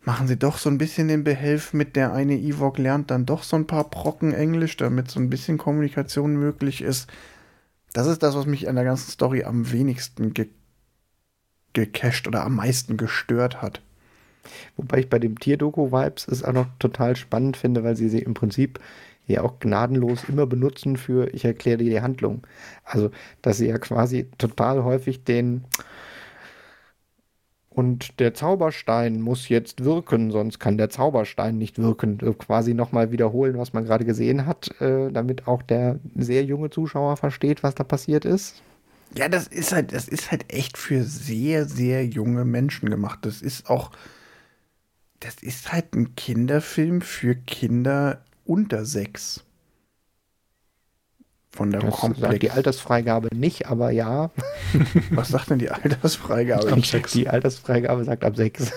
machen 0.01 0.27
sie 0.27 0.37
doch 0.37 0.57
so 0.57 0.69
ein 0.69 0.77
bisschen 0.77 1.07
den 1.07 1.23
Behelf 1.23 1.73
mit, 1.73 1.95
der 1.95 2.13
eine 2.13 2.37
Ewok 2.37 2.77
lernt 2.77 3.11
dann 3.11 3.25
doch 3.25 3.43
so 3.43 3.55
ein 3.55 3.67
paar 3.67 3.89
Brocken 3.89 4.33
Englisch, 4.33 4.77
damit 4.77 5.11
so 5.11 5.19
ein 5.19 5.29
bisschen 5.29 5.57
Kommunikation 5.57 6.35
möglich 6.35 6.81
ist. 6.81 7.09
Das 7.93 8.07
ist 8.07 8.23
das, 8.23 8.35
was 8.35 8.45
mich 8.45 8.69
an 8.69 8.75
der 8.75 8.85
ganzen 8.85 9.11
Story 9.11 9.43
am 9.43 9.71
wenigsten 9.71 10.33
ge 10.33 10.49
gecached 11.73 12.27
oder 12.27 12.43
am 12.43 12.55
meisten 12.55 12.97
gestört 12.97 13.61
hat. 13.61 13.81
Wobei 14.75 14.99
ich 14.99 15.09
bei 15.09 15.19
dem 15.19 15.39
Tierdoku-Vibes 15.39 16.27
es 16.27 16.43
auch 16.43 16.53
noch 16.53 16.67
total 16.79 17.15
spannend 17.15 17.57
finde, 17.57 17.83
weil 17.83 17.95
sie 17.95 18.09
sie 18.09 18.19
im 18.19 18.33
Prinzip 18.33 18.79
ja 19.27 19.43
auch 19.43 19.59
gnadenlos 19.59 20.23
immer 20.27 20.47
benutzen 20.47 20.97
für 20.97 21.31
ich 21.33 21.45
erkläre 21.45 21.77
dir 21.77 21.89
die 21.89 22.01
Handlung. 22.01 22.45
Also, 22.83 23.11
dass 23.41 23.57
sie 23.57 23.67
ja 23.67 23.77
quasi 23.77 24.27
total 24.37 24.83
häufig 24.83 25.23
den 25.23 25.65
und 27.69 28.19
der 28.19 28.33
Zauberstein 28.33 29.21
muss 29.21 29.47
jetzt 29.47 29.83
wirken, 29.83 30.31
sonst 30.31 30.59
kann 30.59 30.77
der 30.77 30.89
Zauberstein 30.89 31.57
nicht 31.57 31.77
wirken. 31.77 32.17
Quasi 32.37 32.73
nochmal 32.73 33.11
wiederholen, 33.11 33.57
was 33.57 33.73
man 33.73 33.85
gerade 33.85 34.05
gesehen 34.05 34.45
hat, 34.45 34.69
äh, 34.81 35.11
damit 35.11 35.47
auch 35.47 35.61
der 35.61 35.99
sehr 36.15 36.43
junge 36.43 36.71
Zuschauer 36.71 37.15
versteht, 37.17 37.61
was 37.61 37.75
da 37.75 37.83
passiert 37.83 38.25
ist. 38.25 38.61
Ja, 39.15 39.29
das 39.29 39.47
ist 39.47 39.71
halt, 39.71 39.93
das 39.93 40.07
ist 40.07 40.31
halt 40.31 40.51
echt 40.51 40.77
für 40.77 41.03
sehr, 41.03 41.65
sehr 41.65 42.05
junge 42.05 42.45
Menschen 42.45 42.89
gemacht. 42.89 43.19
Das 43.21 43.41
ist 43.41 43.69
auch, 43.69 43.91
das 45.19 45.35
ist 45.41 45.71
halt 45.71 45.93
ein 45.95 46.15
Kinderfilm 46.15 47.01
für 47.01 47.35
Kinder 47.35 48.23
unter 48.45 48.85
sechs. 48.85 49.45
Von 51.59 51.71
der 51.71 51.81
Komplex. 51.81 52.39
Die 52.39 52.51
Altersfreigabe 52.51 53.35
nicht, 53.35 53.67
aber 53.67 53.91
ja. 53.91 54.31
Was 55.11 55.27
sagt 55.27 55.49
denn 55.49 55.59
die 55.59 55.69
Altersfreigabe? 55.69 56.71
Ab 56.71 56.85
sechs. 56.85 57.11
Die 57.11 57.27
Altersfreigabe 57.27 58.05
sagt 58.05 58.23
ab 58.23 58.37
sechs. 58.37 58.71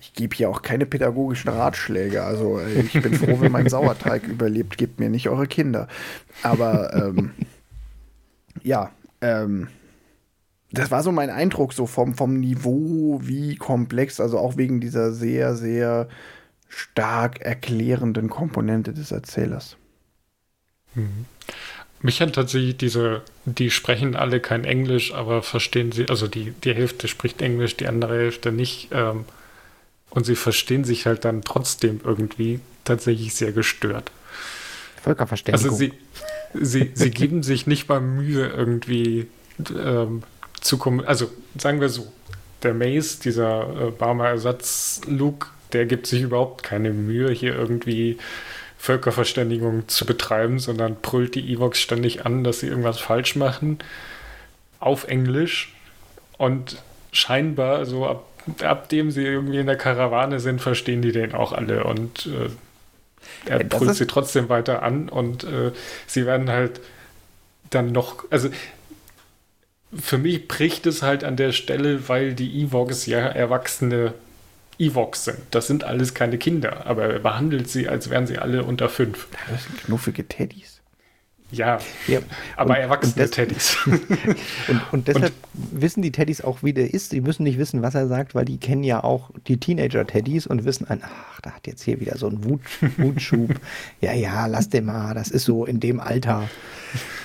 Ich 0.00 0.12
gebe 0.12 0.34
hier 0.34 0.50
auch 0.50 0.62
keine 0.62 0.84
pädagogischen 0.84 1.50
Ratschläge. 1.50 2.24
Also 2.24 2.58
äh, 2.58 2.80
ich 2.80 3.00
bin 3.00 3.14
froh, 3.14 3.40
wenn 3.40 3.52
mein 3.52 3.68
Sauerteig 3.68 4.24
überlebt. 4.26 4.78
Gebt 4.78 4.98
mir 4.98 5.10
nicht 5.10 5.28
eure 5.28 5.46
Kinder. 5.46 5.86
Aber 6.42 6.92
ähm, 6.92 7.30
ja, 8.64 8.90
ähm, 9.20 9.68
das 10.72 10.90
war 10.90 11.04
so 11.04 11.12
mein 11.12 11.30
Eindruck 11.30 11.72
so 11.72 11.86
vom, 11.86 12.14
vom 12.14 12.34
Niveau, 12.34 13.20
wie 13.22 13.54
komplex, 13.54 14.18
also 14.18 14.38
auch 14.38 14.56
wegen 14.56 14.80
dieser 14.80 15.12
sehr, 15.12 15.54
sehr 15.54 16.08
stark 16.66 17.42
erklärenden 17.42 18.28
Komponente 18.28 18.92
des 18.92 19.12
Erzählers. 19.12 19.76
Mhm. 20.96 21.26
Mich 22.02 22.20
hat 22.20 22.34
tatsächlich 22.34 22.76
diese, 22.76 23.22
die 23.44 23.70
sprechen 23.70 24.16
alle 24.16 24.40
kein 24.40 24.64
Englisch, 24.64 25.14
aber 25.14 25.42
verstehen 25.42 25.92
sie, 25.92 26.08
also 26.08 26.26
die, 26.26 26.52
die 26.64 26.74
Hälfte 26.74 27.06
spricht 27.06 27.40
Englisch, 27.40 27.76
die 27.76 27.86
andere 27.86 28.14
Hälfte 28.14 28.50
nicht. 28.50 28.88
Ähm, 28.92 29.24
und 30.10 30.26
sie 30.26 30.36
verstehen 30.36 30.84
sich 30.84 31.06
halt 31.06 31.24
dann 31.24 31.42
trotzdem 31.42 32.00
irgendwie 32.04 32.60
tatsächlich 32.84 33.34
sehr 33.34 33.52
gestört. 33.52 34.10
Völkerverständigung. 35.02 35.70
Also 35.70 35.76
sie, 35.76 35.92
sie, 36.52 36.90
sie 36.94 37.10
geben 37.10 37.42
sich 37.44 37.66
nicht 37.66 37.88
mal 37.88 38.00
Mühe, 38.00 38.48
irgendwie 38.48 39.28
ähm, 39.70 40.24
zu 40.60 40.78
kommen. 40.78 41.04
Also 41.04 41.30
sagen 41.56 41.80
wir 41.80 41.88
so, 41.88 42.12
der 42.62 42.74
Mace, 42.74 43.20
dieser 43.20 43.88
äh, 43.88 43.90
Barmer-Ersatz-Luke, 43.90 45.48
der 45.72 45.86
gibt 45.86 46.06
sich 46.06 46.22
überhaupt 46.22 46.62
keine 46.62 46.92
Mühe, 46.92 47.30
hier 47.30 47.54
irgendwie 47.54 48.18
Völkerverständigung 48.82 49.86
zu 49.86 50.04
betreiben, 50.04 50.58
sondern 50.58 50.96
brüllt 50.96 51.36
die 51.36 51.52
Evox 51.52 51.78
ständig 51.78 52.26
an, 52.26 52.42
dass 52.42 52.58
sie 52.58 52.66
irgendwas 52.66 52.98
falsch 52.98 53.36
machen 53.36 53.78
auf 54.80 55.06
Englisch. 55.06 55.72
Und 56.36 56.82
scheinbar 57.12 57.86
so 57.86 58.08
ab, 58.08 58.24
ab 58.60 58.88
dem 58.88 59.12
sie 59.12 59.22
irgendwie 59.22 59.58
in 59.58 59.66
der 59.66 59.76
Karawane 59.76 60.40
sind, 60.40 60.60
verstehen 60.60 61.00
die 61.00 61.12
den 61.12 61.32
auch 61.32 61.52
alle. 61.52 61.84
Und 61.84 62.26
äh, 62.26 63.48
er 63.48 63.60
ja, 63.60 63.66
brüllt 63.68 63.94
sie 63.94 64.08
trotzdem 64.08 64.48
weiter 64.48 64.82
an 64.82 65.08
und 65.08 65.44
äh, 65.44 65.70
sie 66.08 66.26
werden 66.26 66.50
halt 66.50 66.80
dann 67.70 67.92
noch, 67.92 68.24
also 68.30 68.48
für 69.96 70.18
mich 70.18 70.48
bricht 70.48 70.86
es 70.88 71.02
halt 71.02 71.22
an 71.22 71.36
der 71.36 71.52
Stelle, 71.52 72.08
weil 72.08 72.34
die 72.34 72.64
Evox 72.64 73.06
ja 73.06 73.20
erwachsene 73.20 74.12
Evox 74.78 75.24
sind. 75.24 75.38
Das 75.50 75.66
sind 75.66 75.84
alles 75.84 76.14
keine 76.14 76.38
Kinder, 76.38 76.86
aber 76.86 77.04
er 77.04 77.18
behandelt 77.18 77.68
sie, 77.68 77.88
als 77.88 78.10
wären 78.10 78.26
sie 78.26 78.38
alle 78.38 78.64
unter 78.64 78.88
fünf. 78.88 79.28
Das 79.50 79.64
sind 79.64 79.78
knuffige 79.78 80.26
Teddys. 80.26 80.82
Ja, 81.52 81.78
ja. 82.08 82.20
aber 82.56 82.70
und, 82.70 82.76
erwachsene 82.76 83.24
und 83.26 83.30
Teddys. 83.30 83.76
und, 83.86 84.80
und, 84.90 85.08
deshalb 85.08 85.34
und, 85.52 85.82
wissen 85.82 86.00
die 86.00 86.10
Teddys 86.10 86.40
auch, 86.40 86.62
wie 86.62 86.72
der 86.72 86.94
ist. 86.94 87.12
Die 87.12 87.20
müssen 87.20 87.42
nicht 87.42 87.58
wissen, 87.58 87.82
was 87.82 87.94
er 87.94 88.08
sagt, 88.08 88.34
weil 88.34 88.46
die 88.46 88.56
kennen 88.56 88.84
ja 88.84 89.04
auch 89.04 89.30
die 89.46 89.58
Teenager-Teddys 89.58 90.46
und 90.46 90.64
wissen, 90.64 90.86
ach, 90.88 91.40
da 91.42 91.50
hat 91.50 91.66
jetzt 91.66 91.82
hier 91.82 92.00
wieder 92.00 92.16
so 92.16 92.28
ein 92.28 92.42
Wut, 92.44 92.62
Wutschub. 92.96 93.54
ja, 94.00 94.14
ja, 94.14 94.46
lass 94.46 94.70
den 94.70 94.86
mal, 94.86 95.12
das 95.14 95.28
ist 95.28 95.44
so 95.44 95.66
in 95.66 95.78
dem 95.78 96.00
Alter. 96.00 96.48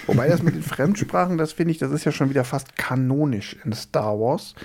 Wobei 0.07 0.27
das 0.27 0.43
mit 0.43 0.55
den 0.55 0.63
Fremdsprachen, 0.63 1.37
das 1.37 1.53
finde 1.53 1.71
ich, 1.71 1.77
das 1.77 1.91
ist 1.91 2.03
ja 2.03 2.11
schon 2.11 2.29
wieder 2.29 2.43
fast 2.43 2.75
kanonisch 2.75 3.55
in 3.63 3.71
Star 3.71 4.19
Wars. 4.19 4.55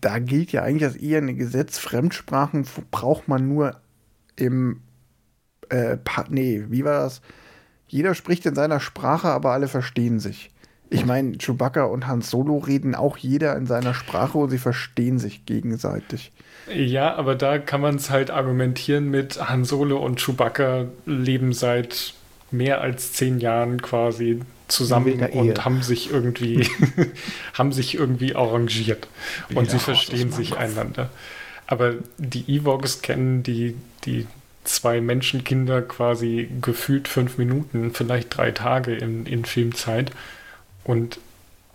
Da 0.00 0.18
gilt 0.18 0.52
ja 0.52 0.62
eigentlich 0.62 0.84
als 0.84 0.96
eher 0.96 1.18
ein 1.18 1.36
Gesetz, 1.36 1.78
Fremdsprachen 1.78 2.66
braucht 2.90 3.28
man 3.28 3.48
nur 3.48 3.80
im, 4.36 4.80
äh, 5.70 5.96
nee, 6.28 6.64
wie 6.68 6.84
war 6.84 7.00
das? 7.00 7.20
Jeder 7.88 8.14
spricht 8.14 8.46
in 8.46 8.54
seiner 8.54 8.80
Sprache, 8.80 9.28
aber 9.28 9.50
alle 9.50 9.68
verstehen 9.68 10.18
sich. 10.20 10.50
Ich 10.88 11.06
meine, 11.06 11.38
Chewbacca 11.38 11.84
und 11.84 12.06
Han 12.06 12.20
Solo 12.20 12.58
reden 12.58 12.94
auch 12.94 13.16
jeder 13.16 13.56
in 13.56 13.66
seiner 13.66 13.94
Sprache 13.94 14.36
und 14.36 14.50
sie 14.50 14.58
verstehen 14.58 15.18
sich 15.18 15.46
gegenseitig. 15.46 16.32
Ja, 16.72 17.14
aber 17.14 17.34
da 17.34 17.58
kann 17.58 17.80
man 17.80 17.96
es 17.96 18.10
halt 18.10 18.30
argumentieren 18.30 19.10
mit 19.10 19.48
Han 19.48 19.64
Solo 19.64 20.04
und 20.04 20.20
Chewbacca 20.20 20.86
leben 21.06 21.54
seit 21.54 22.14
mehr 22.52 22.80
als 22.80 23.12
zehn 23.12 23.40
Jahren 23.40 23.80
quasi 23.82 24.40
zusammen 24.68 25.20
und 25.32 25.64
haben 25.64 25.82
sich 25.82 26.10
irgendwie 26.10 26.66
haben 27.54 27.72
sich 27.72 27.94
irgendwie 27.94 28.34
arrangiert 28.34 29.08
und 29.54 29.70
sie 29.70 29.78
verstehen 29.78 30.32
sich 30.32 30.56
einander. 30.56 31.10
Aber 31.66 31.94
die 32.18 32.56
Evox 32.56 33.02
kennen 33.02 33.42
die, 33.42 33.76
die 34.04 34.26
zwei 34.64 35.00
Menschenkinder 35.00 35.82
quasi 35.82 36.48
gefühlt 36.60 37.08
fünf 37.08 37.38
Minuten, 37.38 37.92
vielleicht 37.92 38.36
drei 38.36 38.50
Tage 38.50 38.94
in, 38.94 39.26
in 39.26 39.44
Filmzeit. 39.44 40.12
Und 40.84 41.18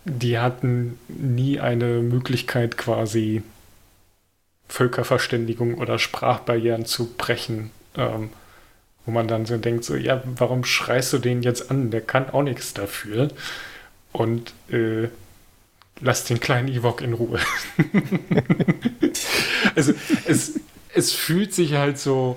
die 0.04 0.38
hatten 0.38 0.98
nie 1.08 1.60
eine 1.60 2.00
Möglichkeit, 2.00 2.76
quasi 2.78 3.42
Völkerverständigung 4.68 5.74
oder 5.74 5.98
Sprachbarrieren 5.98 6.84
zu 6.84 7.06
brechen. 7.14 7.70
Ähm, 7.96 8.30
wo 9.08 9.10
man 9.10 9.26
dann 9.26 9.46
so 9.46 9.56
denkt, 9.56 9.84
so, 9.84 9.96
ja, 9.96 10.22
warum 10.36 10.64
schreist 10.64 11.14
du 11.14 11.18
den 11.18 11.42
jetzt 11.42 11.70
an? 11.70 11.90
Der 11.90 12.02
kann 12.02 12.28
auch 12.28 12.42
nichts 12.42 12.74
dafür. 12.74 13.28
Und 14.12 14.52
äh, 14.70 15.08
lass 15.98 16.24
den 16.24 16.40
kleinen 16.40 16.68
Ewok 16.68 17.00
in 17.00 17.14
Ruhe. 17.14 17.40
also 19.74 19.94
es, 20.26 20.60
es 20.92 21.14
fühlt 21.14 21.54
sich 21.54 21.72
halt 21.72 21.98
so 21.98 22.36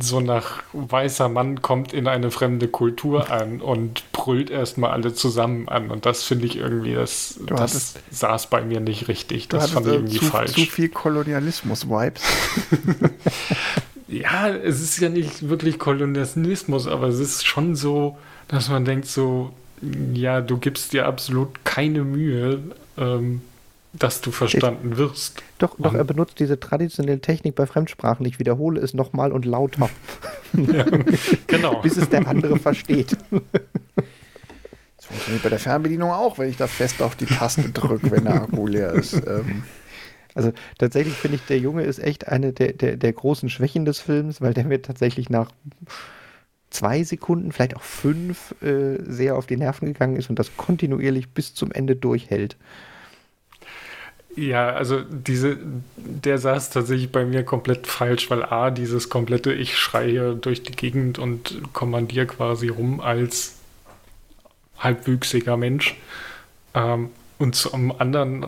so 0.00 0.20
nach 0.20 0.64
weißer 0.74 1.30
Mann 1.30 1.62
kommt 1.62 1.94
in 1.94 2.08
eine 2.08 2.30
fremde 2.30 2.68
Kultur 2.68 3.30
an 3.30 3.62
und 3.62 4.12
brüllt 4.12 4.50
erstmal 4.50 4.90
alle 4.90 5.14
zusammen 5.14 5.66
an. 5.70 5.90
Und 5.90 6.04
das 6.04 6.24
finde 6.24 6.44
ich 6.44 6.56
irgendwie, 6.56 6.92
das, 6.92 7.40
das 7.46 7.60
hattest, 7.60 7.98
saß 8.10 8.50
bei 8.50 8.60
mir 8.60 8.80
nicht 8.80 9.08
richtig. 9.08 9.48
Das 9.48 9.70
fand 9.70 9.86
ich 9.86 9.94
irgendwie 9.94 10.18
zu, 10.18 10.26
falsch. 10.26 10.52
Zu 10.52 10.66
viel 10.66 10.90
Kolonialismus-Vibes. 10.90 12.20
ja, 14.08 14.48
es 14.48 14.80
ist 14.80 14.98
ja 14.98 15.08
nicht 15.08 15.48
wirklich 15.48 15.78
Kolonialismus, 15.78 16.86
aber 16.86 17.08
es 17.08 17.18
ist 17.18 17.46
schon 17.46 17.76
so, 17.76 18.18
dass 18.48 18.68
man 18.68 18.84
denkt 18.84 19.06
so, 19.06 19.52
ja, 20.14 20.40
du 20.40 20.58
gibst 20.58 20.92
dir 20.92 21.06
absolut 21.06 21.64
keine 21.64 22.02
Mühe, 22.04 22.60
ähm, 22.96 23.42
dass 23.92 24.20
du 24.20 24.30
verstanden 24.30 24.96
wirst. 24.96 25.42
Doch, 25.58 25.76
doch, 25.78 25.94
er 25.94 26.04
benutzt 26.04 26.38
diese 26.38 26.58
traditionelle 26.58 27.20
Technik 27.20 27.54
bei 27.54 27.66
Fremdsprachen. 27.66 28.24
Ich 28.26 28.38
wiederhole 28.38 28.80
es 28.80 28.94
nochmal 28.94 29.32
und 29.32 29.44
lauter. 29.44 29.90
ja, 30.52 30.84
genau. 31.46 31.80
Bis 31.80 31.96
es 31.96 32.08
der 32.08 32.26
andere 32.26 32.58
versteht. 32.58 33.16
Das 34.96 35.06
funktioniert 35.06 35.42
bei 35.42 35.48
der 35.48 35.58
Fernbedienung 35.58 36.10
auch, 36.10 36.38
wenn 36.38 36.48
ich 36.48 36.56
da 36.56 36.66
fest 36.66 37.02
auf 37.02 37.16
die 37.16 37.26
Taste 37.26 37.70
drücke, 37.70 38.10
wenn 38.10 38.24
der 38.24 38.42
Akku 38.42 38.66
leer 38.66 38.92
ist. 38.92 39.14
Ähm. 39.14 39.64
Also 40.38 40.52
tatsächlich 40.78 41.14
finde 41.14 41.34
ich, 41.34 41.46
der 41.46 41.58
Junge 41.58 41.82
ist 41.82 41.98
echt 41.98 42.28
eine 42.28 42.52
der, 42.52 42.72
der, 42.72 42.96
der 42.96 43.12
großen 43.12 43.50
Schwächen 43.50 43.84
des 43.84 43.98
Films, 43.98 44.40
weil 44.40 44.54
der 44.54 44.66
mir 44.66 44.80
tatsächlich 44.80 45.30
nach 45.30 45.50
zwei 46.70 47.02
Sekunden, 47.02 47.50
vielleicht 47.50 47.74
auch 47.74 47.82
fünf, 47.82 48.54
äh, 48.62 48.98
sehr 49.02 49.34
auf 49.34 49.46
die 49.46 49.56
Nerven 49.56 49.86
gegangen 49.86 50.14
ist 50.14 50.30
und 50.30 50.38
das 50.38 50.56
kontinuierlich 50.56 51.30
bis 51.30 51.54
zum 51.54 51.72
Ende 51.72 51.96
durchhält. 51.96 52.56
Ja, 54.36 54.68
also 54.68 55.00
diese, 55.00 55.58
der 55.96 56.38
saß 56.38 56.70
tatsächlich 56.70 57.10
bei 57.10 57.24
mir 57.24 57.42
komplett 57.42 57.88
falsch, 57.88 58.30
weil 58.30 58.44
A, 58.44 58.70
dieses 58.70 59.08
komplette 59.08 59.52
Ich 59.52 59.76
schreie 59.76 60.36
durch 60.36 60.62
die 60.62 60.70
Gegend 60.70 61.18
und 61.18 61.60
kommandiere 61.72 62.26
quasi 62.26 62.68
rum 62.68 63.00
als 63.00 63.56
halbwüchsiger 64.78 65.56
Mensch. 65.56 65.96
Ähm, 66.74 67.10
und 67.38 67.56
zum 67.56 67.98
anderen 68.00 68.46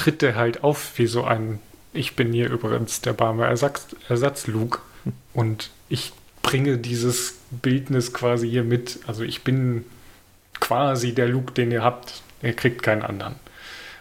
tritt 0.00 0.22
der 0.22 0.34
halt 0.34 0.64
auf 0.64 0.96
wie 0.96 1.06
so 1.06 1.24
ein, 1.24 1.58
ich 1.92 2.16
bin 2.16 2.32
hier 2.32 2.50
übrigens 2.50 3.02
der 3.02 3.12
Barmer 3.12 3.48
Ersatz, 3.48 3.88
Ersatz-Luke 4.08 4.78
und 5.34 5.68
ich 5.90 6.12
bringe 6.40 6.78
dieses 6.78 7.36
Bildnis 7.50 8.14
quasi 8.14 8.48
hier 8.48 8.64
mit. 8.64 9.00
Also 9.06 9.24
ich 9.24 9.44
bin 9.44 9.84
quasi 10.58 11.12
der 11.12 11.28
Luke, 11.28 11.52
den 11.52 11.70
ihr 11.70 11.84
habt. 11.84 12.22
Ihr 12.40 12.54
kriegt 12.54 12.82
keinen 12.82 13.02
anderen. 13.02 13.34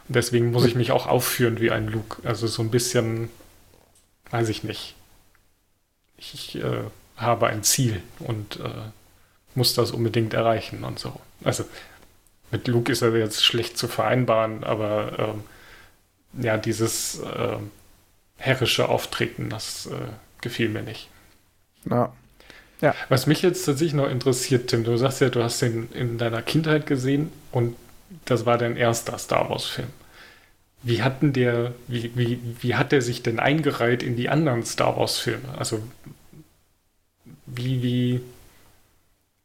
Deswegen 0.07 0.51
muss 0.51 0.63
ich 0.63 0.73
mich 0.73 0.91
auch 0.91 1.05
aufführen 1.05 1.59
wie 1.59 1.69
ein 1.69 1.89
Luke. 1.89 2.25
Also 2.25 2.47
so 2.47 2.61
ein 2.61 2.71
bisschen, 2.71 3.27
weiß 4.31 4.47
ich 4.47 4.63
nicht. 4.63 4.95
Ich 6.15 6.55
äh, 6.55 6.83
habe 7.17 7.47
ein 7.47 7.63
Ziel 7.63 8.01
und 8.19 8.61
äh, 8.61 8.69
muss 9.53 9.73
das 9.73 9.91
unbedingt 9.91 10.33
erreichen 10.33 10.85
und 10.85 10.97
so. 10.97 11.19
Also 11.43 11.65
mit 12.51 12.69
Luke 12.69 12.89
ist 12.89 13.01
er 13.01 13.13
jetzt 13.17 13.43
schlecht 13.43 13.77
zu 13.77 13.89
vereinbaren, 13.89 14.63
aber 14.63 15.19
ähm, 15.19 15.43
ja, 16.33 16.57
dieses 16.57 17.19
äh, 17.19 17.57
herrische 18.37 18.89
Auftreten, 18.89 19.49
das 19.49 19.87
äh, 19.87 19.95
gefiel 20.41 20.69
mir 20.69 20.83
nicht. 20.83 21.09
Ja. 21.89 22.13
ja. 22.81 22.95
Was 23.09 23.27
mich 23.27 23.41
jetzt 23.41 23.65
tatsächlich 23.65 23.93
noch 23.93 24.09
interessiert, 24.09 24.69
Tim, 24.69 24.83
du 24.83 24.97
sagst 24.97 25.21
ja, 25.21 25.29
du 25.29 25.43
hast 25.43 25.61
den 25.61 25.91
in 25.93 26.17
deiner 26.17 26.41
Kindheit 26.41 26.85
gesehen 26.85 27.31
und 27.51 27.75
das 28.25 28.45
war 28.45 28.57
dein 28.57 28.75
erster 28.75 29.17
Star 29.17 29.49
Wars-Film. 29.49 29.87
Wie 30.81 31.03
hat 31.03 31.21
denn 31.21 31.33
der, 31.33 31.73
wie, 31.87 32.11
wie, 32.15 32.39
wie 32.61 32.75
hat 32.75 32.91
der 32.91 33.01
sich 33.01 33.21
denn 33.21 33.39
eingereiht 33.39 34.01
in 34.01 34.15
die 34.15 34.29
anderen 34.29 34.65
Star 34.65 34.97
Wars-Filme? 34.97 35.57
Also 35.57 35.81
wie, 37.45 37.83
wie, 37.83 38.21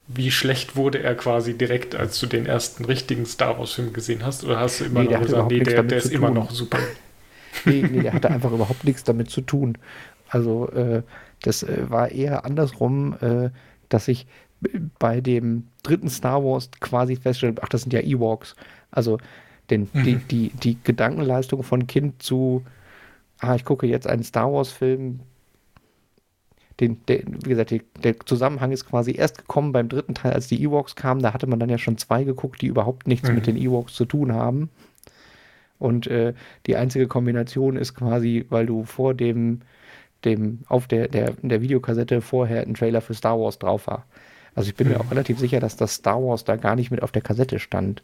wie 0.06 0.30
schlecht 0.30 0.76
wurde 0.76 1.02
er 1.02 1.14
quasi 1.14 1.56
direkt, 1.56 1.94
als 1.94 2.20
du 2.20 2.26
den 2.26 2.46
ersten 2.46 2.84
richtigen 2.84 3.24
Star 3.26 3.58
Wars-Film 3.58 3.92
gesehen 3.92 4.24
hast? 4.24 4.44
Oder 4.44 4.60
hast 4.60 4.80
du 4.80 4.84
immer 4.84 5.02
nee, 5.02 5.12
noch 5.14 5.22
gesagt, 5.22 5.50
nee, 5.50 5.60
der, 5.60 5.82
der 5.82 5.98
ist 5.98 6.12
immer 6.12 6.30
noch 6.30 6.50
super? 6.50 6.78
nee, 7.64 7.82
nee, 7.90 8.02
der 8.02 8.12
hatte 8.12 8.30
einfach 8.30 8.52
überhaupt 8.52 8.84
nichts 8.84 9.04
damit 9.04 9.30
zu 9.30 9.40
tun. 9.40 9.78
Also 10.28 10.68
äh, 10.70 11.02
das 11.42 11.62
äh, 11.62 11.88
war 11.88 12.10
eher 12.10 12.44
andersrum, 12.44 13.16
äh, 13.20 13.50
dass 13.88 14.08
ich 14.08 14.26
bei 14.98 15.20
dem 15.20 15.68
dritten 15.82 16.08
Star 16.08 16.42
Wars 16.42 16.70
quasi 16.80 17.16
feststelle, 17.16 17.54
ach, 17.60 17.68
das 17.68 17.82
sind 17.82 17.92
ja 17.92 18.00
Ewoks. 18.00 18.56
Also 18.90 19.18
denn 19.70 19.88
mhm. 19.92 20.04
die, 20.04 20.16
die, 20.16 20.48
die 20.50 20.78
Gedankenleistung 20.82 21.62
von 21.62 21.86
Kind 21.86 22.22
zu, 22.22 22.64
ah, 23.38 23.54
ich 23.54 23.64
gucke 23.64 23.86
jetzt 23.86 24.06
einen 24.06 24.22
Star 24.22 24.52
Wars-Film, 24.52 25.20
den, 26.80 27.00
der, 27.06 27.20
wie 27.26 27.50
gesagt, 27.50 27.70
die, 27.70 27.82
der 28.02 28.18
Zusammenhang 28.20 28.72
ist 28.72 28.86
quasi 28.86 29.14
erst 29.16 29.38
gekommen 29.38 29.72
beim 29.72 29.88
dritten 29.88 30.14
Teil, 30.14 30.32
als 30.32 30.48
die 30.48 30.62
Ewoks 30.62 30.96
kamen. 30.96 31.22
Da 31.22 31.32
hatte 31.32 31.46
man 31.46 31.60
dann 31.60 31.68
ja 31.68 31.78
schon 31.78 31.98
zwei 31.98 32.24
geguckt, 32.24 32.62
die 32.62 32.66
überhaupt 32.66 33.06
nichts 33.06 33.28
mhm. 33.28 33.36
mit 33.36 33.46
den 33.46 33.56
Ewoks 33.56 33.94
zu 33.94 34.04
tun 34.04 34.32
haben. 34.32 34.70
Und 35.78 36.06
äh, 36.06 36.34
die 36.66 36.76
einzige 36.76 37.06
Kombination 37.06 37.76
ist 37.76 37.94
quasi, 37.94 38.46
weil 38.48 38.66
du 38.66 38.84
vor 38.84 39.14
dem, 39.14 39.60
dem 40.24 40.60
auf 40.68 40.88
der, 40.88 41.08
der, 41.08 41.34
der 41.42 41.60
Videokassette 41.60 42.20
vorher 42.20 42.62
ein 42.62 42.74
Trailer 42.74 43.00
für 43.00 43.14
Star 43.14 43.38
Wars 43.38 43.58
drauf 43.58 43.86
war. 43.86 44.06
Also 44.54 44.68
ich 44.68 44.74
bin 44.74 44.88
mhm. 44.88 44.94
mir 44.94 45.00
auch 45.00 45.10
relativ 45.10 45.38
sicher, 45.38 45.60
dass 45.60 45.76
das 45.76 45.94
Star 45.94 46.22
Wars 46.22 46.44
da 46.44 46.56
gar 46.56 46.76
nicht 46.76 46.90
mit 46.90 47.02
auf 47.02 47.12
der 47.12 47.22
Kassette 47.22 47.58
stand. 47.58 48.02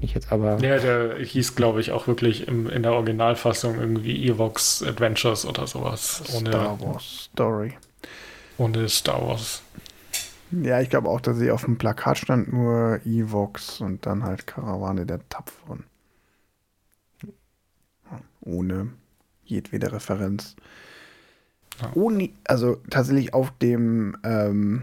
Ich 0.00 0.14
jetzt 0.14 0.32
aber. 0.32 0.58
Ja, 0.60 0.78
der 0.78 1.18
hieß, 1.18 1.54
glaube 1.54 1.80
ich, 1.80 1.92
auch 1.92 2.08
wirklich 2.08 2.48
im, 2.48 2.68
in 2.68 2.82
der 2.82 2.94
Originalfassung 2.94 3.78
irgendwie 3.78 4.28
Evox 4.28 4.82
Adventures 4.82 5.46
oder 5.46 5.66
sowas. 5.66 6.22
Ohne, 6.36 6.50
Star 6.50 6.80
Wars 6.80 7.28
Story. 7.32 7.74
Ohne 8.58 8.88
Star 8.88 9.26
Wars. 9.26 9.62
Ja, 10.50 10.80
ich 10.80 10.90
glaube 10.90 11.08
auch, 11.08 11.20
dass 11.20 11.38
sie 11.38 11.50
auf 11.50 11.64
dem 11.64 11.78
Plakat 11.78 12.18
stand 12.18 12.52
nur 12.52 13.00
Evox 13.04 13.80
und 13.80 14.06
dann 14.06 14.22
halt 14.22 14.46
Karawane 14.46 15.06
der 15.06 15.20
Tapferen. 15.28 15.84
Ohne 18.40 18.90
jedwede 19.44 19.92
Referenz. 19.92 20.54
Ja. 21.80 21.90
Ohne, 21.94 22.30
also 22.44 22.76
tatsächlich 22.90 23.34
auf 23.34 23.52
dem, 23.60 24.16
ähm, 24.22 24.82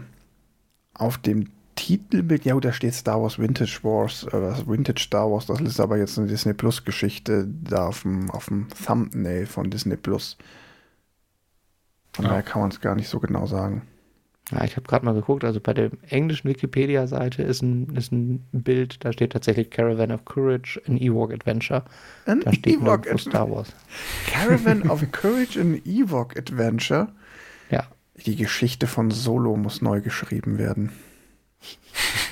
auf 0.94 1.16
dem 1.18 1.48
Titelbild, 1.74 2.44
ja, 2.44 2.58
da 2.60 2.72
steht 2.72 2.94
Star 2.94 3.22
Wars 3.22 3.38
Vintage 3.38 3.80
Wars, 3.82 4.24
äh, 4.24 4.66
Vintage 4.66 5.00
Star 5.00 5.30
Wars, 5.30 5.46
das 5.46 5.60
ist 5.60 5.80
aber 5.80 5.96
jetzt 5.96 6.18
eine 6.18 6.28
Disney 6.28 6.52
Plus 6.52 6.84
Geschichte 6.84 7.48
da 7.64 7.86
auf 7.88 8.02
dem, 8.02 8.30
auf 8.30 8.46
dem 8.46 8.68
Thumbnail 8.86 9.46
von 9.46 9.70
Disney 9.70 9.96
Plus. 9.96 10.36
Von 12.12 12.24
ja. 12.24 12.30
daher 12.30 12.42
kann 12.42 12.60
man 12.60 12.70
es 12.70 12.80
gar 12.80 12.94
nicht 12.94 13.08
so 13.08 13.20
genau 13.20 13.46
sagen. 13.46 13.82
Ja, 14.50 14.64
ich 14.64 14.76
habe 14.76 14.86
gerade 14.86 15.04
mal 15.04 15.14
geguckt, 15.14 15.44
also 15.44 15.60
bei 15.60 15.72
der 15.72 15.90
englischen 16.08 16.48
Wikipedia-Seite 16.48 17.42
ist 17.42 17.62
ein, 17.62 17.94
ist 17.96 18.12
ein 18.12 18.44
Bild, 18.52 19.02
da 19.04 19.12
steht 19.12 19.32
tatsächlich 19.32 19.70
Caravan 19.70 20.10
of 20.12 20.24
Courage, 20.24 20.82
an 20.86 20.98
Ewok 20.98 21.32
Adventure. 21.32 21.84
An 22.26 22.40
da 22.40 22.52
steht 22.52 22.74
Ewok 22.74 23.06
Star 23.18 23.50
Wars. 23.50 23.72
Caravan 24.26 24.82
of 24.90 25.10
Courage, 25.12 25.58
an 25.58 25.80
Ewok 25.84 26.36
Adventure? 26.36 27.08
Ja. 27.70 27.86
Die 28.26 28.36
Geschichte 28.36 28.86
von 28.86 29.10
Solo 29.10 29.56
muss 29.56 29.80
neu 29.80 30.02
geschrieben 30.02 30.58
werden. 30.58 30.92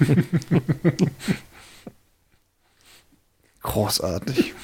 Großartig. 3.62 4.54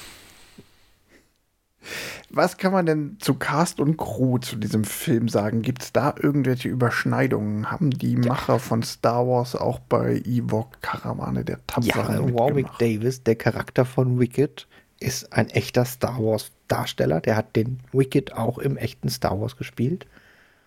Was 2.29 2.57
kann 2.57 2.73
man 2.73 2.87
denn 2.87 3.17
zu 3.21 3.35
Cast 3.35 3.79
und 3.79 3.97
Crew 3.97 4.39
zu 4.39 4.57
diesem 4.57 4.85
Film 4.85 5.29
sagen? 5.29 5.63
Gibt 5.63 5.83
es 5.83 5.93
da 5.93 6.15
irgendwelche 6.21 6.69
Überschneidungen? 6.69 7.71
Haben 7.71 7.91
die 7.91 8.15
ja. 8.15 8.19
Macher 8.19 8.59
von 8.59 8.83
Star 8.83 9.27
Wars 9.27 9.55
auch 9.55 9.79
bei 9.79 10.21
Ewok 10.25 10.81
Karawane 10.83 11.45
der 11.45 11.65
Tapferen 11.67 12.29
Ja, 12.29 12.35
Warwick 12.35 12.67
Davis, 12.79 13.23
der 13.23 13.37
Charakter 13.37 13.85
von 13.85 14.19
Wicked, 14.19 14.67
ist 14.99 15.33
ein 15.33 15.49
echter 15.51 15.85
Star 15.85 16.19
Wars 16.19 16.51
Darsteller. 16.69 17.21
Der 17.21 17.37
hat 17.37 17.55
den 17.55 17.81
Wicked 17.93 18.33
auch 18.33 18.59
im 18.59 18.77
echten 18.77 19.09
Star 19.09 19.41
Wars 19.41 19.57
gespielt. 19.57 20.07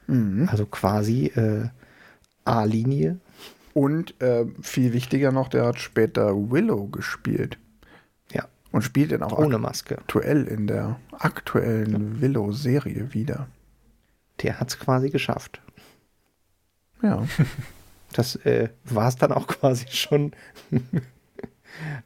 Mhm. 0.08 0.48
Also 0.50 0.66
quasi 0.66 1.28
äh, 1.28 1.68
A-Linie. 2.46 3.20
Und 3.74 4.20
äh, 4.22 4.46
viel 4.62 4.94
wichtiger 4.94 5.32
noch, 5.32 5.50
der 5.50 5.66
hat 5.66 5.80
später 5.80 6.34
Willow 6.36 6.88
gespielt. 6.88 7.58
Und 8.72 8.84
spielt 8.84 9.12
dann 9.12 9.24
auch 9.24 9.38
ohne 9.38 9.58
Maske. 9.58 9.98
Aktuell 9.98 10.46
in 10.46 10.68
der 10.68 11.00
aktuellen 11.12 11.92
ja. 11.92 12.22
Willow-Serie 12.22 13.14
wieder. 13.14 13.48
Der 14.42 14.60
hat 14.60 14.70
es 14.70 14.80
quasi 14.80 15.10
geschafft. 15.10 15.62
Ja. 17.02 17.26
Das 18.12 18.36
äh, 18.38 18.70
war 18.86 19.08
es 19.08 19.18
dann 19.18 19.32
auch 19.32 19.46
quasi 19.46 19.86
schon. 19.90 20.32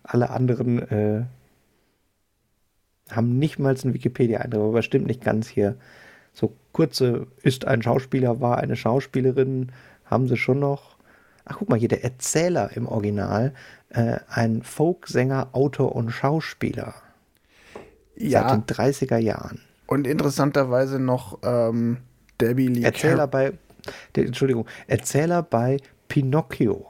Alle 0.03 0.29
anderen 0.31 0.79
äh, 0.79 1.23
haben 3.09 3.39
nicht 3.39 3.59
mal 3.59 3.75
einen 3.81 3.93
Wikipedia-Eintrag, 3.93 4.61
aber 4.61 4.81
stimmt 4.81 5.07
nicht 5.07 5.23
ganz 5.23 5.47
hier. 5.47 5.77
So 6.33 6.55
kurze 6.71 7.27
ist 7.41 7.65
ein 7.65 7.81
Schauspieler, 7.81 8.41
war 8.41 8.57
eine 8.57 8.75
Schauspielerin, 8.75 9.71
haben 10.05 10.27
sie 10.27 10.37
schon 10.37 10.59
noch. 10.59 10.92
Ach, 11.45 11.57
guck 11.57 11.69
mal 11.69 11.77
hier, 11.77 11.89
der 11.89 12.03
Erzähler 12.03 12.71
im 12.75 12.87
Original 12.87 13.53
äh, 13.89 14.19
ein 14.27 14.63
Folksänger, 14.63 15.49
Autor 15.51 15.95
und 15.95 16.11
Schauspieler. 16.11 16.95
Ja. 18.15 18.49
Seit 18.49 18.69
den 18.69 18.75
30er 18.75 19.17
Jahren. 19.17 19.61
Und 19.87 20.07
interessanterweise 20.07 20.99
noch 20.99 21.39
ähm, 21.43 21.97
Debbie 22.39 22.67
Lee 22.67 22.83
Erzähler 22.83 23.27
bei, 23.27 23.53
der, 24.15 24.25
Entschuldigung, 24.25 24.65
Erzähler 24.87 25.43
bei 25.43 25.77
Pinocchio. 26.07 26.89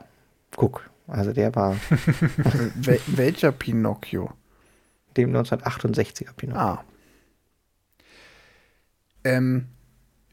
Guck, 0.56 0.90
also 1.08 1.34
der 1.34 1.56
war. 1.56 1.76
Wel 2.76 3.00
welcher 3.08 3.52
Pinocchio? 3.52 4.32
Dem 5.18 5.36
1968er 5.36 6.34
Pinocchio. 6.36 6.62
Ah. 6.62 6.84
Ähm, 9.24 9.68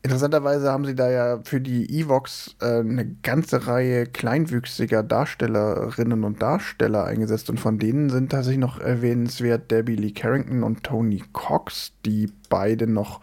Interessanterweise 0.02 0.70
haben 0.72 0.86
sie 0.86 0.94
da 0.94 1.10
ja 1.10 1.40
für 1.44 1.60
die 1.60 2.00
Evox 2.00 2.56
äh, 2.62 2.80
eine 2.80 3.16
ganze 3.22 3.66
Reihe 3.66 4.06
kleinwüchsiger 4.06 5.02
Darstellerinnen 5.02 6.24
und 6.24 6.40
Darsteller 6.40 7.04
eingesetzt 7.04 7.50
und 7.50 7.60
von 7.60 7.78
denen 7.78 8.08
sind 8.08 8.32
tatsächlich 8.32 8.60
noch 8.60 8.80
erwähnenswert 8.80 9.70
Debbie 9.70 9.96
Lee 9.96 10.12
Carrington 10.12 10.62
und 10.62 10.84
Tony 10.84 11.22
Cox, 11.34 11.92
die 12.06 12.32
beide 12.48 12.86
noch 12.86 13.20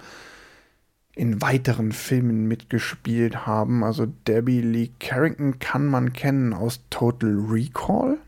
in 1.16 1.42
weiteren 1.42 1.94
Filmen 1.94 2.48
mitgespielt 2.48 3.48
haben. 3.48 3.84
Also 3.84 4.06
Debbie 4.06 4.62
Lee 4.62 4.92
Carrington 5.00 5.58
kann 5.58 5.88
man 5.88 6.14
kennen 6.14 6.54
aus 6.54 6.82
Total 6.92 7.36
Recall. 7.50 8.20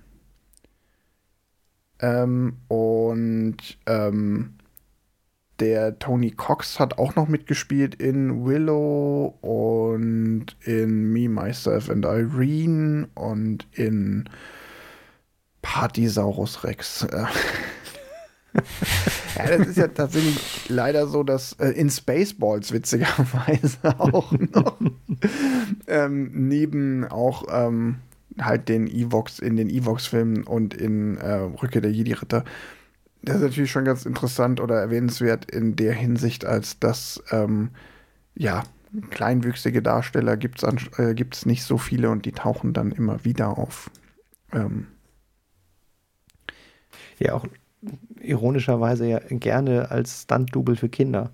Ähm, 2.00 2.58
und 2.68 3.58
ähm, 3.86 4.56
der 5.60 6.00
Tony 6.00 6.32
Cox 6.32 6.80
hat 6.80 6.98
auch 6.98 7.16
noch 7.16 7.28
mitgespielt 7.28 7.96
in 7.96 8.46
Willow 8.46 9.38
und 9.42 10.46
in 10.62 11.12
Me, 11.12 11.30
Myself 11.30 11.90
and 11.90 12.06
Irene 12.06 13.08
und 13.16 13.68
in 13.74 14.30
Partysaurus 15.62 16.64
Rex. 16.64 17.06
ja, 19.36 19.58
das 19.58 19.68
ist 19.68 19.78
ja 19.78 19.88
tatsächlich 19.88 20.70
leider 20.70 21.08
so, 21.08 21.24
dass 21.24 21.54
äh, 21.54 21.70
in 21.70 21.90
Spaceballs 21.90 22.72
witzigerweise 22.72 23.78
auch 24.00 24.32
noch 24.32 24.78
ähm, 25.88 26.32
neben 26.34 27.06
auch 27.06 27.44
ähm, 27.52 27.98
halt 28.40 28.70
den 28.70 28.88
Evox 28.88 29.40
in 29.40 29.58
den 29.58 29.70
Evox-Filmen 29.70 30.44
und 30.44 30.74
in 30.74 31.18
äh, 31.18 31.34
Rücke 31.34 31.82
der 31.82 31.92
Jedi-Ritter 31.92 32.46
das 33.22 33.38
ist 33.38 33.42
natürlich 33.42 33.72
schon 33.72 33.86
ganz 33.86 34.06
interessant 34.06 34.62
oder 34.62 34.80
erwähnenswert 34.80 35.50
in 35.52 35.76
der 35.76 35.94
Hinsicht, 35.94 36.46
als 36.46 36.80
dass, 36.80 37.22
ähm, 37.32 37.72
ja, 38.36 38.64
kleinwüchsige 39.12 39.82
Darsteller 39.82 40.38
gibt 40.38 40.64
es 40.64 40.98
äh, 40.98 41.48
nicht 41.48 41.64
so 41.64 41.78
viele 41.78 42.10
und 42.10 42.26
die 42.26 42.32
tauchen 42.32 42.74
dann 42.74 42.92
immer 42.92 43.24
wieder 43.24 43.58
auf. 43.58 43.92
Ähm. 44.52 44.88
Ja, 47.20 47.34
auch 47.34 47.46
ironischerweise 48.20 49.06
ja 49.06 49.20
gerne 49.30 49.92
als 49.92 50.24
Stunt-Double 50.24 50.76
für 50.76 50.90
Kinder. 50.90 51.32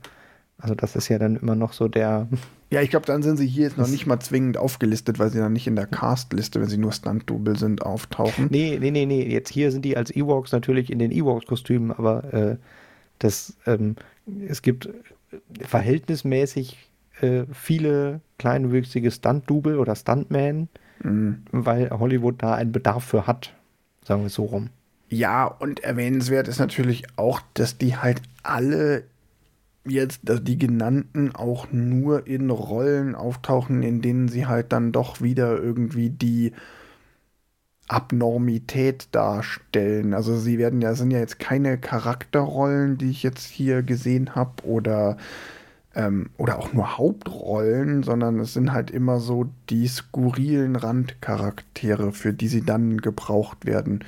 Also 0.57 0.75
das 0.75 0.95
ist 0.95 1.09
ja 1.09 1.17
dann 1.19 1.36
immer 1.36 1.55
noch 1.55 1.73
so 1.73 1.88
der 1.88 2.27
ja, 2.72 2.82
ich 2.82 2.89
glaube, 2.89 3.05
dann 3.05 3.22
sind 3.22 3.38
sie 3.38 3.47
hier 3.47 3.63
jetzt 3.63 3.78
noch 3.78 3.88
nicht 3.88 4.07
mal 4.07 4.20
zwingend 4.20 4.57
aufgelistet, 4.57 5.20
weil 5.20 5.30
sie 5.30 5.38
dann 5.38 5.53
nicht 5.53 5.68
in 5.68 5.76
der 5.76 5.86
Cast-Liste, 5.86 6.59
wenn 6.59 6.68
sie 6.68 6.78
nur 6.78 6.91
Stunt-Double 6.91 7.57
sind, 7.57 7.84
auftauchen. 7.84 8.47
Nee, 8.49 8.78
nee, 8.80 8.91
nee, 8.91 9.05
nee. 9.05 9.24
Jetzt 9.24 9.49
hier 9.49 9.72
sind 9.72 9.86
die 9.86 9.97
als 9.97 10.13
Ewoks 10.16 10.51
natürlich 10.51 10.91
in 10.91 10.99
den 10.99 11.11
Ewoks-Kostümen, 11.11 11.91
aber 11.91 12.34
äh, 12.34 12.57
das, 13.20 13.55
ähm, 13.68 13.95
es 14.47 14.61
gibt 14.61 14.89
verhältnismäßig 15.61 16.89
äh, 17.22 17.43
viele 17.53 18.22
kleinwüchsige 18.39 19.11
Stunt-Double 19.11 19.78
oder 19.78 19.95
Stuntman, 19.95 20.68
mhm. 21.03 21.43
weil 21.51 21.89
Hollywood 21.91 22.41
da 22.41 22.55
einen 22.55 22.72
Bedarf 22.72 23.03
für 23.05 23.28
hat, 23.28 23.53
sagen 24.03 24.22
wir 24.22 24.28
es 24.28 24.34
so 24.34 24.45
rum. 24.45 24.70
Ja, 25.09 25.45
und 25.45 25.84
erwähnenswert 25.84 26.47
ist 26.47 26.59
natürlich 26.59 27.03
auch, 27.16 27.41
dass 27.53 27.78
die 27.78 27.95
halt 27.95 28.22
alle 28.41 29.03
jetzt 29.86 30.21
dass 30.23 30.43
die 30.43 30.57
genannten 30.57 31.36
auch 31.36 31.67
nur 31.71 32.27
in 32.27 32.49
Rollen 32.49 33.15
auftauchen, 33.15 33.83
in 33.83 34.01
denen 34.01 34.27
sie 34.27 34.45
halt 34.47 34.71
dann 34.71 34.91
doch 34.91 35.21
wieder 35.21 35.61
irgendwie 35.61 36.09
die 36.09 36.53
Abnormität 37.88 39.09
darstellen. 39.11 40.13
Also 40.13 40.38
sie 40.38 40.57
werden 40.57 40.81
ja, 40.81 40.95
sind 40.95 41.11
ja 41.11 41.19
jetzt 41.19 41.39
keine 41.39 41.77
Charakterrollen, 41.77 42.97
die 42.97 43.11
ich 43.11 43.21
jetzt 43.21 43.45
hier 43.45 43.83
gesehen 43.83 44.33
habe, 44.36 44.63
oder, 44.63 45.17
ähm, 45.93 46.29
oder 46.38 46.57
auch 46.57 46.73
nur 46.73 46.97
Hauptrollen, 46.97 48.01
sondern 48.01 48.39
es 48.39 48.53
sind 48.53 48.71
halt 48.71 48.89
immer 48.89 49.19
so 49.19 49.51
die 49.69 49.88
skurrilen 49.88 50.75
Randcharaktere, 50.75 52.11
für 52.11 52.33
die 52.33 52.47
sie 52.47 52.65
dann 52.65 52.97
gebraucht 53.01 53.65
werden. 53.65 54.03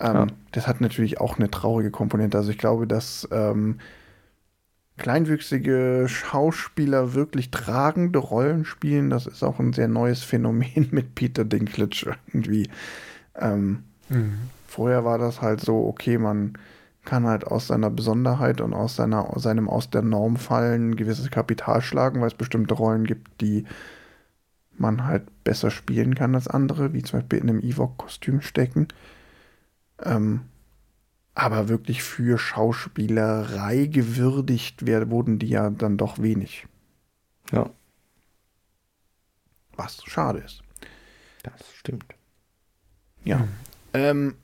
Ähm, 0.00 0.14
ja. 0.14 0.26
Das 0.52 0.66
hat 0.66 0.80
natürlich 0.80 1.20
auch 1.20 1.38
eine 1.38 1.50
traurige 1.50 1.92
Komponente. 1.92 2.38
Also 2.38 2.50
ich 2.50 2.58
glaube, 2.58 2.88
dass 2.88 3.28
ähm, 3.30 3.78
kleinwüchsige 4.96 6.06
Schauspieler 6.08 7.14
wirklich 7.14 7.50
tragende 7.50 8.18
Rollen 8.18 8.64
spielen, 8.64 9.10
das 9.10 9.26
ist 9.26 9.42
auch 9.42 9.58
ein 9.58 9.72
sehr 9.72 9.88
neues 9.88 10.22
Phänomen 10.22 10.88
mit 10.90 11.14
Peter 11.14 11.44
Dinklage 11.44 12.16
irgendwie. 12.28 12.68
Ähm, 13.34 13.84
mhm. 14.08 14.38
Vorher 14.66 15.04
war 15.04 15.18
das 15.18 15.42
halt 15.42 15.60
so, 15.60 15.86
okay, 15.86 16.18
man 16.18 16.54
kann 17.04 17.26
halt 17.26 17.46
aus 17.46 17.68
seiner 17.68 17.90
Besonderheit 17.90 18.60
und 18.60 18.74
aus 18.74 18.96
seiner, 18.96 19.32
seinem 19.38 19.68
aus 19.68 19.90
der 19.90 20.02
Norm 20.02 20.36
fallen 20.36 20.90
ein 20.90 20.96
gewisses 20.96 21.30
Kapital 21.30 21.80
schlagen, 21.80 22.20
weil 22.20 22.28
es 22.28 22.34
bestimmte 22.34 22.74
Rollen 22.74 23.04
gibt, 23.04 23.40
die 23.40 23.64
man 24.76 25.06
halt 25.06 25.22
besser 25.44 25.70
spielen 25.70 26.14
kann 26.14 26.34
als 26.34 26.48
andere, 26.48 26.92
wie 26.92 27.02
zum 27.02 27.20
Beispiel 27.20 27.38
in 27.38 27.48
einem 27.48 27.60
Ewok-Kostüm 27.60 28.40
stecken. 28.42 28.88
Ähm, 30.04 30.42
aber 31.36 31.68
wirklich 31.68 32.02
für 32.02 32.38
Schauspielerei 32.38 33.86
gewürdigt 33.86 34.86
werden, 34.86 35.10
wurden 35.10 35.38
die 35.38 35.48
ja 35.48 35.70
dann 35.70 35.98
doch 35.98 36.18
wenig. 36.20 36.66
Ja. 37.52 37.70
Was 39.76 40.02
schade 40.06 40.40
ist. 40.40 40.62
Das 41.42 41.72
stimmt. 41.74 42.06
Ja. 43.24 43.48
Ähm, 43.94 44.36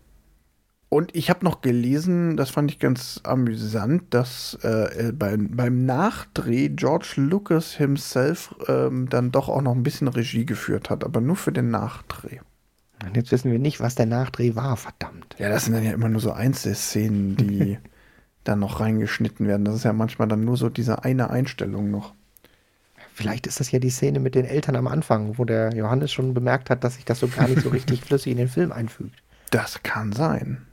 Und 0.90 1.16
ich 1.16 1.30
habe 1.30 1.45
noch 1.45 1.62
gelesen, 1.62 2.36
das 2.36 2.51
fand 2.51 2.70
ich 2.70 2.78
ganz 2.78 3.20
amüsant, 3.24 4.12
dass 4.12 4.55
äh, 4.62 5.12
beim, 5.14 5.57
beim 5.57 5.86
Nachdreh 5.86 6.68
George 6.68 7.14
Lucas 7.16 7.72
himself 7.74 8.55
ähm, 8.68 9.09
dann 9.09 9.32
doch 9.32 9.49
auch 9.49 9.62
noch 9.62 9.74
ein 9.74 9.82
bisschen 9.82 10.09
Regie 10.09 10.45
geführt 10.47 10.90
hat, 10.90 11.05
aber 11.05 11.22
nur 11.22 11.36
für 11.36 11.53
den 11.53 11.70
Nachdreh. 11.70 12.40
Und 13.05 13.16
jetzt 13.16 13.32
wissen 13.32 13.50
wir 13.50 13.59
nicht, 13.59 13.80
was 13.80 13.94
der 13.94 14.07
Nachdreh 14.07 14.55
war, 14.55 14.76
verdammt. 14.76 15.34
Ja, 15.38 15.48
das 15.48 15.64
sind 15.64 15.74
dann 15.74 15.84
ja 15.84 15.92
immer 15.92 16.09
nur 16.09 16.20
so 16.20 16.32
Einzelszenen, 16.32 17.36
die 17.36 17.78
dann 18.44 18.61
noch 18.61 18.80
reingeschnitten 18.80 19.46
werden. 19.46 19.64
Das 19.64 19.74
ist 19.74 19.84
ja 19.84 19.92
manchmal 19.92 20.28
dann 20.28 20.44
nur 20.44 20.57
so 20.57 20.68
diese 20.68 21.05
eine 21.05 21.30
Einstellung 21.30 21.90
noch. 21.90 22.14
Vielleicht 23.14 23.46
ist 23.46 23.61
das 23.61 23.70
ja 23.70 23.78
die 23.78 23.90
Szene 23.90 24.20
mit 24.20 24.34
den 24.34 24.46
Eltern 24.46 24.76
am 24.76 24.86
Anfang, 24.86 25.36
wo 25.36 25.44
der 25.44 25.74
Johannes 25.74 26.12
schon 26.12 26.32
bemerkt 26.32 26.70
hat, 26.70 26.82
dass 26.82 26.94
sich 26.94 27.05
das 27.05 27.20
so 27.20 27.28
gar 27.28 27.46
nicht 27.46 27.62
so 27.62 27.68
richtig 27.68 28.00
flüssig 28.05 28.32
in 28.32 28.38
den 28.38 28.48
Film 28.48 28.72
einfügt. 28.72 29.22
Das 29.50 29.82
kann 29.82 30.12
sein. 30.12 30.66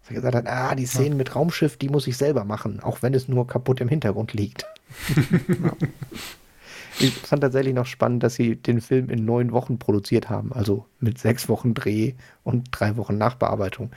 Dass 0.00 0.10
er 0.10 0.16
gesagt 0.16 0.34
hat, 0.34 0.46
ah, 0.48 0.74
die 0.74 0.86
Szenen 0.86 1.16
mit 1.16 1.34
Raumschiff, 1.34 1.76
die 1.76 1.88
muss 1.88 2.06
ich 2.06 2.16
selber 2.16 2.44
machen, 2.44 2.80
auch 2.80 3.02
wenn 3.02 3.14
es 3.14 3.28
nur 3.28 3.46
kaputt 3.46 3.80
im 3.80 3.88
Hintergrund 3.88 4.32
liegt. 4.32 4.66
Ich 6.98 7.12
fand 7.22 7.42
tatsächlich 7.42 7.74
noch 7.74 7.86
spannend, 7.86 8.22
dass 8.22 8.34
sie 8.34 8.56
den 8.56 8.80
Film 8.80 9.10
in 9.10 9.24
neun 9.24 9.52
Wochen 9.52 9.78
produziert 9.78 10.30
haben, 10.30 10.52
also 10.52 10.86
mit 11.00 11.18
sechs 11.18 11.48
Wochen 11.48 11.74
Dreh 11.74 12.14
und 12.44 12.68
drei 12.70 12.96
Wochen 12.96 13.18
Nachbearbeitung. 13.18 13.90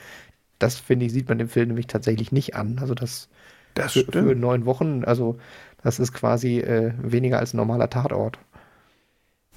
Das 0.59 0.77
finde 0.79 1.05
ich, 1.07 1.13
sieht 1.13 1.29
man 1.29 1.37
dem 1.39 1.49
Film 1.49 1.69
nämlich 1.69 1.87
tatsächlich 1.87 2.31
nicht 2.31 2.55
an. 2.55 2.79
Also 2.79 2.95
das, 2.95 3.29
Das 3.75 3.93
für, 3.93 4.05
für 4.11 4.35
neun 4.35 4.65
Wochen, 4.65 5.05
also 5.05 5.39
das 5.83 5.99
ist 5.99 6.13
quasi 6.13 6.59
äh, 6.59 6.93
weniger 7.01 7.39
als 7.39 7.53
ein 7.53 7.57
normaler 7.57 7.89
Tatort. 7.89 8.39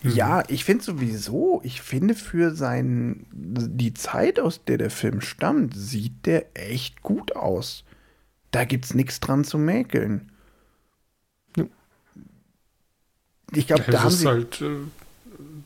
Ja, 0.02 0.42
ich 0.48 0.64
finde 0.64 0.82
sowieso, 0.84 1.60
ich 1.62 1.82
finde 1.82 2.14
für 2.14 2.54
sein, 2.54 3.26
die 3.32 3.92
Zeit, 3.92 4.40
aus 4.40 4.64
der 4.64 4.78
der 4.78 4.90
Film 4.90 5.20
stammt, 5.20 5.74
sieht 5.76 6.24
der 6.26 6.46
echt 6.54 7.02
gut 7.02 7.36
aus. 7.36 7.84
Da 8.52 8.64
gibt's 8.64 8.94
nichts 8.94 9.20
dran 9.20 9.44
zu 9.44 9.58
mäkeln. 9.58 10.32
Ja. 11.56 11.66
Ich 13.52 13.66
glaube, 13.66 13.82
da 13.86 13.92
das, 13.92 14.00
haben 14.02 14.08
ist 14.12 14.20
sie. 14.20 14.28
halt, 14.28 14.60
äh, 14.60 14.66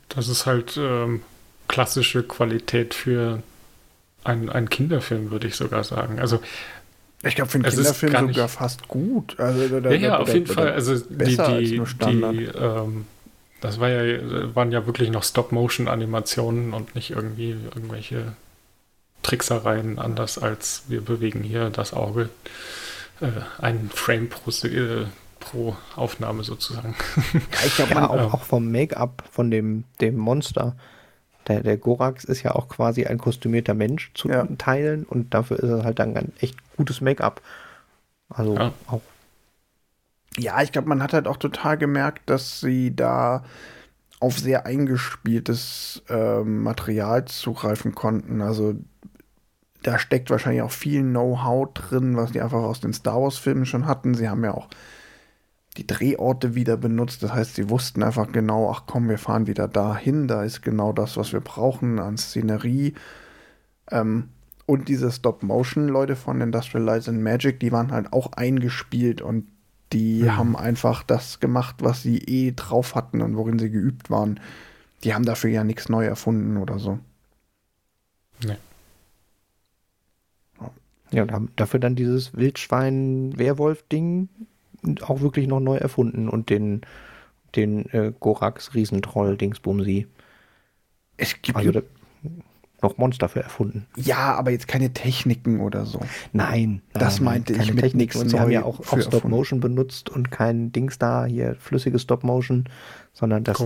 das 0.08 0.28
ist 0.28 0.46
halt 0.46 0.76
ähm, 0.76 1.22
klassische 1.68 2.22
Qualität 2.22 2.94
für 2.94 3.42
einen, 4.22 4.48
einen 4.50 4.68
Kinderfilm, 4.70 5.30
würde 5.30 5.46
ich 5.48 5.56
sogar 5.56 5.84
sagen. 5.84 6.18
Also, 6.18 6.40
Ich 7.22 7.34
glaube, 7.34 7.50
für 7.50 7.56
einen 7.58 7.64
Kinderfilm 7.64 8.12
gar 8.12 8.26
sogar 8.26 8.44
nicht- 8.46 8.54
fast 8.54 8.88
gut. 8.88 9.38
Also, 9.38 9.80
da- 9.80 9.90
ja, 9.90 9.96
ja, 9.96 10.08
da- 10.10 10.18
auf 10.18 10.28
da- 10.28 10.34
jeden 10.34 10.46
da- 10.46 10.52
Fall. 10.54 10.72
Also, 10.72 10.96
die, 10.98 11.36
die, 11.36 11.80
die 11.80 12.44
ähm, 12.56 13.06
das 13.60 13.80
war 13.80 13.88
ja, 13.88 14.54
waren 14.54 14.72
ja 14.72 14.84
wirklich 14.86 15.10
noch 15.10 15.24
Stop-Motion-Animationen 15.24 16.74
und 16.74 16.94
nicht 16.94 17.10
irgendwie 17.10 17.50
irgendwelche 17.74 18.34
Tricksereien, 19.22 19.98
anders 19.98 20.36
als 20.38 20.82
wir 20.88 21.00
bewegen 21.00 21.42
hier 21.42 21.70
das 21.70 21.94
Auge 21.94 22.28
äh, 23.22 23.26
einen 23.62 23.88
Frame 23.94 24.28
pro, 24.28 24.50
äh, 24.66 25.06
pro 25.44 25.76
Aufnahme 25.96 26.42
sozusagen. 26.44 26.94
Ja, 27.32 27.40
ich 27.66 27.76
glaube, 27.76 27.90
Ja, 27.94 28.00
man, 28.00 28.10
auch, 28.10 28.34
auch 28.34 28.42
vom 28.44 28.70
Make-up 28.70 29.24
von 29.30 29.50
dem, 29.50 29.84
dem 30.00 30.16
Monster. 30.16 30.76
Der, 31.46 31.60
der 31.62 31.76
Gorax 31.76 32.24
ist 32.24 32.42
ja 32.42 32.54
auch 32.54 32.68
quasi 32.68 33.04
ein 33.04 33.18
kostümierter 33.18 33.74
Mensch 33.74 34.10
zu 34.14 34.28
Ja. 34.30 34.46
Teilen 34.58 35.04
und 35.04 35.34
dafür 35.34 35.58
ist 35.58 35.68
es 35.70 35.84
halt 35.84 35.98
dann 35.98 36.16
ein 36.16 36.32
echt 36.40 36.56
gutes 36.76 37.00
Make-up. 37.00 37.42
Also 38.30 38.54
Ja. 38.56 38.72
auch 38.86 39.02
Ja, 40.38 40.62
ich 40.62 40.72
glaube, 40.72 40.88
man 40.88 41.02
hat 41.02 41.12
halt 41.12 41.28
auch 41.28 41.36
total 41.36 41.76
gemerkt, 41.78 42.22
dass 42.30 42.60
sie 42.60 42.94
da 42.96 43.44
auf 44.20 44.38
sehr 44.38 44.64
eingespieltes 44.64 46.02
ähm, 46.08 46.62
Material 46.62 47.26
zugreifen 47.26 47.94
konnten. 47.94 48.40
Also 48.40 48.74
da 49.82 49.98
steckt 49.98 50.30
wahrscheinlich 50.30 50.62
auch 50.62 50.70
viel 50.70 51.02
Know-how 51.02 51.72
drin, 51.74 52.16
was 52.16 52.32
die 52.32 52.40
einfach 52.40 52.62
aus 52.62 52.80
den 52.80 52.94
Star 52.94 53.20
Wars-Filmen 53.20 53.66
schon 53.66 53.86
hatten. 53.86 54.14
Sie 54.14 54.28
haben 54.30 54.42
ja 54.42 54.54
auch 54.54 54.68
die 55.76 55.86
Drehorte 55.86 56.54
wieder 56.54 56.76
benutzt. 56.76 57.22
Das 57.22 57.32
heißt, 57.32 57.54
sie 57.56 57.68
wussten 57.70 58.02
einfach 58.02 58.30
genau, 58.32 58.70
ach 58.70 58.84
komm, 58.86 59.08
wir 59.08 59.18
fahren 59.18 59.46
wieder 59.46 59.68
dahin. 59.68 60.28
Da 60.28 60.44
ist 60.44 60.62
genau 60.62 60.92
das, 60.92 61.16
was 61.16 61.32
wir 61.32 61.40
brauchen 61.40 61.98
an 61.98 62.16
Szenerie. 62.16 62.94
Ähm, 63.90 64.28
und 64.66 64.88
diese 64.88 65.10
Stop-Motion-Leute 65.12 66.16
von 66.16 66.40
Industrial 66.40 66.84
Light 66.84 67.08
and 67.08 67.22
Magic, 67.22 67.60
die 67.60 67.72
waren 67.72 67.92
halt 67.92 68.12
auch 68.12 68.32
eingespielt 68.32 69.20
und 69.20 69.48
die 69.92 70.22
Mhm. 70.22 70.36
haben 70.36 70.56
einfach 70.56 71.02
das 71.02 71.38
gemacht, 71.40 71.76
was 71.80 72.02
sie 72.02 72.18
eh 72.18 72.52
drauf 72.52 72.94
hatten 72.94 73.20
und 73.20 73.36
worin 73.36 73.58
sie 73.58 73.70
geübt 73.70 74.10
waren. 74.10 74.40
Die 75.04 75.12
haben 75.14 75.24
dafür 75.26 75.50
ja 75.50 75.64
nichts 75.64 75.88
neu 75.88 76.04
erfunden 76.06 76.56
oder 76.56 76.78
so. 76.78 76.98
Ja, 81.10 81.22
und 81.22 81.32
haben 81.32 81.50
dafür 81.56 81.78
dann 81.78 81.94
dieses 81.94 82.34
Wildschwein-Werwolf-Ding 82.34 84.28
auch 85.02 85.20
wirklich 85.20 85.46
noch 85.46 85.60
neu 85.60 85.76
erfunden 85.76 86.28
und 86.28 86.50
den, 86.50 86.82
den 87.56 87.86
äh, 87.90 88.12
Gorax-Riesentroll-Dingsbumsi. 88.18 90.06
Es 91.16 91.40
gibt 91.42 91.56
Also 91.56 91.70
da, 91.72 91.82
noch 92.82 92.98
Monster 92.98 93.28
für 93.30 93.42
erfunden. 93.42 93.86
ja, 93.96 94.34
aber 94.34 94.50
jetzt 94.50 94.68
keine 94.68 94.92
Techniken 94.92 95.60
oder 95.60 95.86
so. 95.86 96.00
Nein, 96.32 96.82
Das 96.92 97.16
nein, 97.16 97.24
meinte 97.24 97.52
ich 97.54 97.60
keine 97.60 97.72
mit 97.72 97.80
Technik. 97.84 98.08
nix 98.12 98.16
Und 98.16 98.28
sie 98.28 98.38
haben 98.38 98.50
ja 98.50 98.62
auch, 98.64 98.80
auch 98.92 99.00
Stop-Motion 99.00 99.60
benutzt 99.60 100.10
und 100.10 100.30
kein 100.30 100.70
Dings 100.72 100.98
da, 100.98 101.24
hier 101.24 101.54
flüssige 101.54 101.98
Stop-Motion, 101.98 102.64
sondern 103.14 103.42
das. 103.44 103.58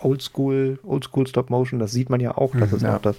Oldschool, 0.00 0.78
Oldschool 0.84 1.26
Stop-Motion, 1.26 1.78
das 1.80 1.92
sieht 1.92 2.08
man 2.08 2.20
ja 2.20 2.36
auch, 2.36 2.54
dass 2.56 2.70
Mhm, 2.70 2.76
es 2.76 2.82
ja. 2.82 2.96
auch 2.96 3.02
das 3.02 3.16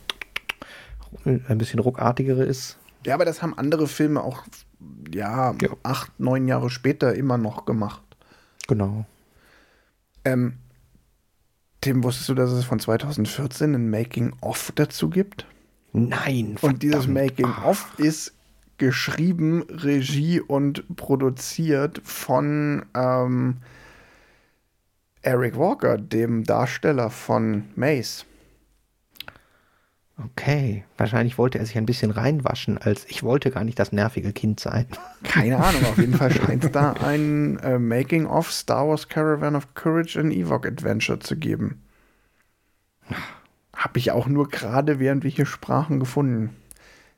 ein 1.25 1.57
bisschen 1.57 1.79
ruckartigere 1.79 2.43
ist. 2.43 2.77
Ja, 3.05 3.13
aber 3.13 3.25
das 3.25 3.41
haben 3.41 3.57
andere 3.57 3.87
Filme 3.87 4.23
auch, 4.23 4.43
ja, 5.13 5.53
Ja. 5.61 5.69
acht, 5.83 6.19
neun 6.19 6.47
Jahre 6.47 6.69
später 6.69 7.13
immer 7.15 7.37
noch 7.37 7.65
gemacht. 7.65 8.01
Genau. 8.67 9.05
Ähm, 10.25 10.53
Tim, 11.81 12.03
wusstest 12.03 12.29
du, 12.29 12.33
dass 12.33 12.51
es 12.51 12.65
von 12.65 12.79
2014 12.79 13.73
ein 13.75 13.89
Making-of 13.89 14.71
dazu 14.75 15.09
gibt? 15.09 15.45
Nein, 15.93 16.57
Und 16.61 16.83
dieses 16.83 17.05
verdammt. 17.05 17.13
Making-of 17.39 17.93
ist 17.97 18.33
geschrieben, 18.77 19.63
Regie 19.69 20.39
und 20.41 20.83
produziert 20.95 22.01
von 22.03 22.85
ähm, 22.95 23.57
Eric 25.21 25.57
Walker, 25.57 25.97
dem 25.97 26.43
Darsteller 26.43 27.09
von 27.09 27.65
Mace. 27.75 28.25
Okay, 30.23 30.83
wahrscheinlich 30.97 31.37
wollte 31.37 31.59
er 31.59 31.65
sich 31.67 31.77
ein 31.77 31.85
bisschen 31.85 32.09
reinwaschen, 32.09 32.79
als 32.79 33.05
ich 33.05 33.21
wollte 33.21 33.51
gar 33.51 33.63
nicht 33.63 33.77
das 33.77 33.91
nervige 33.91 34.33
Kind 34.33 34.59
sein. 34.59 34.87
Keine 35.23 35.57
Ahnung, 35.63 35.85
auf 35.85 35.97
jeden 35.99 36.15
Fall 36.15 36.31
scheint 36.33 36.63
es 36.63 36.71
da 36.71 36.93
ein 36.93 37.59
äh, 37.59 37.77
Making-of 37.77 38.51
Star 38.51 38.87
Wars 38.87 39.09
Caravan 39.09 39.55
of 39.55 39.75
Courage 39.75 40.19
and 40.19 40.33
Ewok 40.33 40.65
Adventure 40.65 41.19
zu 41.19 41.35
geben. 41.35 41.83
Habe 43.75 43.99
ich 43.99 44.09
auch 44.09 44.25
nur 44.25 44.49
gerade, 44.49 44.99
während 44.99 45.23
wir 45.23 45.29
hier 45.29 45.45
sprachen, 45.45 45.99
gefunden. 45.99 46.55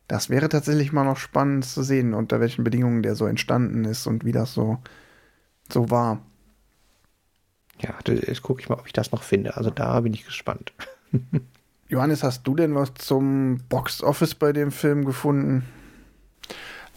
Das 0.10 0.30
wäre 0.30 0.50
tatsächlich 0.50 0.92
mal 0.92 1.06
noch 1.06 1.18
spannend 1.18 1.64
zu 1.64 1.84
sehen, 1.84 2.14
unter 2.14 2.42
welchen 2.42 2.66
Bedingungen 2.66 3.02
der 3.02 3.16
so 3.16 3.28
entstanden 3.28 3.86
ist 3.86 4.08
und 4.08 4.26
wie 4.26 4.34
das 4.34 4.54
so, 4.54 4.80
so 5.72 5.90
war. 5.90 6.22
Ja, 7.80 7.94
jetzt 8.06 8.42
gucke 8.42 8.60
ich 8.60 8.68
mal, 8.68 8.78
ob 8.78 8.88
ich 8.88 8.94
das 8.94 9.14
noch 9.14 9.24
finde. 9.24 9.56
Also 9.56 9.70
da 9.70 10.02
bin 10.02 10.14
ich 10.14 10.26
gespannt. 10.26 10.74
Johannes, 11.90 12.24
hast 12.24 12.44
du 12.44 12.56
denn 12.56 12.76
was 12.76 12.94
zum 12.94 13.62
Box 13.68 14.04
Office 14.04 14.36
bei 14.36 14.54
dem 14.54 14.72
Film 14.72 15.06
gefunden? 15.06 15.66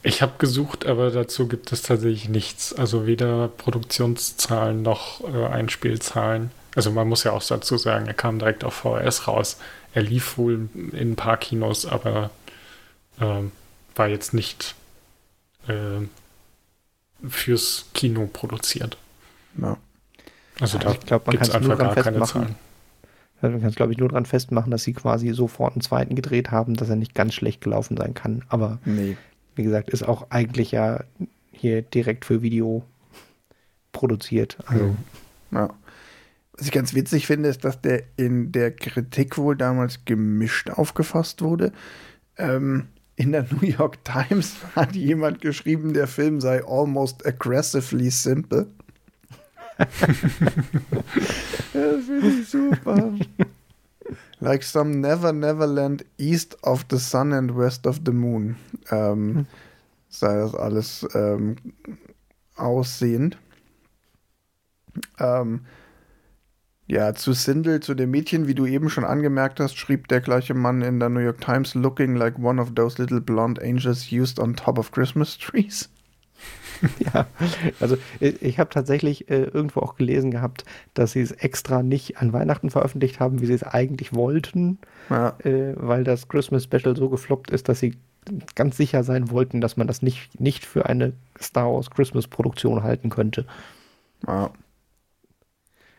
Ich 0.03 0.20
habe 0.20 0.32
gesucht, 0.38 0.84
aber 0.84 1.11
dazu 1.11 1.49
gibt 1.49 1.72
es 1.72 1.82
tatsächlich 1.82 2.28
nichts. 2.28 2.74
Also 2.74 3.07
weder 3.07 3.49
Produktionszahlen 3.49 4.82
noch 4.82 5.22
äh, 5.22 5.47
Einspielzahlen. 5.47 6.51
Also 6.74 6.90
man 6.90 7.09
muss 7.09 7.24
ja 7.24 7.32
auch 7.32 7.43
dazu 7.43 7.78
sagen, 7.78 8.07
er 8.07 8.14
kam 8.14 8.38
direkt 8.38 8.64
auf 8.64 8.74
VHS 8.74 9.28
raus. 9.28 9.59
Er 9.95 10.03
lief 10.03 10.36
wohl 10.36 10.68
in 10.74 11.12
ein 11.12 11.16
paar 11.16 11.36
Kinos, 11.36 11.86
aber 11.86 12.30
ähm, 13.20 13.53
war 13.95 14.09
jetzt 14.09 14.34
nicht 14.34 14.74
äh, 15.68 16.07
fürs 17.28 17.86
Kino 17.95 18.28
produziert. 18.30 18.99
Ja. 19.57 19.76
Also 20.61 20.78
Ja, 20.78 20.84
da 20.84 20.90
ich 20.93 21.01
glaub, 21.01 21.26
man 21.26 21.32
gibt 21.32 21.49
es 21.49 21.61
nur 21.61 21.76
gar 21.76 21.95
keine 21.95 22.18
festmachen. 22.18 22.43
Zahlen. 22.43 22.71
Also 23.43 23.53
man 23.53 23.61
kann 23.61 23.70
es, 23.70 23.76
glaube 23.76 23.93
ich, 23.93 23.99
nur 23.99 24.09
daran 24.09 24.24
festmachen, 24.24 24.70
dass 24.70 24.84
sie 24.84 24.93
quasi 24.93 25.30
sofort 25.34 25.74
einen 25.74 25.82
zweiten 25.82 26.14
gedreht 26.14 26.51
haben, 26.51 26.74
dass 26.74 26.88
er 26.88 26.97
nicht 26.97 27.14
ganz 27.14 27.34
schlecht 27.34 27.61
gelaufen 27.61 27.97
sein 27.97 28.14
kann. 28.14 28.45
Aber 28.49 28.78
Nee. 28.84 29.16
wie 29.57 29.64
gesagt, 29.64 29.90
ist 29.90 30.05
auch 30.09 30.28
eigentlich 30.30 30.70
ja 30.70 31.05
hier 31.51 31.82
direkt 31.82 32.24
für 32.24 32.40
Video 32.43 32.84
produziert. 33.93 34.57
Also. 34.66 34.97
Ja. 35.51 35.70
Was 36.57 36.66
ich 36.66 36.72
ganz 36.72 36.95
witzig 36.95 37.26
finde, 37.26 37.49
ist, 37.49 37.64
dass 37.64 37.80
der 37.80 38.05
in 38.16 38.53
der 38.53 38.70
Kritik 38.70 39.38
wohl 39.38 39.57
damals 39.57 40.05
gemischt 40.05 40.70
aufgefasst 40.70 41.43
wurde. 41.43 41.72
Ähm, 42.38 42.88
in 43.16 43.32
der 43.32 43.43
New 43.51 43.66
York 43.66 44.05
Times 44.05 44.57
hat 44.76 44.95
jemand 44.95 45.40
geschrieben, 45.40 45.93
der 45.95 46.07
Film 46.07 46.40
sei 46.40 46.62
almost 46.64 47.26
aggressively 47.26 48.11
simple. 48.11 48.66
Das 49.78 49.88
finde 52.06 52.28
ich 52.28 52.48
super. 52.48 53.14
Like 54.40 54.62
some 54.64 54.96
never 54.96 55.32
never 55.32 55.66
land 55.66 56.04
east 56.18 56.56
of 56.62 56.84
the 56.90 56.98
sun 56.98 57.32
and 57.32 57.56
west 57.56 57.86
of 57.86 58.00
the 58.04 58.12
moon. 58.12 58.56
Ähm, 58.90 59.34
hm. 59.34 59.46
Sei 60.08 60.34
das 60.34 60.54
alles 60.54 61.06
ähm, 61.14 61.56
aussehend. 62.56 63.38
Ähm, 65.18 65.60
ja, 66.86 67.14
zu 67.14 67.32
Sindel, 67.32 67.80
zu 67.80 67.94
dem 67.94 68.10
Mädchen, 68.10 68.46
wie 68.48 68.54
du 68.54 68.66
eben 68.66 68.90
schon 68.90 69.04
angemerkt 69.04 69.60
hast, 69.60 69.78
schrieb 69.78 70.08
der 70.08 70.20
gleiche 70.20 70.52
Mann 70.52 70.82
in 70.82 71.00
der 71.00 71.08
New 71.08 71.20
York 71.20 71.40
Times, 71.40 71.74
looking 71.74 72.16
like 72.16 72.38
one 72.38 72.60
of 72.60 72.74
those 72.74 73.00
little 73.00 73.20
blonde 73.20 73.62
angels 73.62 74.12
used 74.12 74.38
on 74.38 74.54
top 74.54 74.78
of 74.78 74.92
Christmas 74.92 75.38
trees. 75.38 75.88
ja, 77.14 77.26
also 77.80 77.96
ich 78.18 78.58
habe 78.58 78.70
tatsächlich 78.70 79.30
äh, 79.30 79.44
irgendwo 79.44 79.80
auch 79.80 79.94
gelesen 79.94 80.30
gehabt, 80.30 80.64
dass 80.94 81.12
sie 81.12 81.20
es 81.20 81.32
extra 81.32 81.82
nicht 81.82 82.18
an 82.18 82.32
Weihnachten 82.32 82.70
veröffentlicht 82.70 83.20
haben, 83.20 83.40
wie 83.40 83.46
sie 83.46 83.54
es 83.54 83.62
eigentlich 83.62 84.14
wollten, 84.14 84.78
ja. 85.10 85.34
äh, 85.44 85.74
weil 85.76 86.04
das 86.04 86.28
Christmas 86.28 86.64
Special 86.64 86.96
so 86.96 87.08
gefloppt 87.08 87.50
ist, 87.50 87.68
dass 87.68 87.80
sie 87.80 87.96
ganz 88.54 88.76
sicher 88.76 89.04
sein 89.04 89.30
wollten, 89.30 89.60
dass 89.60 89.76
man 89.76 89.86
das 89.86 90.02
nicht, 90.02 90.40
nicht 90.40 90.64
für 90.64 90.86
eine 90.86 91.12
Star 91.40 91.72
Wars 91.72 91.90
Christmas 91.90 92.28
Produktion 92.28 92.82
halten 92.82 93.10
könnte. 93.10 93.46
Ja. 94.26 94.50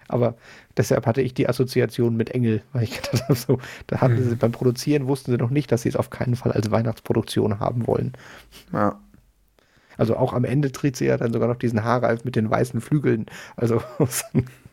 Aber 0.07 0.35
deshalb 0.77 1.05
hatte 1.05 1.21
ich 1.21 1.33
die 1.33 1.47
Assoziation 1.47 2.15
mit 2.15 2.31
Engel, 2.31 2.61
weil 2.71 2.83
ich 2.83 3.01
gedacht 3.01 3.23
habe, 3.23 3.35
so, 3.35 3.59
da 3.87 4.01
hatten 4.01 4.23
mhm. 4.23 4.29
sie 4.29 4.35
beim 4.35 4.51
Produzieren 4.51 5.07
wussten 5.07 5.31
sie 5.31 5.37
noch 5.37 5.49
nicht, 5.49 5.71
dass 5.71 5.83
sie 5.83 5.89
es 5.89 5.95
auf 5.95 6.09
keinen 6.09 6.35
Fall 6.35 6.51
als 6.51 6.71
Weihnachtsproduktion 6.71 7.59
haben 7.59 7.87
wollen. 7.87 8.13
Ja. 8.71 8.99
Also 9.97 10.17
auch 10.17 10.33
am 10.33 10.45
Ende 10.45 10.71
tritt 10.71 10.95
sie 10.95 11.05
ja 11.05 11.17
dann 11.17 11.33
sogar 11.33 11.47
noch 11.47 11.57
diesen 11.57 11.83
Haarreif 11.83 12.25
mit 12.25 12.35
den 12.35 12.49
weißen 12.49 12.81
Flügeln. 12.81 13.27
Also 13.55 13.81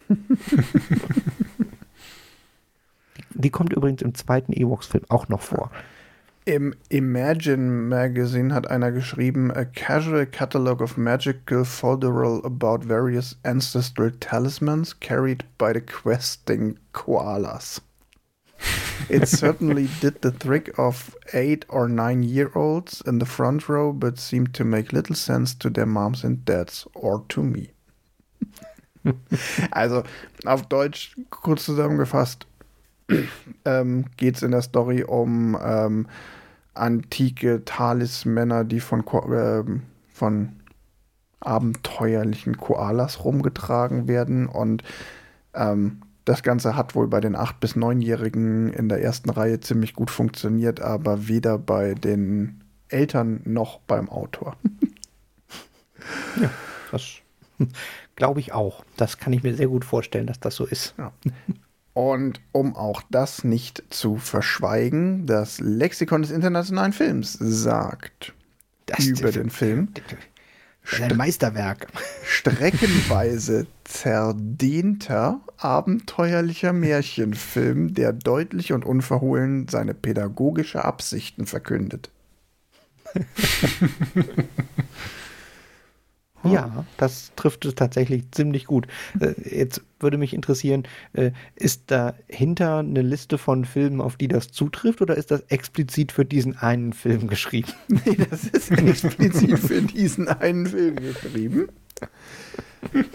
die 3.35 3.51
kommt 3.51 3.73
übrigens 3.73 4.03
im 4.03 4.15
zweiten 4.15 4.53
Ewoks-Film 4.53 5.05
auch 5.09 5.29
noch 5.29 5.41
vor. 5.41 5.71
Im 6.47 6.75
Imagine 6.89 7.71
Magazine 7.71 8.55
hat 8.55 8.69
einer 8.69 8.93
geschrieben, 8.93 9.53
a 9.53 9.65
casual 9.65 10.27
catalog 10.27 10.81
of 10.81 10.97
magical 10.97 11.65
folderol 11.65 12.45
about 12.45 12.89
various 12.89 13.39
ancestral 13.45 14.11
talismans 14.21 14.99
carried 14.99 15.45
by 15.59 15.73
the 15.75 15.81
questing 15.81 16.79
koalas. 16.93 17.83
It 19.09 19.27
certainly 19.29 19.89
did 20.01 20.23
the 20.23 20.31
trick 20.31 20.79
of 20.79 21.17
eight 21.33 21.65
or 21.69 21.89
nine 21.89 22.23
year 22.23 22.51
olds 22.55 23.03
in 23.07 23.19
the 23.19 23.27
front 23.27 23.69
row, 23.69 23.93
but 23.93 24.19
seemed 24.19 24.55
to 24.55 24.65
make 24.65 24.93
little 24.93 25.17
sense 25.17 25.55
to 25.59 25.71
their 25.71 25.87
moms 25.87 26.25
and 26.25 26.45
dads 26.45 26.87
or 26.95 27.25
to 27.29 27.43
me. 27.43 27.71
also 29.73 30.03
auf 30.45 30.69
Deutsch 30.69 31.17
kurz 31.31 31.65
zusammengefasst 31.65 32.47
ähm, 33.65 34.05
geht 34.17 34.37
es 34.37 34.43
in 34.43 34.51
der 34.51 34.63
Story 34.63 35.03
um 35.03 35.59
ähm, 35.63 36.07
antike 36.75 37.65
Talismänner, 37.65 38.65
die 38.65 38.81
von, 38.81 39.01
äh, 39.01 39.65
von 40.13 40.53
abenteuerlichen 41.41 42.57
Koalas 42.57 43.25
rumgetragen 43.25 44.07
werden 44.07 44.47
und 44.47 44.83
ähm, 45.55 46.03
das 46.25 46.43
Ganze 46.43 46.77
hat 46.77 46.95
wohl 46.95 47.09
bei 47.09 47.21
den 47.21 47.37
8- 47.37 47.55
bis 47.61 47.77
9-Jährigen 47.77 48.73
in 48.73 48.89
der 48.89 49.03
ersten 49.03 49.31
Reihe 49.31 49.61
ziemlich 49.61 49.95
gut 49.95 50.11
funktioniert, 50.11 50.81
aber 50.81 51.29
weder 51.29 51.59
bei 51.59 51.95
den 51.95 52.63
Eltern 52.89 53.41
noch 53.45 53.81
beim 53.81 54.09
Autor. 54.09 54.57
ja, 56.41 56.51
das 56.91 57.05
glaube 58.17 58.41
ich 58.41 58.53
auch. 58.53 58.85
Das 58.97 59.19
kann 59.19 59.33
ich 59.33 59.43
mir 59.43 59.55
sehr 59.55 59.69
gut 59.69 59.85
vorstellen, 59.85 60.27
dass 60.27 60.41
das 60.41 60.55
so 60.57 60.67
ist. 60.67 60.95
Ja. 60.99 61.13
Und 61.93 62.41
um 62.53 62.77
auch 62.77 63.03
das 63.11 63.45
nicht 63.45 63.83
zu 63.91 64.17
verschweigen, 64.17 65.27
das 65.27 65.61
Lexikon 65.61 66.23
des 66.23 66.31
internationalen 66.31 66.93
Films 66.93 67.33
sagt 67.33 68.33
das 68.87 69.07
über 69.07 69.33
den 69.33 69.51
Film. 69.51 69.89
Ein 71.01 71.17
Meisterwerk. 71.17 71.87
Streckenweise 72.25 73.67
zerdehnter, 73.85 75.41
abenteuerlicher 75.57 76.73
Märchenfilm, 76.73 77.95
der 77.95 78.13
deutlich 78.13 78.73
und 78.73 78.85
unverhohlen 78.85 79.69
seine 79.69 79.95
pädagogische 79.95 80.85
Absichten 80.85 81.47
verkündet. 81.47 82.11
Ja, 86.45 86.85
das 86.97 87.33
trifft 87.37 87.65
es 87.67 87.75
tatsächlich 87.75 88.31
ziemlich 88.31 88.65
gut. 88.67 88.87
Äh, 89.21 89.35
jetzt 89.45 89.83
würde 89.99 90.17
mich 90.17 90.33
interessieren, 90.33 90.85
äh, 91.13 91.33
ist 91.55 91.91
dahinter 91.91 92.79
eine 92.79 93.03
Liste 93.03 93.37
von 93.37 93.65
Filmen, 93.65 94.01
auf 94.01 94.17
die 94.17 94.29
das 94.29 94.51
zutrifft, 94.51 95.03
oder 95.03 95.17
ist 95.17 95.31
das 95.31 95.43
explizit 95.49 96.13
für 96.13 96.25
diesen 96.25 96.57
einen 96.57 96.93
Film 96.93 97.29
geschrieben? 97.29 97.73
Nee, 98.07 98.17
das 98.31 98.45
ist 98.45 98.71
explizit 98.71 99.59
für 99.59 99.83
diesen 99.83 100.29
einen 100.29 100.67
Film 100.67 100.97
geschrieben. 100.97 101.69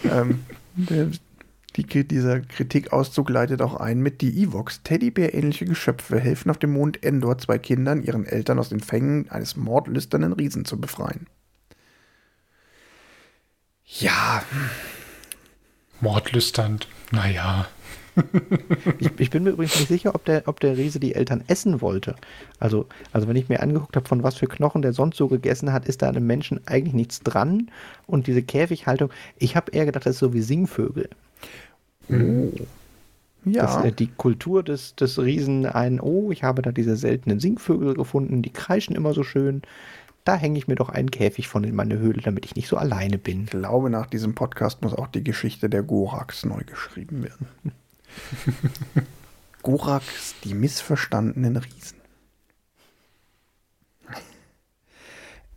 ähm, 0.03 0.41
der, 0.75 1.09
die, 1.75 2.07
dieser 2.07 2.41
Kritikauszug 2.41 3.29
leitet 3.29 3.61
auch 3.61 3.75
ein 3.75 3.99
mit 3.99 4.21
die 4.21 4.43
Evox, 4.43 4.83
Teddybär-ähnliche 4.83 5.65
Geschöpfe, 5.65 6.19
helfen 6.19 6.51
auf 6.51 6.57
dem 6.57 6.73
Mond 6.73 7.03
Endor 7.03 7.37
zwei 7.37 7.57
Kindern, 7.57 8.03
ihren 8.03 8.25
Eltern 8.25 8.59
aus 8.59 8.69
den 8.69 8.79
Fängen 8.79 9.29
eines 9.29 9.55
mordlüsternen 9.55 10.33
Riesen 10.33 10.65
zu 10.65 10.79
befreien. 10.79 11.27
Ja. 13.85 14.43
Mordlüsternd, 16.01 16.87
naja. 17.11 17.67
ich, 18.99 19.11
ich, 19.17 19.29
bin 19.29 19.43
mir 19.43 19.51
übrigens 19.51 19.77
nicht 19.77 19.89
sicher, 19.89 20.15
ob 20.15 20.23
der, 20.25 20.43
ob 20.47 20.59
der 20.59 20.77
Riese 20.77 20.99
die 20.99 21.15
Eltern 21.15 21.43
essen 21.47 21.81
wollte. 21.81 22.15
Also, 22.59 22.87
also 23.11 23.27
wenn 23.27 23.35
ich 23.35 23.49
mir 23.49 23.61
angeguckt 23.61 23.95
habe, 23.95 24.07
von 24.07 24.23
was 24.23 24.35
für 24.35 24.47
Knochen 24.47 24.81
der 24.81 24.93
sonst 24.93 25.17
so 25.17 25.27
gegessen 25.27 25.73
hat, 25.73 25.85
ist 25.85 26.01
da 26.01 26.09
einem 26.09 26.25
Menschen 26.25 26.61
eigentlich 26.65 26.93
nichts 26.93 27.21
dran. 27.21 27.71
Und 28.07 28.27
diese 28.27 28.41
Käfighaltung, 28.41 29.09
ich 29.37 29.55
habe 29.55 29.71
eher 29.71 29.85
gedacht, 29.85 30.05
das 30.05 30.15
ist 30.15 30.19
so 30.19 30.33
wie 30.33 30.41
Singvögel. 30.41 31.09
Oh. 32.09 32.51
Ja. 33.43 33.63
Dass 33.63 33.83
äh, 33.83 33.91
die 33.91 34.07
Kultur 34.07 34.63
des, 34.63 34.95
des 34.95 35.19
Riesen 35.19 35.65
ein, 35.65 35.99
oh, 35.99 36.31
ich 36.31 36.43
habe 36.43 36.61
da 36.61 36.71
diese 36.71 36.95
seltenen 36.95 37.39
Singvögel 37.39 37.93
gefunden, 37.93 38.41
die 38.41 38.49
kreischen 38.49 38.95
immer 38.95 39.13
so 39.13 39.23
schön 39.23 39.61
da 40.25 40.35
hänge 40.35 40.57
ich 40.57 40.67
mir 40.67 40.75
doch 40.75 40.89
einen 40.89 41.11
Käfig 41.11 41.47
von 41.47 41.63
in 41.63 41.75
meine 41.75 41.99
Höhle, 41.99 42.21
damit 42.21 42.45
ich 42.45 42.55
nicht 42.55 42.67
so 42.67 42.77
alleine 42.77 43.19
bin. 43.19 43.43
Ich 43.43 43.51
glaube, 43.51 43.91
nach 43.91 44.07
diesem 44.07 44.33
Podcast 44.33 44.81
muss 44.81 44.93
auch 44.93 45.07
die 45.07 45.23
Geschichte 45.23 45.69
der 45.69 45.83
Goraks 45.83 46.43
neu 46.45 46.63
geschrieben 46.63 47.23
werden. 47.23 47.47
Goraks, 49.61 50.33
die 50.43 50.55
missverstandenen 50.55 51.57
Riesen. 51.57 51.99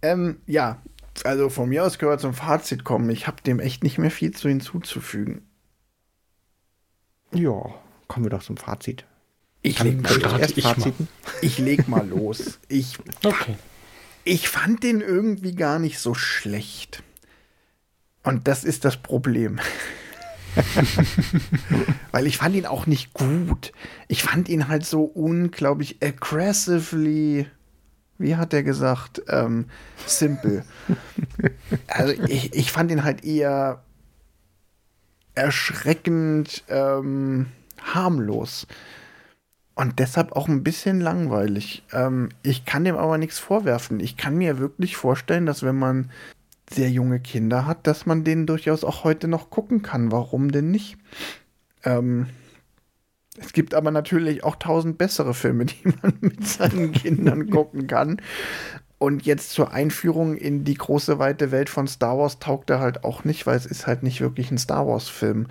ähm, 0.03 0.37
ja, 0.47 0.83
also 1.25 1.49
von 1.49 1.71
mir 1.71 1.85
aus 1.85 1.99
wir 1.99 2.19
zum 2.19 2.35
Fazit 2.35 2.85
kommen. 2.85 3.09
Ich 3.09 3.27
habe 3.27 3.43
dem 3.43 3.61
echt 3.61 3.83
nicht 3.83 3.97
mehr 3.97 4.11
viel 4.11 4.33
zu 4.33 4.51
hinzuzufügen. 4.51 5.49
Ja, 7.33 7.75
kommen 8.07 8.27
wir 8.27 8.31
doch 8.31 8.43
zum 8.43 8.59
Fazit. 8.59 9.07
Ich 9.63 9.83
leg, 9.83 10.03
mal, 10.03 10.43
ich, 10.55 10.65
mal. 10.65 10.93
ich 11.41 11.59
leg 11.59 11.89
mal 11.89 12.07
los. 12.07 12.61
Ich, 12.69 12.99
okay 13.25 13.57
ich 14.29 14.49
fand 14.49 14.83
den 14.83 15.01
irgendwie 15.01 15.55
gar 15.55 15.79
nicht 15.79 15.99
so 15.99 16.13
schlecht. 16.13 17.03
Und 18.23 18.47
das 18.47 18.63
ist 18.63 18.85
das 18.85 18.99
Problem. 18.99 19.59
Weil 22.13 22.27
ich 22.27 22.37
fand 22.37 22.55
ihn 22.55 22.67
auch 22.67 22.87
nicht 22.87 23.15
gut. 23.15 23.73
Ich 24.07 24.23
fand 24.23 24.51
ihn 24.51 24.69
halt 24.69 24.85
so 24.85 25.05
unglaublich 25.05 26.03
aggressively, 26.03 27.47
wie 28.19 28.37
hat 28.37 28.53
er 28.53 28.63
gesagt, 28.63 29.23
ähm, 29.29 29.67
simple. 30.07 30.65
Also 31.87 32.13
ich, 32.25 32.55
ich 32.55 32.73
fand 32.73 32.91
ihn 32.91 33.05
halt 33.05 33.25
eher 33.25 33.83
erschreckend 35.35 36.65
ähm, 36.69 37.47
harmlos 37.81 38.67
und 39.79 40.01
deshalb 40.01 40.33
auch 40.33 40.49
ein 40.49 40.65
bisschen 40.65 41.01
langweilig. 41.01 41.85
Ähm, 41.93 42.31
ich 42.43 42.65
kann 42.65 42.85
dem 42.85 42.97
aber 42.97 43.17
nichts 43.17 43.39
vorwerfen. 43.39 44.01
Ich 44.01 44.17
kann 44.17 44.37
mir 44.37 44.59
wirklich 44.59 44.97
vorstellen, 44.97 45.47
dass 45.47 45.63
wenn 45.63 45.79
man 45.79 46.11
sehr 46.69 46.91
junge 46.91 47.21
Kinder 47.21 47.65
hat, 47.65 47.87
dass 47.87 48.05
man 48.05 48.25
den 48.25 48.45
durchaus 48.45 48.83
auch 48.83 49.05
heute 49.05 49.29
noch 49.29 49.51
gucken 49.51 49.83
kann. 49.83 50.11
Warum 50.11 50.51
denn 50.51 50.73
nicht? 50.73 50.99
Ähm, 51.85 52.27
es 53.39 53.53
gibt 53.53 53.73
aber 53.73 53.93
natürlich 53.93 54.43
auch 54.43 54.57
tausend 54.57 54.99
bessere 54.99 55.33
Filme, 55.33 55.65
die 55.67 55.95
man 56.03 56.13
mit 56.23 56.45
seinen 56.45 56.91
Kindern 56.91 57.49
gucken 57.49 57.87
kann. 57.87 58.21
Und 58.99 59.27
jetzt 59.27 59.51
zur 59.51 59.73
Einführung 59.73 60.35
in 60.35 60.65
die 60.65 60.75
große 60.75 61.21
weite 61.21 61.53
Welt 61.53 61.71
von 61.71 61.87
Star 61.87 62.19
Wars 62.19 62.41
taugt 62.41 62.69
er 62.71 62.81
halt 62.81 63.05
auch 63.05 63.23
nicht, 63.23 63.47
weil 63.47 63.57
es 63.57 63.65
ist 63.65 63.87
halt 63.87 64.03
nicht 64.03 64.21
wirklich 64.21 64.51
ein 64.51 64.59
Star 64.59 64.89
Wars-Film. 64.89 65.47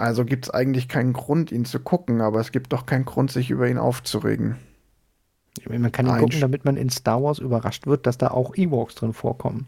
Also 0.00 0.24
gibt 0.24 0.46
es 0.46 0.50
eigentlich 0.50 0.88
keinen 0.88 1.12
Grund, 1.12 1.52
ihn 1.52 1.66
zu 1.66 1.78
gucken, 1.78 2.22
aber 2.22 2.40
es 2.40 2.52
gibt 2.52 2.72
doch 2.72 2.86
keinen 2.86 3.04
Grund, 3.04 3.30
sich 3.30 3.50
über 3.50 3.68
ihn 3.68 3.76
aufzuregen. 3.76 4.56
Man 5.68 5.92
kann 5.92 6.06
ihn 6.06 6.12
Ein 6.12 6.20
gucken, 6.22 6.40
damit 6.40 6.64
man 6.64 6.78
in 6.78 6.88
Star 6.88 7.22
Wars 7.22 7.38
überrascht 7.38 7.86
wird, 7.86 8.06
dass 8.06 8.16
da 8.16 8.28
auch 8.28 8.56
Ewoks 8.56 8.94
drin 8.94 9.12
vorkommen. 9.12 9.66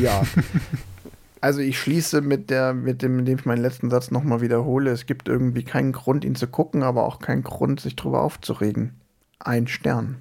Ja. 0.00 0.22
Also 1.42 1.60
ich 1.60 1.78
schließe 1.78 2.22
mit 2.22 2.50
der, 2.50 2.72
mit 2.72 3.02
dem, 3.02 3.20
indem 3.20 3.38
ich 3.38 3.44
meinen 3.44 3.62
letzten 3.62 3.88
Satz 3.88 4.10
nochmal 4.10 4.40
wiederhole. 4.40 4.90
Es 4.90 5.06
gibt 5.06 5.28
irgendwie 5.28 5.62
keinen 5.62 5.92
Grund, 5.92 6.24
ihn 6.24 6.34
zu 6.34 6.48
gucken, 6.48 6.82
aber 6.82 7.04
auch 7.04 7.20
keinen 7.20 7.44
Grund, 7.44 7.78
sich 7.78 7.94
drüber 7.94 8.22
aufzuregen. 8.22 8.98
Ein 9.38 9.68
Stern. 9.68 10.16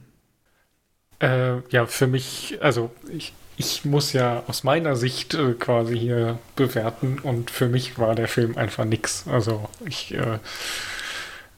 Äh, 1.20 1.62
ja, 1.70 1.88
für 1.88 2.06
mich, 2.06 2.60
also 2.62 2.92
ich, 3.10 3.34
ich 3.58 3.86
muss 3.86 4.14
ja 4.14 4.44
aus 4.48 4.64
meiner 4.64 4.96
Sicht 4.96 5.34
äh, 5.34 5.54
quasi 5.54 5.98
hier 5.98 6.40
bewerten 6.56 7.20
und 7.20 7.52
für 7.52 7.68
mich 7.68 7.98
war 7.98 8.16
der 8.16 8.28
Film 8.28 8.58
einfach 8.58 8.86
nix. 8.86 9.26
Also 9.28 9.70
ich 9.86 10.14
äh, 10.14 10.40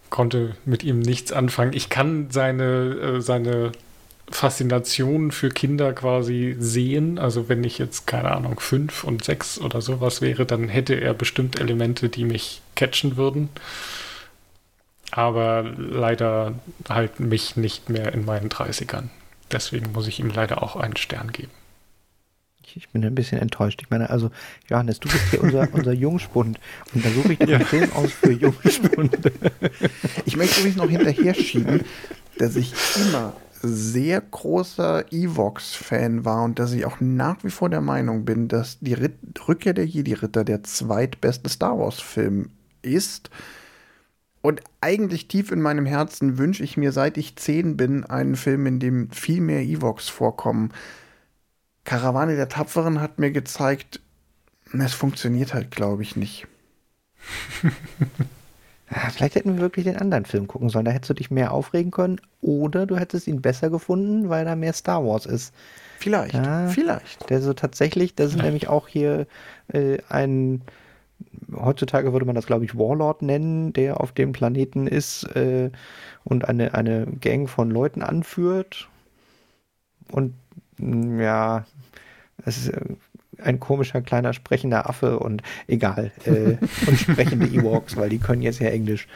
konnte 0.10 0.56
mit 0.66 0.84
ihm 0.84 1.00
nichts 1.00 1.32
anfangen. 1.32 1.74
Ich 1.74 1.90
kann 1.90 2.30
seine, 2.30 3.18
äh, 3.18 3.22
seine 3.22 3.72
Faszination 4.30 5.32
für 5.32 5.50
Kinder 5.50 5.94
quasi 5.94 6.56
sehen. 6.60 7.18
Also 7.18 7.50
wenn 7.50 7.64
ich 7.64 7.78
jetzt, 7.78 8.08
keine 8.08 8.32
Ahnung, 8.32 8.60
fünf 8.60 9.04
und 9.04 9.24
sechs 9.24 9.60
oder 9.60 9.82
sowas 9.82 10.22
wäre, 10.22 10.46
dann 10.46 10.70
hätte 10.70 10.96
er 10.96 11.14
bestimmt 11.14 11.60
Elemente, 11.60 12.10
die 12.10 12.26
mich 12.26 12.62
catchen 12.76 13.18
würden. 13.18 13.50
Aber 15.12 15.64
leider 15.78 16.54
halt 16.90 17.20
mich 17.20 17.56
nicht 17.56 17.90
mehr 17.90 18.14
in 18.14 18.26
meinen 18.26 18.50
30ern. 18.50 19.06
Deswegen 19.52 19.94
muss 19.94 20.08
ich 20.08 20.20
ihm 20.20 20.30
leider 20.30 20.62
auch 20.62 20.76
einen 20.76 20.98
Stern 20.98 21.32
geben. 21.32 21.52
Ich 22.76 22.90
bin 22.90 23.04
ein 23.06 23.16
bisschen 23.16 23.40
enttäuscht. 23.40 23.82
Ich 23.82 23.90
meine, 23.90 24.10
also, 24.10 24.32
Johannes, 24.70 25.00
du 25.00 25.10
bist 25.10 25.30
hier 25.30 25.42
unser, 25.42 25.68
unser 25.74 25.94
Jungspund. 25.94 26.60
Und 26.94 27.06
da 27.06 27.10
suche 27.10 27.34
ich 27.34 27.40
doch 27.40 27.48
ja. 27.48 27.60
Film 27.60 27.92
aus 27.94 28.12
für 28.12 28.32
Jungspund. 28.32 29.18
Ich 30.26 30.36
möchte 30.36 30.60
übrigens 30.60 30.78
noch 30.78 30.90
hinterher 30.90 31.34
schieben, 31.34 31.82
dass 32.38 32.56
ich 32.56 32.74
immer 32.96 33.34
sehr 33.62 34.22
großer 34.22 35.12
Evox-Fan 35.12 36.26
war 36.26 36.44
und 36.44 36.60
dass 36.60 36.74
ich 36.74 36.86
auch 36.86 37.00
nach 37.00 37.44
wie 37.44 37.50
vor 37.50 37.70
der 37.70 37.82
Meinung 37.82 38.26
bin, 38.26 38.48
dass 38.48 38.80
die 38.80 38.94
Ritt 38.94 39.18
Rückkehr 39.48 39.74
der 39.74 39.86
Jedi-Ritter 39.86 40.44
der 40.44 40.64
zweitbeste 40.64 41.50
Star 41.50 41.80
Wars-Film 41.80 42.50
ist. 42.82 43.30
Und 44.42 44.62
eigentlich 44.82 45.28
tief 45.28 45.52
in 45.52 45.62
meinem 45.62 45.86
Herzen 45.86 46.38
wünsche 46.38 46.64
ich 46.64 46.78
mir, 46.78 46.92
seit 46.92 47.18
ich 47.18 47.36
zehn 47.36 47.78
bin, 47.78 48.04
einen 48.04 48.36
Film, 48.36 48.66
in 48.66 48.80
dem 48.80 49.10
viel 49.12 49.42
mehr 49.42 49.62
Evox 49.62 50.10
vorkommen. 50.10 50.72
Karawane 51.88 52.36
der 52.36 52.50
Tapferen 52.50 53.00
hat 53.00 53.18
mir 53.18 53.32
gezeigt, 53.32 54.02
es 54.78 54.94
funktioniert 54.94 55.54
halt, 55.54 55.72
glaube 55.72 56.04
ich, 56.04 56.18
nicht. 56.18 56.46
ja, 57.64 59.10
vielleicht 59.10 59.36
hätten 59.36 59.56
wir 59.56 59.62
wirklich 59.62 59.86
den 59.86 59.96
anderen 59.96 60.26
Film 60.26 60.48
gucken 60.48 60.68
sollen. 60.68 60.84
Da 60.84 60.92
hättest 60.92 61.12
du 61.12 61.14
dich 61.14 61.32
mehr 61.32 61.54
aufregen 61.54 61.92
können. 61.92 62.20
Oder 62.42 62.88
du 62.88 62.98
hättest 62.98 63.26
ihn 63.28 63.42
besser 63.42 63.70
gefunden, 63.70 64.28
weil 64.28 64.44
da 64.44 64.58
mehr 64.58 64.74
Star 64.74 65.06
Wars 65.06 65.26
ist. 65.26 65.54
Vielleicht, 66.00 66.34
ja, 66.34 66.68
vielleicht. 66.68 67.30
Der 67.30 67.42
so 67.42 67.54
tatsächlich, 67.54 68.16
das 68.16 68.32
ist 68.32 68.42
nämlich 68.42 68.68
auch 68.68 68.90
hier 68.90 69.26
äh, 69.72 70.00
ein, 70.10 70.64
heutzutage 71.56 72.12
würde 72.12 72.26
man 72.26 72.36
das, 72.36 72.48
glaube 72.48 72.66
ich, 72.66 72.78
Warlord 72.78 73.22
nennen, 73.22 73.72
der 73.72 74.02
auf 74.02 74.12
dem 74.12 74.34
Planeten 74.34 74.88
ist 74.88 75.24
äh, 75.38 75.72
und 76.26 76.50
eine, 76.50 76.74
eine 76.74 77.08
Gang 77.22 77.50
von 77.50 77.72
Leuten 77.72 78.02
anführt. 78.02 78.90
Und 80.12 80.34
ja, 80.80 81.66
es 82.46 82.58
ist 82.58 82.70
äh, 82.70 82.82
ein 83.42 83.60
komischer 83.60 84.02
kleiner 84.02 84.34
sprechender 84.34 84.90
Affe 84.90 85.20
und 85.20 85.44
egal. 85.68 86.12
Äh, 86.26 86.58
und 86.88 87.00
sprechende 87.00 87.48
Ewoks, 87.54 87.98
weil 87.98 88.10
die 88.10 88.20
können 88.20 88.42
jetzt 88.42 88.60
ja 88.60 88.70
Englisch. 88.70 89.08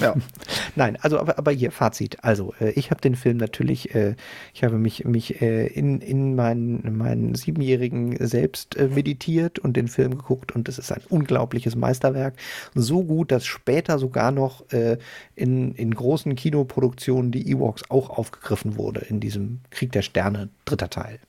ja. 0.00 0.14
Nein, 0.76 0.98
also 1.00 1.18
aber, 1.20 1.38
aber 1.38 1.52
hier 1.52 1.70
Fazit. 1.70 2.24
Also 2.24 2.54
äh, 2.60 2.70
ich 2.70 2.90
habe 2.90 3.00
den 3.00 3.14
Film 3.14 3.36
natürlich, 3.36 3.94
äh, 3.94 4.16
ich 4.52 4.64
habe 4.64 4.78
mich 4.78 5.04
mich 5.04 5.40
äh, 5.40 5.66
in 5.66 6.00
in 6.00 6.34
meinen 6.34 6.96
meinen 6.96 7.34
siebenjährigen 7.34 8.16
selbst 8.26 8.76
äh, 8.76 8.88
meditiert 8.88 9.60
und 9.60 9.76
den 9.76 9.86
Film 9.86 10.16
geguckt 10.16 10.52
und 10.52 10.68
es 10.68 10.78
ist 10.78 10.90
ein 10.90 11.02
unglaubliches 11.08 11.76
Meisterwerk. 11.76 12.34
So 12.74 13.04
gut, 13.04 13.30
dass 13.30 13.46
später 13.46 13.98
sogar 13.98 14.32
noch 14.32 14.68
äh, 14.72 14.98
in 15.36 15.74
in 15.74 15.94
großen 15.94 16.34
Kinoproduktionen 16.34 17.30
die 17.30 17.48
Ewoks 17.50 17.88
auch 17.90 18.10
aufgegriffen 18.10 18.76
wurde 18.76 19.02
in 19.02 19.20
diesem 19.20 19.60
Krieg 19.70 19.92
der 19.92 20.02
Sterne 20.02 20.48
dritter 20.64 20.90
Teil 20.90 21.20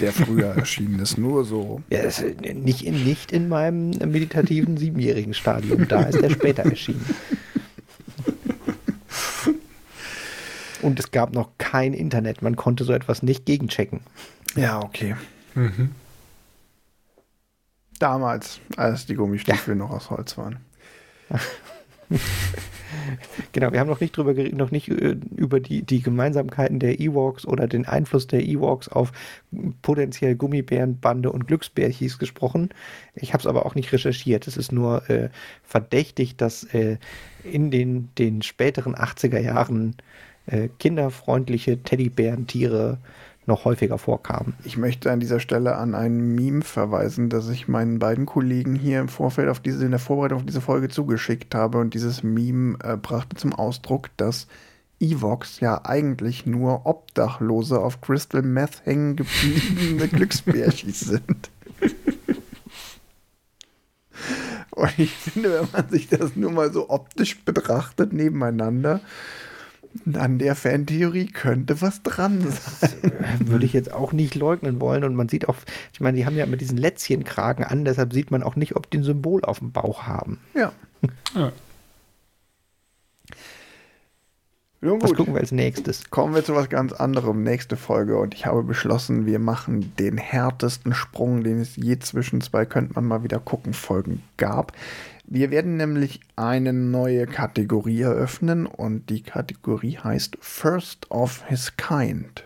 der 0.00 0.12
früher 0.12 0.48
erschienen 0.56 0.98
ist. 1.00 1.18
Nur 1.18 1.44
so. 1.44 1.82
Ja, 1.90 2.02
nicht, 2.54 2.82
in, 2.82 3.04
nicht 3.04 3.32
in 3.32 3.48
meinem 3.48 3.90
meditativen 3.90 4.76
siebenjährigen 4.76 5.34
Stadium. 5.34 5.86
Da 5.88 6.02
ist 6.02 6.20
der 6.20 6.30
später 6.30 6.64
erschienen. 6.64 7.04
Und 10.82 10.98
es 10.98 11.10
gab 11.10 11.34
noch 11.34 11.50
kein 11.58 11.92
Internet. 11.92 12.42
Man 12.42 12.56
konnte 12.56 12.84
so 12.84 12.92
etwas 12.92 13.22
nicht 13.22 13.44
gegenchecken. 13.44 14.00
Ja, 14.56 14.80
okay. 14.80 15.14
Mhm. 15.54 15.90
Damals, 17.98 18.60
als 18.76 19.04
die 19.06 19.14
Gummistiefel 19.14 19.74
ja. 19.74 19.78
noch 19.78 19.90
aus 19.90 20.10
Holz 20.10 20.38
waren. 20.38 20.58
genau, 23.52 23.72
wir 23.72 23.80
haben 23.80 23.88
noch 23.88 24.00
nicht 24.00 24.16
drüber 24.16 24.34
noch 24.52 24.70
nicht 24.70 24.88
äh, 24.88 25.16
über 25.36 25.60
die, 25.60 25.82
die 25.82 26.02
Gemeinsamkeiten 26.02 26.78
der 26.78 27.00
Ewoks 27.00 27.46
oder 27.46 27.66
den 27.66 27.86
Einfluss 27.86 28.26
der 28.26 28.42
Ewoks 28.42 28.88
auf 28.88 29.12
potenziell 29.82 30.34
Gummibärenbande 30.36 31.30
und 31.30 31.46
Glücksbärchis 31.46 32.18
gesprochen. 32.18 32.70
Ich 33.14 33.32
habe 33.32 33.40
es 33.40 33.46
aber 33.46 33.66
auch 33.66 33.74
nicht 33.74 33.92
recherchiert. 33.92 34.46
Es 34.46 34.56
ist 34.56 34.72
nur 34.72 35.08
äh, 35.10 35.30
verdächtig, 35.62 36.36
dass 36.36 36.64
äh, 36.74 36.98
in 37.44 37.70
den, 37.70 38.10
den 38.18 38.42
späteren 38.42 38.94
80er 38.94 39.38
Jahren 39.38 39.96
äh, 40.46 40.68
kinderfreundliche 40.78 41.82
Teddybärentiere 41.82 42.98
noch 43.46 43.64
häufiger 43.64 43.98
vorkamen. 43.98 44.54
Ich 44.64 44.76
möchte 44.76 45.10
an 45.10 45.20
dieser 45.20 45.40
Stelle 45.40 45.76
an 45.76 45.94
ein 45.94 46.34
Meme 46.34 46.62
verweisen, 46.62 47.28
das 47.28 47.48
ich 47.48 47.68
meinen 47.68 47.98
beiden 47.98 48.26
Kollegen 48.26 48.74
hier 48.74 49.00
im 49.00 49.08
Vorfeld 49.08 49.48
auf 49.48 49.60
diese, 49.60 49.84
in 49.84 49.90
der 49.90 50.00
Vorbereitung 50.00 50.38
auf 50.38 50.46
diese 50.46 50.60
Folge 50.60 50.88
zugeschickt 50.88 51.54
habe. 51.54 51.78
Und 51.78 51.94
dieses 51.94 52.22
Meme 52.22 52.78
äh, 52.82 52.96
brachte 52.96 53.36
zum 53.36 53.52
Ausdruck, 53.52 54.10
dass 54.16 54.46
Evox 55.00 55.60
ja 55.60 55.84
eigentlich 55.84 56.44
nur 56.44 56.84
Obdachlose 56.84 57.80
auf 57.80 58.00
Crystal 58.00 58.42
Meth 58.42 58.82
hängen 58.84 59.16
gebliebene 59.16 60.08
Glücksbärchis 60.12 61.00
sind. 61.00 61.50
Und 64.70 64.98
ich 64.98 65.12
finde, 65.12 65.52
wenn 65.52 65.68
man 65.72 65.88
sich 65.90 66.08
das 66.08 66.36
nur 66.36 66.52
mal 66.52 66.72
so 66.72 66.88
optisch 66.90 67.42
betrachtet 67.44 68.12
nebeneinander, 68.12 69.00
an 70.14 70.38
der 70.38 70.54
Fantheorie 70.54 71.26
könnte 71.26 71.80
was 71.80 72.02
dran 72.02 72.40
sein. 72.40 73.12
Würde 73.40 73.64
ich 73.64 73.72
jetzt 73.72 73.92
auch 73.92 74.12
nicht 74.12 74.34
leugnen 74.34 74.80
wollen. 74.80 75.04
Und 75.04 75.14
man 75.14 75.28
sieht 75.28 75.48
auch, 75.48 75.56
ich 75.92 76.00
meine, 76.00 76.16
die 76.16 76.26
haben 76.26 76.36
ja 76.36 76.46
mit 76.46 76.60
diesen 76.60 76.78
Lätzchenkragen 76.78 77.64
an, 77.64 77.84
deshalb 77.84 78.12
sieht 78.12 78.30
man 78.30 78.42
auch 78.42 78.56
nicht, 78.56 78.76
ob 78.76 78.90
die 78.90 78.98
ein 78.98 79.04
Symbol 79.04 79.44
auf 79.44 79.58
dem 79.58 79.72
Bauch 79.72 80.04
haben. 80.04 80.38
Ja. 80.54 80.72
ja. 81.34 81.52
Nun 84.82 85.02
was 85.02 85.12
gucken 85.12 85.34
wir 85.34 85.40
als 85.40 85.52
nächstes? 85.52 86.08
Kommen 86.08 86.34
wir 86.34 86.42
zu 86.42 86.54
was 86.54 86.70
ganz 86.70 86.94
anderem, 86.94 87.42
nächste 87.42 87.76
Folge. 87.76 88.16
Und 88.18 88.32
ich 88.32 88.46
habe 88.46 88.62
beschlossen, 88.62 89.26
wir 89.26 89.38
machen 89.38 89.92
den 89.98 90.16
härtesten 90.16 90.94
Sprung, 90.94 91.44
den 91.44 91.60
es 91.60 91.76
je 91.76 91.98
zwischen 91.98 92.40
zwei, 92.40 92.64
könnte 92.64 92.94
man 92.94 93.04
mal 93.04 93.22
wieder 93.22 93.40
gucken, 93.40 93.74
Folgen 93.74 94.22
gab. 94.38 94.72
Wir 95.32 95.52
werden 95.52 95.76
nämlich 95.76 96.18
eine 96.34 96.72
neue 96.72 97.24
Kategorie 97.28 98.00
eröffnen 98.00 98.66
und 98.66 99.10
die 99.10 99.22
Kategorie 99.22 99.96
heißt 99.96 100.36
First 100.40 101.08
of 101.12 101.44
His 101.46 101.76
Kind. 101.76 102.42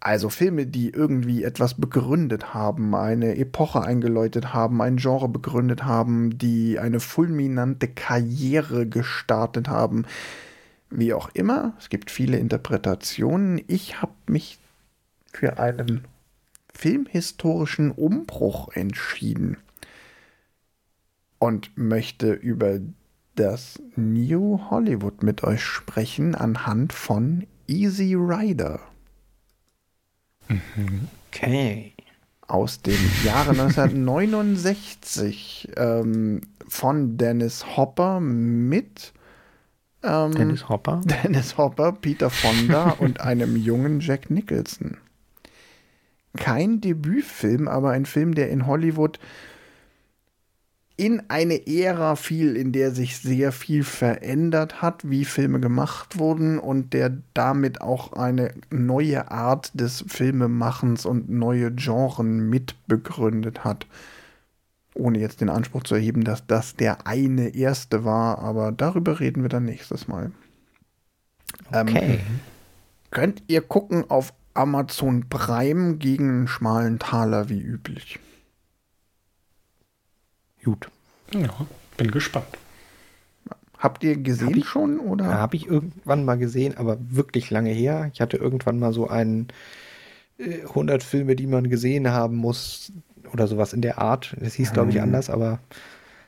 Also 0.00 0.30
Filme, 0.30 0.66
die 0.66 0.88
irgendwie 0.88 1.44
etwas 1.44 1.74
begründet 1.74 2.54
haben, 2.54 2.94
eine 2.94 3.36
Epoche 3.36 3.82
eingeläutet 3.82 4.54
haben, 4.54 4.80
ein 4.80 4.96
Genre 4.96 5.28
begründet 5.28 5.84
haben, 5.84 6.38
die 6.38 6.78
eine 6.78 6.98
fulminante 6.98 7.88
Karriere 7.88 8.86
gestartet 8.86 9.68
haben. 9.68 10.06
Wie 10.88 11.12
auch 11.12 11.28
immer, 11.34 11.74
es 11.78 11.90
gibt 11.90 12.10
viele 12.10 12.38
Interpretationen. 12.38 13.62
Ich 13.66 14.00
habe 14.00 14.14
mich 14.28 14.58
für 15.30 15.58
einen 15.58 16.06
filmhistorischen 16.72 17.90
Umbruch 17.90 18.70
entschieden 18.72 19.58
und 21.38 21.76
möchte 21.76 22.32
über 22.32 22.80
das 23.34 23.82
New 23.96 24.60
Hollywood 24.70 25.22
mit 25.22 25.44
euch 25.44 25.62
sprechen 25.62 26.34
anhand 26.34 26.92
von 26.92 27.46
Easy 27.66 28.14
Rider. 28.14 28.80
Okay. 31.32 31.94
Aus 32.46 32.82
dem 32.82 33.00
Jahre 33.24 33.50
1969 33.60 35.70
ähm, 35.76 36.42
von 36.68 37.16
Dennis 37.16 37.76
Hopper 37.76 38.20
mit 38.20 39.14
ähm, 40.04 40.32
Dennis 40.32 40.68
Hopper? 40.68 41.00
Dennis 41.04 41.56
Hopper, 41.56 41.92
Peter 41.92 42.30
Fonda 42.30 42.90
und 42.98 43.20
einem 43.20 43.56
jungen 43.56 44.00
Jack 44.00 44.30
Nicholson. 44.30 44.98
Kein 46.36 46.80
Debütfilm, 46.80 47.68
aber 47.68 47.90
ein 47.90 48.06
Film, 48.06 48.34
der 48.34 48.50
in 48.50 48.66
Hollywood 48.66 49.18
in 50.96 51.22
eine 51.28 51.66
Ära 51.66 52.14
fiel, 52.16 52.56
in 52.56 52.72
der 52.72 52.92
sich 52.92 53.18
sehr 53.18 53.50
viel 53.52 53.82
verändert 53.82 54.80
hat, 54.80 55.08
wie 55.10 55.24
Filme 55.24 55.58
gemacht 55.60 56.18
wurden 56.18 56.58
und 56.58 56.92
der 56.92 57.18
damit 57.34 57.80
auch 57.80 58.12
eine 58.12 58.54
neue 58.70 59.30
Art 59.30 59.72
des 59.74 60.04
Filmemachens 60.06 61.04
und 61.04 61.28
neue 61.28 61.72
Genren 61.72 62.48
mitbegründet 62.48 63.64
hat. 63.64 63.86
Ohne 64.94 65.18
jetzt 65.18 65.40
den 65.40 65.50
Anspruch 65.50 65.82
zu 65.82 65.96
erheben, 65.96 66.22
dass 66.22 66.46
das 66.46 66.76
der 66.76 67.06
eine 67.08 67.54
erste 67.56 68.04
war, 68.04 68.38
aber 68.38 68.70
darüber 68.70 69.18
reden 69.18 69.42
wir 69.42 69.48
dann 69.48 69.64
nächstes 69.64 70.06
Mal. 70.06 70.30
Ähm, 71.72 71.88
Okay. 71.96 72.20
könnt 73.10 73.42
ihr 73.48 73.62
gucken 73.62 74.10
auf 74.10 74.34
Amazon 74.54 75.28
Prime 75.28 75.96
gegen 75.96 76.28
einen 76.30 76.48
schmalen 76.48 76.98
Taler 76.98 77.48
wie 77.48 77.60
üblich. 77.60 78.18
Gut. 80.64 80.88
Ja, 81.32 81.48
bin 81.96 82.10
gespannt. 82.10 82.46
Habt 83.78 84.02
ihr 84.02 84.16
gesehen 84.16 84.48
Hab 84.48 84.56
ich- 84.56 84.64
schon 84.66 84.98
oder? 84.98 85.26
Habe 85.34 85.56
ich 85.56 85.66
irgendwann 85.66 86.24
mal 86.24 86.38
gesehen, 86.38 86.76
aber 86.78 86.96
wirklich 87.00 87.50
lange 87.50 87.70
her. 87.70 88.10
Ich 88.14 88.20
hatte 88.20 88.36
irgendwann 88.38 88.78
mal 88.78 88.92
so 88.92 89.08
einen 89.08 89.48
äh, 90.38 90.62
100 90.62 91.02
Filme, 91.02 91.36
die 91.36 91.46
man 91.46 91.68
gesehen 91.68 92.08
haben 92.10 92.36
muss 92.36 92.92
oder 93.32 93.46
sowas 93.46 93.72
in 93.72 93.82
der 93.82 93.98
Art. 93.98 94.34
Das 94.40 94.54
hieß, 94.54 94.72
glaube 94.72 94.90
ich, 94.90 94.96
Mhm. 94.96 95.02
anders, 95.02 95.28
aber 95.30 95.58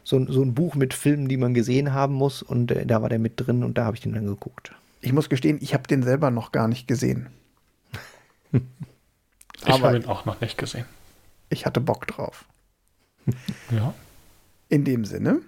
so, 0.05 0.16
ein- 0.16 0.26
so 0.30 0.43
ein 0.43 0.55
Buch 0.55 0.74
mit 0.74 0.93
Filmen, 0.95 1.28
die 1.28 1.37
man 1.39 1.55
gesehen 1.55 1.93
haben 1.95 2.14
muss 2.14 2.43
und 2.43 2.70
äh, 2.72 2.84
da 2.87 3.01
war 3.03 3.09
der 3.09 3.18
mit 3.18 3.32
drin 3.37 3.64
und 3.64 3.78
da 3.78 3.84
habe 3.87 3.97
ich 3.97 4.03
den 4.03 4.12
dann 4.12 4.26
geguckt. 4.26 4.72
Ich 5.01 5.12
muss 5.12 5.28
gestehen, 5.28 5.59
ich 5.61 5.72
habe 5.74 5.87
den 5.89 6.03
selber 6.03 6.30
noch 6.30 6.53
gar 6.53 6.68
nicht 6.68 6.87
gesehen. 6.89 7.28
Ich 8.53 9.68
habe 9.82 9.97
ihn 9.97 10.05
auch 10.07 10.24
noch 10.24 10.41
nicht 10.41 10.59
gesehen. 10.59 10.84
Ich 11.49 11.64
hatte 11.66 11.80
Bock 11.80 12.07
drauf. 12.07 12.45
Ja. 13.70 13.95
In 14.68 14.84
dem 14.84 15.04
Sinne 15.04 15.40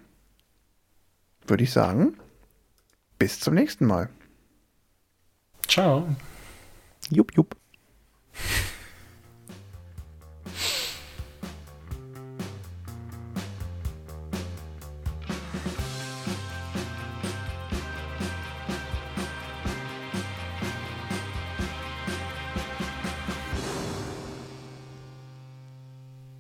würde 1.46 1.64
ich 1.64 1.72
sagen, 1.72 2.16
bis 3.18 3.40
zum 3.40 3.54
nächsten 3.54 3.86
Mal. 3.86 4.10
Ciao. 5.66 6.14
Jupp, 7.10 7.34
jupp. 7.34 7.56